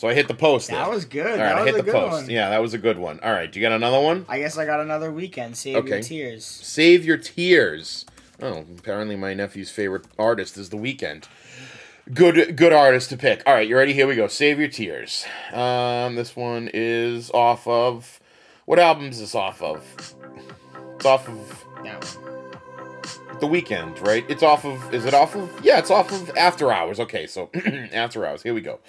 [0.00, 0.78] So I hit the post there.
[0.78, 1.26] That was good.
[1.26, 2.22] All right, that I hit a the good post.
[2.22, 2.30] one.
[2.30, 3.20] Yeah, that was a good one.
[3.22, 4.24] All right, do you got another one?
[4.30, 5.54] I guess I got another Weeknd.
[5.54, 5.88] Save Okay.
[5.96, 6.46] your tears.
[6.46, 8.06] Save Your Tears.
[8.40, 11.24] Oh, apparently my nephew's favorite artist is The Weeknd.
[12.14, 13.42] Good, good artist to pick.
[13.44, 13.92] All right, you ready?
[13.92, 14.26] Here we go.
[14.26, 15.26] Save Your Tears.
[15.52, 18.20] Um, this one is off of
[18.64, 19.84] what album is this off of?
[20.94, 23.38] It's off of That one.
[23.38, 24.24] The Weeknd, right?
[24.30, 24.94] It's off of.
[24.94, 25.50] Is it off of?
[25.62, 26.98] Yeah, it's off of After Hours.
[27.00, 27.50] Okay, so
[27.92, 28.42] After Hours.
[28.42, 28.80] Here we go.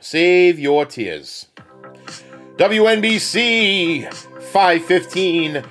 [0.00, 1.48] Save Your Tears.
[2.56, 5.62] WNBC 515.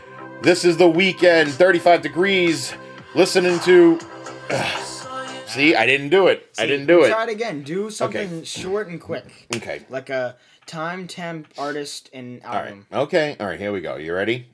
[0.44, 2.74] This is the Weeknd, 35 degrees.
[3.16, 4.00] Listening to.
[5.48, 6.48] see, I didn't do it.
[6.60, 7.10] I didn't do it.
[7.10, 7.64] Try it again.
[7.64, 9.82] Do something short and quick, Okay.
[9.90, 10.36] like a
[10.68, 12.64] time, temp, artist, and All right.
[12.68, 12.86] album.
[12.94, 13.36] Okay.
[13.40, 13.60] All right.
[13.60, 13.96] Here we go.
[13.96, 14.50] You ready?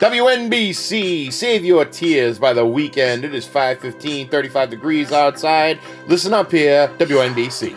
[0.00, 3.22] WNBC, Save Your Tears by the Weeknd.
[3.22, 5.78] It is 515, 35 degrees outside.
[6.06, 7.76] Listen up here, WNBC.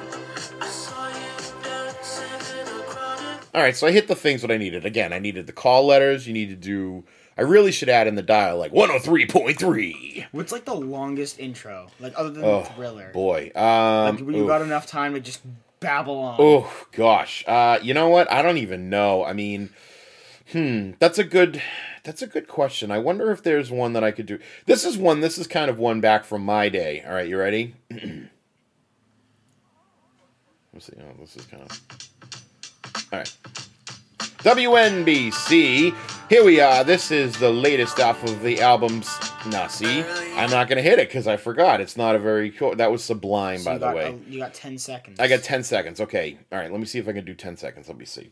[3.54, 4.86] All right, so I hit the things that I needed.
[4.86, 6.26] Again, I needed the call letters.
[6.26, 7.04] You need to do.
[7.38, 10.28] I really should add in the dial like 103.3.
[10.32, 13.12] What's like the longest intro, like other than Oh, Thriller?
[13.14, 13.52] Boy.
[13.54, 14.48] Um, like when you oof.
[14.48, 15.42] got enough time to just
[15.82, 16.38] Babylon.
[16.40, 17.44] Oh gosh.
[17.46, 18.32] Uh you know what?
[18.32, 19.26] I don't even know.
[19.26, 19.72] I mean,
[20.54, 21.62] hmm, that's a good
[22.04, 22.92] that's a good question.
[22.92, 24.40] I wonder if there's one that I could do.
[24.66, 27.04] This is one this is kind of one back from my day.
[27.08, 27.76] All right, you ready?
[30.74, 30.94] Let's see.
[31.00, 31.82] Oh, this is kind of
[33.12, 33.38] All right.
[34.44, 35.96] WNBC.
[36.30, 36.84] Here we are.
[36.84, 39.08] This is the latest off of the album's.
[39.46, 40.04] Nah, see,
[40.36, 41.80] I'm not gonna hit it because I forgot.
[41.80, 42.76] It's not a very cool.
[42.76, 44.20] That was Sublime, So by the got, way.
[44.28, 45.20] you got 10 seconds.
[45.20, 46.02] I got 10 seconds.
[46.02, 46.38] Okay.
[46.52, 46.70] All right.
[46.72, 47.88] Let me see if I can do 10 seconds.
[47.88, 48.32] Let me see.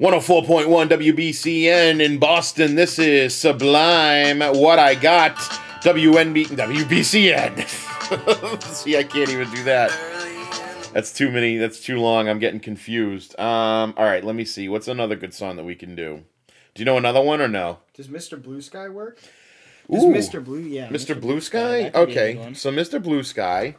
[0.00, 2.76] 104.1 WBCN in Boston.
[2.76, 4.38] This is Sublime.
[4.38, 5.34] What I got.
[5.82, 7.66] WNB WBCN.
[8.62, 9.90] see, I can't even do that.
[10.92, 11.56] That's too many.
[11.56, 12.28] That's too long.
[12.28, 13.36] I'm getting confused.
[13.40, 13.92] Um.
[13.96, 14.22] All right.
[14.22, 14.68] Let me see.
[14.68, 16.22] What's another good song that we can do?
[16.74, 17.78] Do you know another one or no?
[17.94, 18.40] Does Mr.
[18.40, 19.18] Blue Sky work?
[19.90, 20.12] Does Ooh.
[20.12, 20.44] Mr.
[20.44, 20.90] Blue, yeah.
[20.90, 21.20] Mr.
[21.20, 21.82] Blue Sky?
[21.82, 22.54] that could be a good Okay.
[22.54, 23.02] So Mr.
[23.02, 23.74] Blue Sky.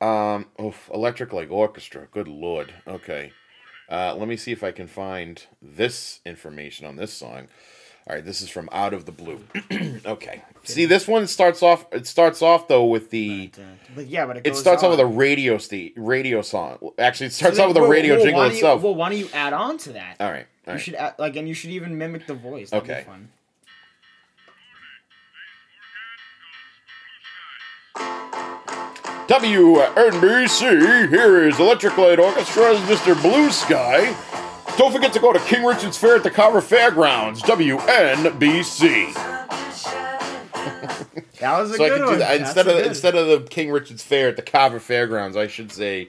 [0.00, 2.08] Um oh Electric Light Orchestra.
[2.10, 2.72] Good lord.
[2.88, 3.32] Okay.
[3.90, 7.48] Uh let me see if I can find this information on this song.
[8.08, 9.44] All right, this is from Out of the Blue.
[10.06, 10.42] okay.
[10.64, 13.64] See this one starts off it starts off though with the But, uh,
[13.94, 16.78] but yeah, but it, it starts off with a radio sta- radio song.
[16.98, 18.82] Actually, it starts So off with a radio well, jingle why don't you- itself.
[18.82, 20.16] well, why don't you add on to that?
[20.20, 20.46] all right.
[20.66, 22.70] All You should add, like, and you should even mimic the voice.
[22.70, 23.04] That'd Okay.
[29.30, 33.14] WNBC, here is Electric Light Orchestra's Mr.
[33.22, 34.12] Blue Sky.
[34.76, 39.14] Don't forget to go to King Richard's Fair at the Carver Fairgrounds, WNBC.
[41.38, 42.12] That was a So I one.
[42.12, 45.38] do that instead of instead of the King Richard's Fair at the Carver Fairgrounds.
[45.38, 46.08] I should say,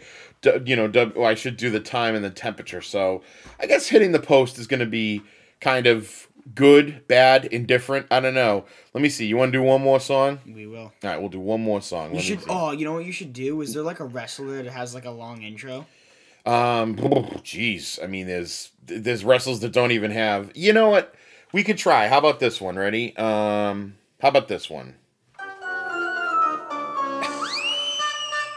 [0.65, 2.81] you know, I should do the time and the temperature.
[2.81, 3.21] So
[3.57, 5.21] I guess hitting the post is going to be
[5.61, 8.07] kind of good, bad, indifferent.
[8.11, 8.65] I don't know.
[8.93, 9.25] Let me see.
[9.25, 10.39] You want to do one more song?
[10.45, 10.79] We will.
[10.79, 12.09] All right, we'll do one more song.
[12.09, 12.39] You Let me should.
[12.41, 12.45] see.
[12.49, 13.61] Oh, you know what you should do?
[13.61, 15.85] Is there like a wrestler that has like a long intro?
[16.45, 16.95] Um,
[17.43, 18.01] jeez.
[18.03, 20.51] I mean, there's there's wrestlers that don't even have.
[20.55, 21.13] You know what?
[21.53, 22.07] We could try.
[22.07, 22.75] How about this one?
[22.77, 23.15] Ready?
[23.17, 24.95] Um, how about this one?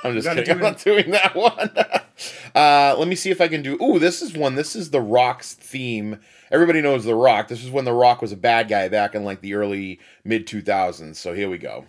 [0.03, 0.53] I'm just gotta kidding.
[0.53, 1.71] I'm do not doing that one.
[2.55, 3.83] uh, let me see if I can do.
[3.83, 4.55] Ooh, this is one.
[4.55, 6.21] This is the Rock's theme.
[6.55, 7.49] Everybody knows the Rock.
[7.49, 10.47] This is when the Rock was a bad guy back in like the early mid
[10.47, 11.17] 2000s.
[11.17, 11.87] So here we go.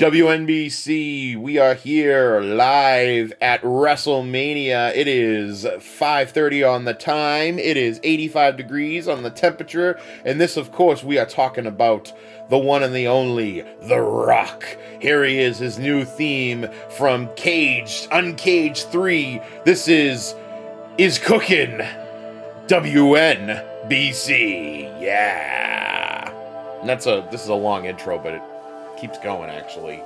[0.00, 4.92] WNBC, we are here live at WrestleMania.
[4.96, 7.60] It is 5:30 on the time.
[7.60, 12.12] It is 85 degrees on the temperature, and this of course we are talking about
[12.48, 14.64] the one and the only The Rock.
[14.98, 19.40] Here he is his new theme from Caged, Uncaged 3.
[19.64, 20.34] This is
[20.98, 21.82] is cooking.
[22.70, 24.30] WNBC.
[25.02, 26.32] Yeah.
[26.84, 28.42] That's a this is a long intro, but it
[28.96, 30.00] keeps going actually.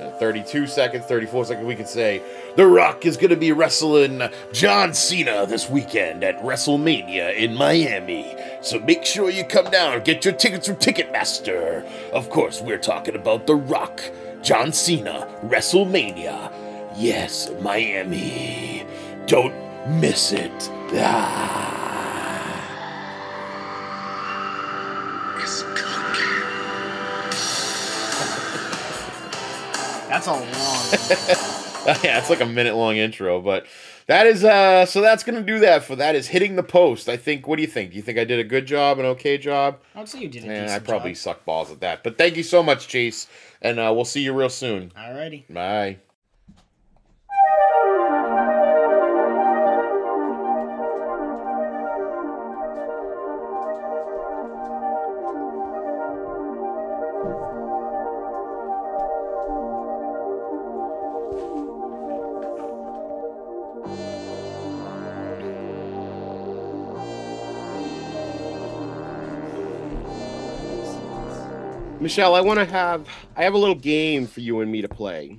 [0.00, 2.22] Uh, 32 seconds, 34 seconds, we could say
[2.56, 4.22] The Rock is going to be wrestling
[4.54, 8.36] John Cena this weekend at WrestleMania in Miami.
[8.62, 11.86] So make sure you come down, get your tickets from Ticketmaster.
[12.10, 14.00] Of course, we're talking about The Rock,
[14.40, 16.50] John Cena, WrestleMania.
[16.96, 18.86] Yes, Miami.
[19.26, 19.54] Don't
[20.00, 20.70] miss it.
[20.94, 21.81] Ah.
[30.08, 30.42] That's a long.
[31.86, 31.96] one.
[32.04, 33.66] yeah, it's like a minute long intro, but
[34.06, 37.08] that is uh so that's gonna do that for that is hitting the post.
[37.08, 37.90] I think what do you think?
[37.90, 39.78] Do you think I did a good job, an okay job?
[39.94, 41.18] I'd say you did a Man, I probably job.
[41.18, 42.04] suck balls at that.
[42.04, 43.26] But thank you so much, Chase,
[43.62, 44.90] and uh, we'll see you real soon.
[44.96, 45.44] Alrighty.
[45.52, 45.96] Bye.
[72.02, 73.06] Michelle, I want to have
[73.36, 75.38] I have a little game for you and me to play.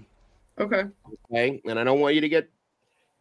[0.57, 0.83] Okay.
[1.29, 1.61] Okay.
[1.65, 2.49] And I don't want you to get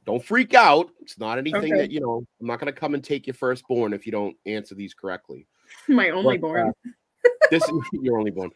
[0.07, 0.91] don't freak out.
[1.01, 1.83] It's not anything Okay.
[1.83, 4.77] that you know, I'm not gonna come and take your firstborn if you don't answer
[4.77, 5.47] these correctly.
[5.89, 6.69] My only But, born.
[6.69, 6.91] uh,
[7.51, 8.51] this is your only born.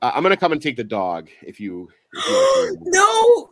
[0.00, 3.50] Uh, I'm gonna come and take the dog if you, if you no.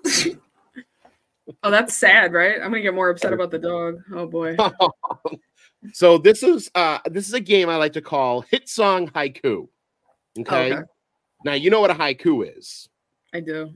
[1.65, 2.55] oh, that's sad, right?
[2.57, 3.99] I'm gonna get more upset about the dog.
[4.15, 4.57] Oh boy.
[5.93, 9.69] so this is uh this is a game I like to call hit song haiku.
[10.39, 10.73] Okay.
[10.73, 10.83] Okay.
[11.45, 12.89] Now you know what a haiku is.
[13.35, 13.73] I do.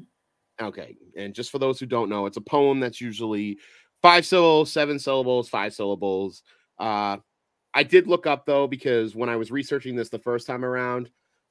[0.60, 0.96] Okay.
[1.16, 3.58] And just for those who don't know, it's a poem that's usually
[4.00, 6.42] five syllables, seven syllables, five syllables.
[6.78, 7.18] Uh
[7.74, 11.10] I did look up though, because when I was researching this the first time around,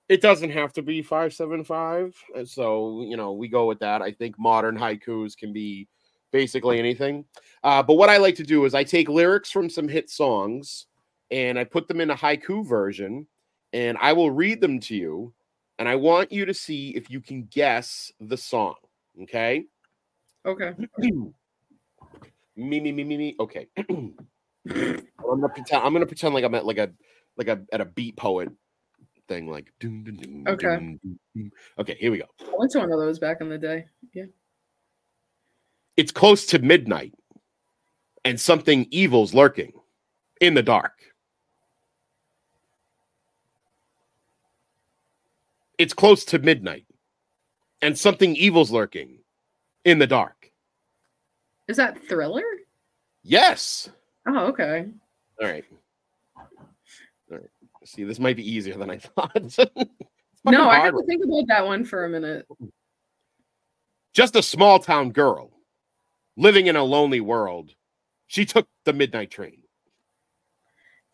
[0.09, 2.15] It doesn't have to be 575.
[2.35, 4.01] uh, So, you know, we go with that.
[4.01, 5.87] I think modern haikus can be
[6.31, 7.25] basically anything.
[7.63, 10.87] Uh, but what I like to do is I take lyrics from some hit songs
[11.31, 13.25] and I put them in a haiku version
[13.73, 15.33] and I will read them to you.
[15.79, 18.75] And I want you to see if you can guess the song.
[19.23, 19.65] Okay.
[20.45, 20.73] Okay.
[20.97, 21.33] me,
[22.55, 23.35] me, me, me, me.
[23.39, 23.67] Okay.
[23.89, 24.15] I'm
[25.19, 26.91] gonna pretend I'm gonna pretend like I'm at like a
[27.37, 28.49] like a at a beat poet
[29.27, 30.67] thing, like doom, doom, doom, Okay.
[30.67, 30.99] doom,
[31.35, 31.51] doom.
[31.79, 32.25] Okay, here we go.
[32.41, 33.85] I went to one of those back in the day.
[34.13, 34.25] Yeah.
[35.97, 37.13] It's close to midnight,
[38.23, 39.73] and something evil's lurking
[40.41, 40.93] in the dark.
[45.81, 46.85] It's close to midnight,
[47.81, 49.17] and something evil's lurking
[49.83, 50.51] in the dark.
[51.67, 52.43] Is that Thriller?
[53.23, 53.89] Yes.
[54.27, 54.85] Oh, okay.
[55.41, 55.65] All right.
[56.37, 56.47] All
[57.31, 57.49] right.
[57.83, 59.57] See, this might be easier than I thought.
[60.43, 62.47] No, I had to think about that one for a minute.
[64.11, 65.51] Just a small town girl
[66.35, 67.75] living in a lonely world.
[68.25, 69.60] She took the midnight train.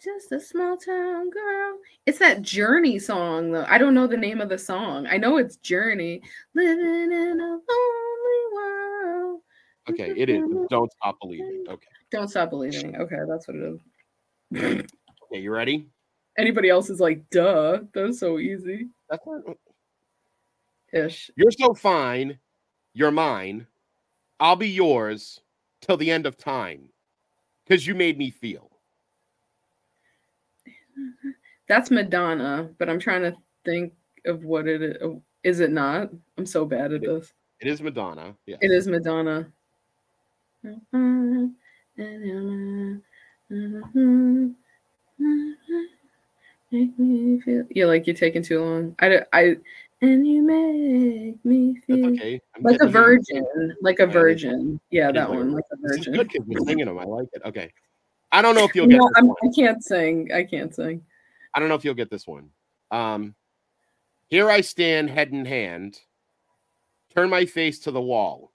[0.04, 1.80] Just a small town girl.
[2.06, 3.66] It's that Journey song, though.
[3.68, 5.08] I don't know the name of the song.
[5.08, 6.22] I know it's Journey.
[6.54, 9.42] Living in a lonely world.
[9.90, 10.44] Okay, it is.
[10.70, 11.66] Don't stop believing.
[11.68, 11.88] Okay.
[12.12, 12.96] Don't stop believing.
[12.96, 13.80] Okay, that's what it
[14.52, 14.84] is.
[15.24, 15.90] Okay, you ready?
[16.38, 18.90] Anybody else is like, duh, that's so easy.
[19.10, 19.58] That's not,
[20.94, 21.32] Ish.
[21.36, 22.38] you're so fine.
[22.94, 23.66] You're mine.
[24.40, 25.42] I'll be yours
[25.82, 26.90] till the end of time.
[27.66, 28.77] Because you made me feel.
[31.68, 33.94] That's Madonna, but I'm trying to think
[34.26, 34.98] of what it is.
[35.02, 36.10] Oh, is it not?
[36.38, 37.34] I'm so bad at this.
[37.60, 38.36] It is Madonna.
[38.46, 38.58] Yeah.
[38.62, 39.52] It is Madonna.
[46.72, 47.64] Make me feel.
[47.70, 48.96] You're like you're taking too long.
[49.00, 49.58] I, I
[50.02, 52.42] and you make me That's feel okay.
[52.56, 53.02] I'm like a getting you.
[53.02, 54.14] virgin, like a Yeah, it is.
[54.14, 54.80] virgin.
[54.92, 56.14] Yeah, that one, like a virgin.
[56.14, 57.00] good because you're singing them.
[57.00, 57.42] I like it.
[57.46, 57.72] Okay.
[58.32, 59.38] I don't know if you'll get No, this I'm, one.
[59.44, 60.32] I can't sing.
[60.34, 61.02] I can't sing.
[61.54, 62.50] I don't know if you'll get this one.
[62.92, 63.36] Um,
[64.28, 66.00] here I stand, head in hand,
[67.14, 68.52] turn my face to the wall.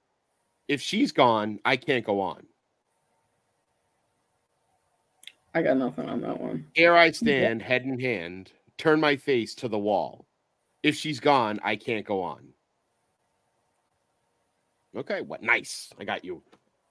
[0.69, 2.47] If she's gone, I can't go on.
[5.55, 6.67] I got nothing on that one.
[6.75, 10.27] Here I stand, head in hand, turn my face to the wall.
[10.83, 12.49] If she's gone, I can't go on.
[14.97, 15.91] Okay, what nice.
[15.99, 16.43] I got you.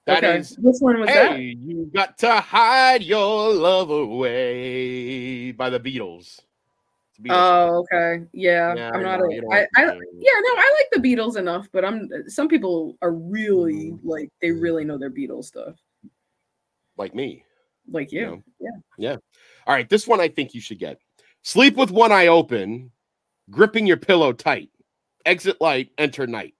[0.06, 0.52] That is.
[0.52, 1.36] okay, which one was that?
[1.36, 6.40] Hey, you got to hide your love away by the Beatles.
[7.22, 7.30] Beatles.
[7.30, 8.24] Oh, okay.
[8.32, 9.20] Yeah, Yeah, I'm not.
[9.20, 12.08] know, A, you I, I, yeah, no, I like the Beatles enough, but I'm.
[12.26, 14.00] Some people are really Mm.
[14.02, 15.76] like they really know their Beatles stuff,
[16.96, 17.44] like me.
[17.90, 18.42] like you.
[18.58, 18.70] Yeah.
[18.98, 19.16] Yeah.
[19.68, 20.98] All right, this one I think you should get.
[21.42, 22.90] Sleep with one eye open,
[23.50, 24.70] gripping your pillow tight.
[25.24, 26.54] Exit light, enter night.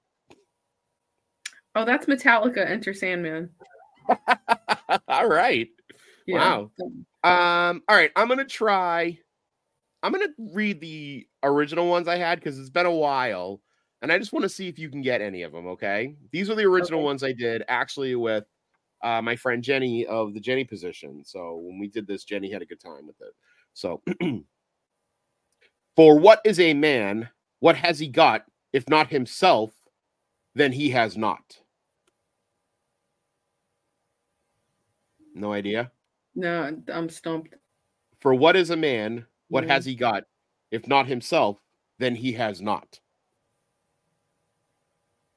[1.74, 2.69] Oh, that's Metallica.
[2.69, 3.51] Enter Sandman.
[5.09, 5.69] all right.
[6.27, 6.65] Yeah.
[7.24, 9.19] Um, all right, I'm gonna try.
[10.03, 13.61] I'm gonna read the original ones I had because it's been a while,
[14.03, 15.66] and I just want to see if you can get any of them.
[15.69, 17.07] Okay, these are the original Okay.
[17.07, 18.44] ones I did actually with
[19.03, 21.23] uh, my friend Jenny of the Jenny position.
[21.24, 23.35] So when we did this, Jenny had a good time with it.
[23.74, 24.03] So,
[25.97, 27.28] for what is a man?
[27.61, 28.44] What has he got?
[28.73, 29.73] If not himself,
[30.55, 31.61] then he has not.
[35.34, 35.90] No idea.
[36.34, 37.54] No, I'm stumped.
[38.20, 39.26] For what is a man?
[39.48, 39.68] What Mhm.
[39.68, 40.24] has he got?
[40.70, 41.59] If not himself,
[41.98, 43.00] then he has not.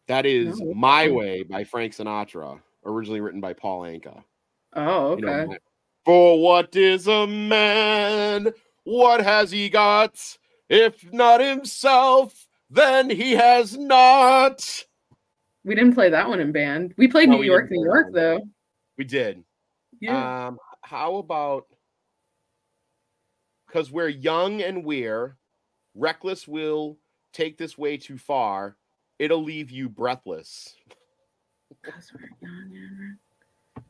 [0.08, 4.24] That is No, My Way by Frank Sinatra, originally written by Paul Anka.
[4.74, 5.58] Oh, You know, okay.
[6.06, 8.54] For what is a man?
[8.84, 10.38] What has he got?
[10.70, 14.86] If not himself, then he has not.
[15.64, 16.94] we didn't play that one in band.
[16.96, 18.42] We played No, New we York, New York, though.
[19.00, 19.44] We did.
[20.00, 20.48] Yeah.
[20.48, 21.68] Um, how about
[23.68, 25.38] because we're young and we're
[25.96, 26.98] reckless will
[27.34, 28.78] take this way too far.
[29.20, 30.76] It'll leave you breathless.
[31.82, 33.84] Because we're young and-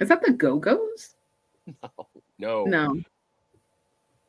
[0.00, 1.14] Is that the Go Go's?
[1.66, 2.08] No,
[2.38, 2.64] No.
[2.64, 3.00] no.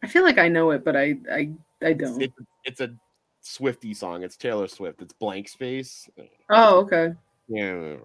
[0.03, 1.51] I feel like I know it, but I I
[1.81, 2.21] I don't.
[2.21, 2.33] it's,
[2.63, 2.93] it's a
[3.41, 4.23] Swifty song.
[4.23, 5.01] It's Taylor Swift.
[5.01, 6.09] It's Blank Space.
[6.49, 7.13] Oh, okay.
[7.47, 7.95] Yeah,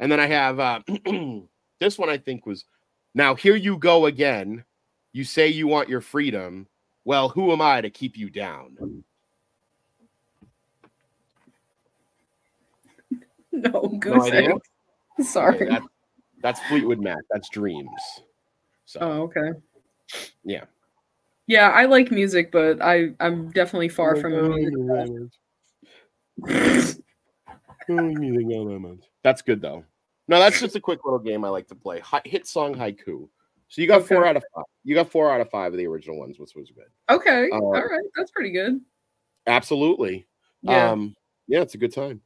[0.00, 0.80] and then I have uh,
[1.82, 2.08] this one.
[2.08, 2.64] I think was
[3.14, 3.34] now.
[3.34, 4.64] Here you go again.
[5.12, 6.66] You say you want your freedom.
[7.04, 8.78] Well, who am I to keep you down?
[13.54, 14.32] No, Goose.
[14.32, 14.54] I idea?
[15.22, 15.56] Sorry.
[15.56, 15.82] Okay, that-
[16.40, 17.18] that's Fleetwood Mac.
[17.30, 17.90] That's Dreams.
[18.86, 19.50] So Oh, okay.
[20.42, 20.64] Yeah,
[21.46, 24.96] Yeah, I like music, but I I'm definitely far from a music.
[29.22, 29.84] That's good though.
[30.28, 31.98] No, that's just a quick little game I like to play.
[32.00, 33.28] Hi- hit song haiku.
[33.68, 34.64] So you got four out of five.
[34.84, 36.86] You got four out of five of the original ones, which was good.
[37.10, 38.80] Okay, Uh, all right, that's pretty good.
[39.46, 40.26] Absolutely.
[40.62, 40.90] Yeah.
[40.90, 41.16] Um,
[41.48, 42.20] yeah, it's a good time.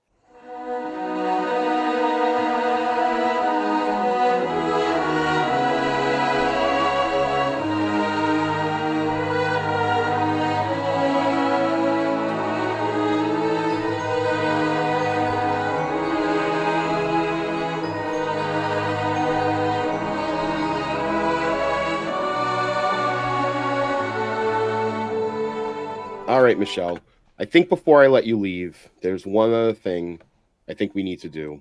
[26.47, 27.01] Right, Michelle.
[27.41, 30.21] I think before I let you leave, there's one other thing
[30.69, 31.61] I think we need to do.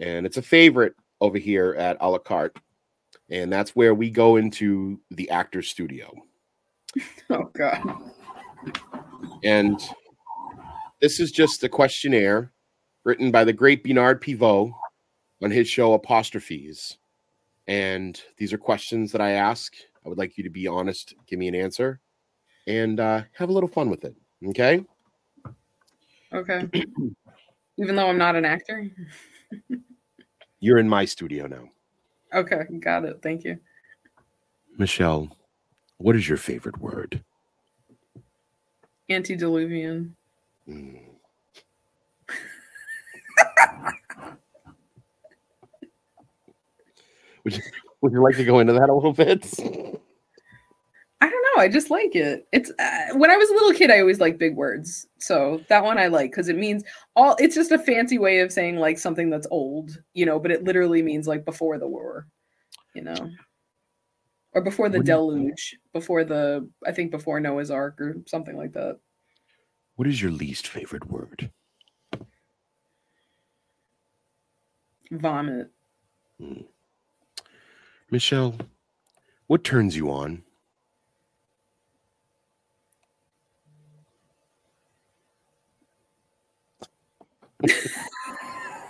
[0.00, 2.56] And it's a favorite over here at a la carte.
[3.30, 6.12] And that's where we go into the actor's studio.
[7.30, 7.82] oh god.
[9.44, 9.80] And
[11.00, 12.50] this is just a questionnaire
[13.04, 14.72] written by the great Bernard Pivot
[15.40, 16.98] on his show Apostrophes.
[17.68, 19.72] And these are questions that I ask.
[20.04, 22.00] I would like you to be honest, give me an answer,
[22.66, 24.14] and uh, have a little fun with it.
[24.46, 24.84] Okay.
[26.32, 26.68] Okay.
[27.78, 28.88] Even though I'm not an actor.
[30.60, 31.68] You're in my studio now.
[32.32, 33.20] Okay, got it.
[33.22, 33.58] Thank you.
[34.78, 35.36] Michelle,
[35.98, 37.24] what is your favorite word?
[39.08, 40.14] Antediluvian.
[40.68, 41.00] Mm.
[47.44, 47.62] would, you,
[48.00, 49.52] would you like to go into that a little bit?
[51.22, 51.62] I don't know.
[51.62, 52.46] I just like it.
[52.52, 55.06] It's uh, when I was a little kid, I always liked big words.
[55.18, 56.82] So that one I like because it means
[57.14, 57.36] all.
[57.38, 60.38] It's just a fancy way of saying like something that's old, you know.
[60.38, 62.26] But it literally means like before the war,
[62.94, 63.30] you know,
[64.52, 68.16] or before the What do you- deluge, before the I think before Noah's Ark or
[68.26, 68.98] something like that.
[69.96, 71.50] What is your least favorite word?
[75.10, 75.70] Vomit.
[78.10, 78.54] Michelle,
[79.48, 80.42] what turns you on?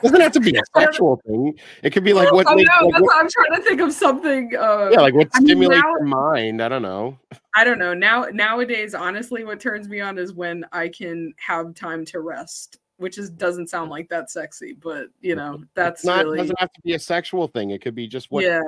[0.03, 1.59] Doesn't have to be a sexual thing.
[1.83, 3.93] It could be like what, I know, like, that's what, I'm trying to think of
[3.93, 4.57] something.
[4.57, 6.63] Uh, yeah, like what I mean, stimulates now- your mind.
[6.63, 7.19] I don't know.
[7.55, 7.93] I don't know.
[7.93, 12.79] Now nowadays, honestly, what turns me on is when I can have time to rest,
[12.97, 16.61] which is doesn't sound like that sexy, but you know, that's It's not really doesn't
[16.61, 17.71] have to be a sexual thing.
[17.71, 18.63] It could be just what yeah.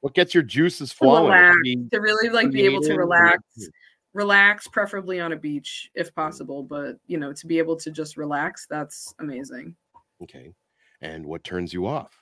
[0.00, 1.32] what gets your juices flowing.
[1.32, 3.42] It could relax, be to really like be able to creative or- relax,
[4.14, 6.14] relax, preferably on a beach if mm.
[6.14, 6.62] possible.
[6.62, 9.76] But you know, to be able to just relax, that's amazing.
[10.22, 10.52] Okay.
[11.00, 12.12] And what turns you off?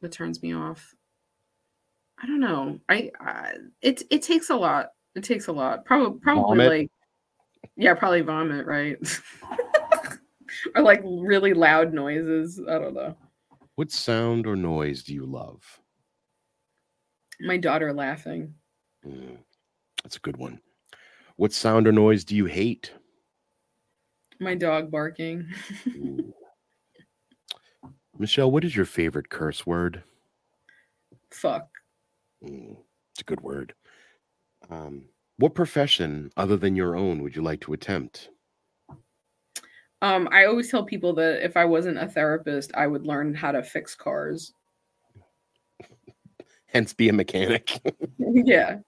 [0.00, 0.94] What turns me off?
[2.22, 2.78] I don't know.
[2.88, 4.90] I, I it it takes a lot.
[5.14, 5.84] It takes a lot.
[5.84, 6.70] Probably probably Vomit?
[6.70, 6.90] like
[7.76, 8.96] yeah, probably vomit, right?
[10.76, 12.60] or like really loud noises.
[12.68, 13.16] I don't know.
[13.76, 15.80] What sound or noise do you love?
[17.44, 18.54] My daughter laughing.
[19.06, 19.36] Mm,
[20.02, 20.60] that's a good one.
[21.36, 22.90] What sound or noise do you hate?
[24.40, 25.46] My dog barking.
[28.18, 30.02] Michelle, what is your favorite curse word?
[31.32, 31.68] Fuck.
[32.42, 32.78] Mm,
[33.12, 33.74] it's a good word.
[34.70, 35.04] Um,
[35.36, 38.30] what profession other than your own would you like to attempt?
[40.00, 43.52] Um, I always tell people that if I wasn't a therapist, I would learn how
[43.52, 44.54] to fix cars.
[46.74, 47.80] Hence, be a mechanic.
[48.18, 48.78] yeah.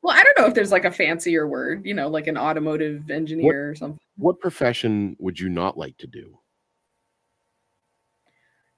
[0.00, 3.10] Well, I don't know if there's like a fancier word, you know, like an automotive
[3.10, 3.98] engineer or something.
[4.16, 6.38] what profession would you not like to do?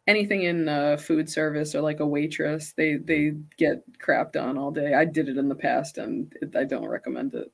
[0.08, 4.72] Anything in uh, food service or like a waitress, they they get crapped on all
[4.72, 4.94] day.
[4.94, 7.52] I did it in the past, and it, I don't recommend it.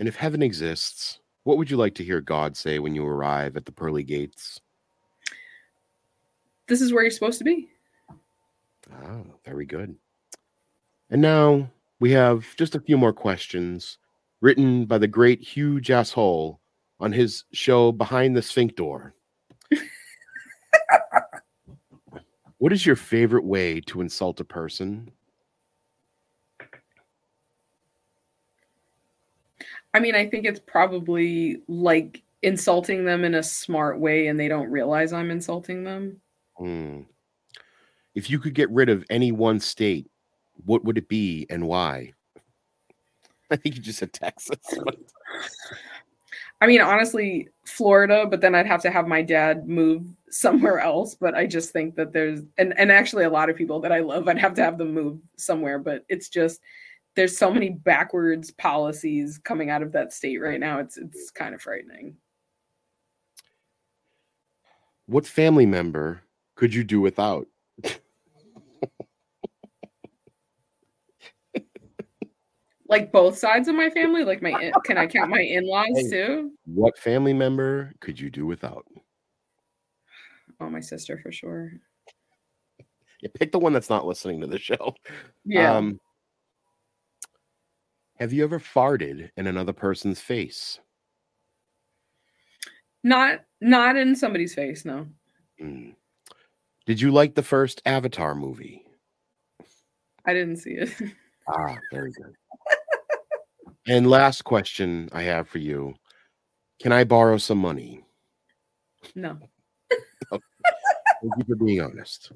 [0.00, 3.56] And if heaven exists, what would you like to hear God say when you arrive
[3.56, 4.60] at the pearly gates?
[6.66, 7.68] This is where you're supposed to be.
[8.92, 9.96] Ah, very good.
[11.10, 11.70] And now
[12.00, 13.98] we have just a few more questions
[14.40, 16.60] written by the great huge asshole
[17.00, 19.14] on his show Behind the Sphincter.
[22.58, 25.10] what is your favorite way to insult a person?
[29.94, 34.48] I mean, I think it's probably like insulting them in a smart way, and they
[34.48, 36.20] don't realize I'm insulting them.
[36.56, 37.00] Hmm.
[38.18, 40.10] If you could get rid of any one state,
[40.66, 42.14] what would it be and why?
[43.52, 44.58] I think you just said Texas.
[46.60, 51.14] I mean, honestly, Florida, but then I'd have to have my dad move somewhere else.
[51.14, 54.00] But I just think that there's and and actually a lot of people that I
[54.00, 55.78] love, I'd have to have them move somewhere.
[55.78, 56.60] But it's just
[57.14, 60.80] there's so many backwards policies coming out of that state right now.
[60.80, 62.16] It's it's kind of frightening.
[65.06, 66.22] What family member
[66.56, 67.46] could you do without?
[72.88, 76.10] Like both sides of my family like my in- can i count my in-laws Hey.
[76.10, 78.84] too What family member could you do without?
[80.60, 81.72] oh my sister for sure
[83.20, 84.94] Yeah, pick the one that's not listening to the show.
[85.44, 86.00] yeah Um,
[88.18, 90.80] have you ever farted in another person's face?
[93.04, 95.06] not not in somebody's face no
[95.60, 95.94] Mm.
[96.86, 98.84] Did you like the first Avatar movie?
[100.24, 100.94] i didn't see it
[101.48, 102.34] Ah, very good.
[103.88, 105.94] And last question I have for you
[106.80, 108.04] Can I borrow some money?
[109.14, 109.38] no
[110.30, 112.30] Thank you for being honest.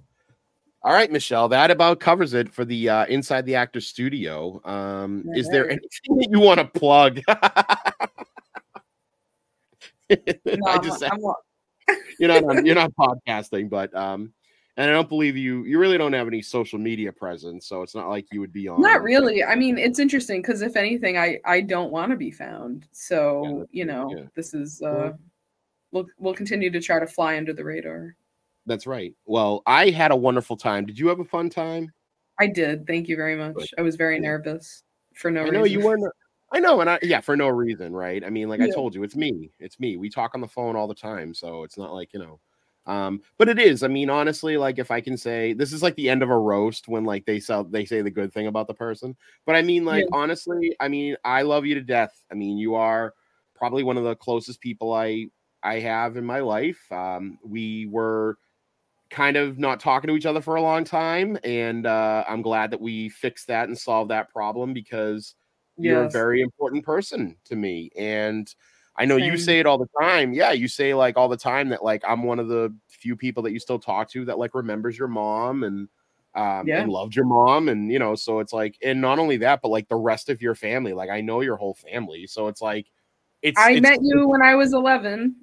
[0.85, 4.61] All right, Michelle, that about covers it for the uh, Inside the Actor Studio.
[4.65, 7.21] Um, is there anything that you want to plug?
[7.29, 7.37] no
[10.67, 11.21] I I'm, just I'm,
[12.19, 14.33] you're not on, you're not podcasting, but um,
[14.77, 15.65] and I don't believe you.
[15.65, 18.69] You really don't have any social media presence, so it's not like you would be
[18.69, 18.81] on.
[18.81, 22.31] not really i mean it's interesting because if anything i i don't want to be
[22.31, 24.25] found so that's you know yeah.
[24.35, 25.13] this is uh
[25.91, 28.15] we'll we'll continue to try to fly under the radar
[28.65, 29.13] That's right.
[29.27, 30.87] Well, I had a wonderful time.
[30.87, 31.93] Did you have a fun time?
[32.41, 34.31] i did thank you very much i was very Yeah.
[34.31, 34.85] nervous
[35.15, 36.05] for no I reason know you weren't.
[36.55, 38.23] I know, and I yeah, for no reason, right?
[38.23, 39.51] I mean, like I told you, it's me.
[39.59, 39.97] It's me.
[39.97, 42.41] We talk on the phone all the time, so it's not like you know.
[42.87, 43.83] Um, but it is.
[43.83, 46.39] I mean, honestly, like if I can say this is like the end of a
[46.39, 49.17] roast when like they sell they say the good thing about the person.
[49.47, 50.19] But I mean, like Yeah.
[50.19, 52.23] honestly, I mean, I love you to death.
[52.31, 53.15] I mean, you are
[53.55, 55.29] probably one of the closest people I
[55.63, 56.81] I have in my life.
[56.91, 58.39] Um, we were
[59.11, 62.71] kind of not talking to each other for a long time, and uh, I'm glad
[62.73, 65.35] that we fixed that and solved that problem because
[65.77, 68.53] you're a very important person to me and
[68.97, 71.69] i know you say it all the time yeah you say like all the time
[71.69, 74.55] that like i'm one of the few people that you still talk to that like
[74.55, 75.89] remembers your mom and
[76.35, 76.81] um Yeah.
[76.83, 79.69] and loved your mom and you know so it's like and not only that but
[79.69, 82.87] like the rest of your family like i know your whole family so it's like
[83.43, 85.35] it's I it's- met you when I was 11.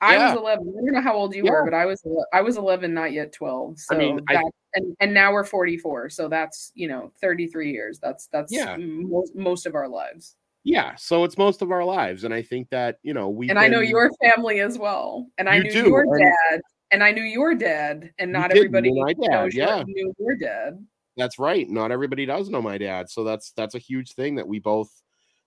[0.00, 0.28] I Yeah.
[0.30, 0.68] was 11.
[0.68, 1.50] I don't know how old you Yeah.
[1.50, 2.00] were, but I was
[2.32, 3.80] I was 11, not yet 12.
[3.80, 4.40] So I mean, I-
[4.74, 6.08] and and now we're 44.
[6.10, 7.98] So that's you know 33 years.
[7.98, 8.76] That's that's Yeah.
[8.76, 10.36] most, most of our lives.
[10.68, 13.58] Yeah so it's most of our lives and i think that you know we and
[13.58, 15.26] I know your family as well.
[15.38, 18.90] And I knew do, your dad, and I knew your dad, and not you everybody
[18.90, 19.82] knew my dad, knows your- yeah.
[19.86, 20.84] knew your dad.
[21.16, 21.68] That's right.
[21.68, 23.10] Not everybody does know my dad.
[23.10, 24.90] So that's that's a huge thing that we both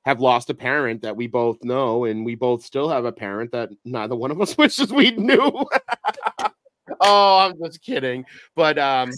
[0.03, 3.51] have lost a parent that we both know, and we both still have a parent
[3.51, 5.65] that neither one of us wishes we knew.
[7.01, 8.25] oh, I'm just kidding.
[8.55, 9.11] But um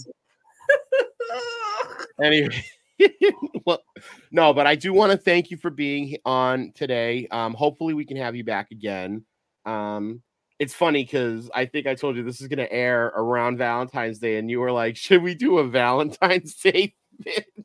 [2.22, 2.64] anyway.
[3.66, 3.82] well,
[4.30, 7.26] no, but I do want to thank you for being on today.
[7.30, 9.24] Um, hopefully we can have you back again.
[9.64, 10.22] Um,
[10.58, 14.18] it's funny because I think I told you this is going to air around Valentine's
[14.18, 16.94] Day, and you were like, "Should we do a Valentine's Day?"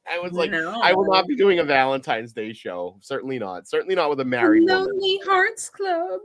[0.10, 2.98] I was like, "I will not be doing a Valentine's Day show.
[3.02, 3.68] Certainly not.
[3.68, 6.20] Certainly not with a married woman." Lonely Hearts Club.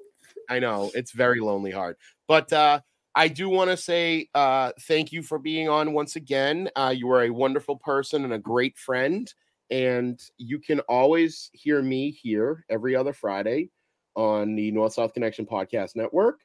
[0.49, 1.99] I know it's very lonely heart,
[2.29, 2.81] but uh,
[3.15, 6.69] I do want to say uh, thank you for being on once again.
[6.75, 9.33] Uh, you are a wonderful person and a great friend,
[9.71, 13.71] and you can always hear me here every other Friday
[14.17, 16.41] on the North South Connection Podcast Network.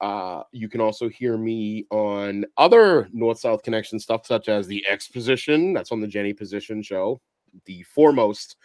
[0.00, 4.84] Uh, you can also hear me on other North South Connection stuff, such as the
[4.88, 5.72] Exposition.
[5.72, 7.20] That's on the Jenny Position Show,
[7.66, 8.56] the foremost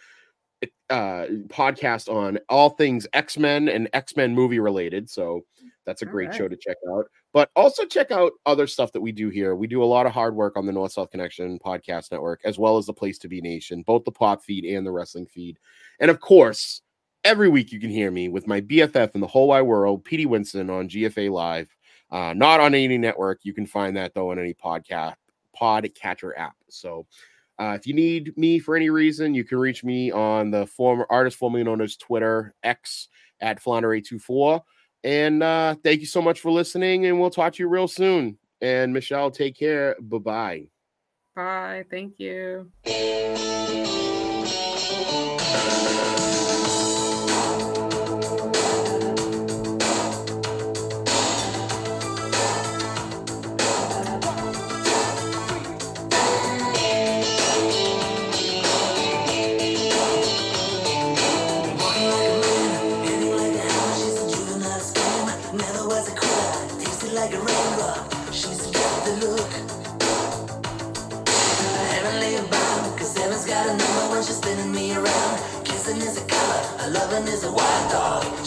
[0.90, 5.08] uh podcast on all things X-Men and X-Men movie related.
[5.08, 5.44] So
[5.86, 6.36] that's a great right.
[6.36, 7.04] show to check out.
[7.38, 9.54] But also check out other stuff that we do here.
[9.54, 12.58] We do a lot of hard work on the North South Connection podcast network, as
[12.58, 15.56] well as the Place to Be Nation, both the pop feed and the wrestling feed.
[16.00, 16.82] And of course,
[17.22, 20.26] every week you can hear me with my BFF in the whole wide world, Petey
[20.26, 21.68] Winston on GFA Live.
[22.10, 23.38] Uh, not on any network.
[23.44, 25.14] You can find that though on any podcast
[25.56, 26.56] podcatcher app.
[26.68, 27.06] So
[27.60, 31.06] uh, if you need me for any reason, you can reach me on the former
[31.08, 33.06] artist formerly known as Twitter X
[33.40, 34.60] at Flounder824.
[35.04, 38.38] And uh, thank you so much for listening, and we'll talk to you real soon.
[38.60, 39.96] And Michelle, take care.
[40.00, 40.68] Bye bye.
[41.36, 41.84] Bye.
[41.90, 42.72] Thank you.
[76.90, 78.37] Loving is a wild dog.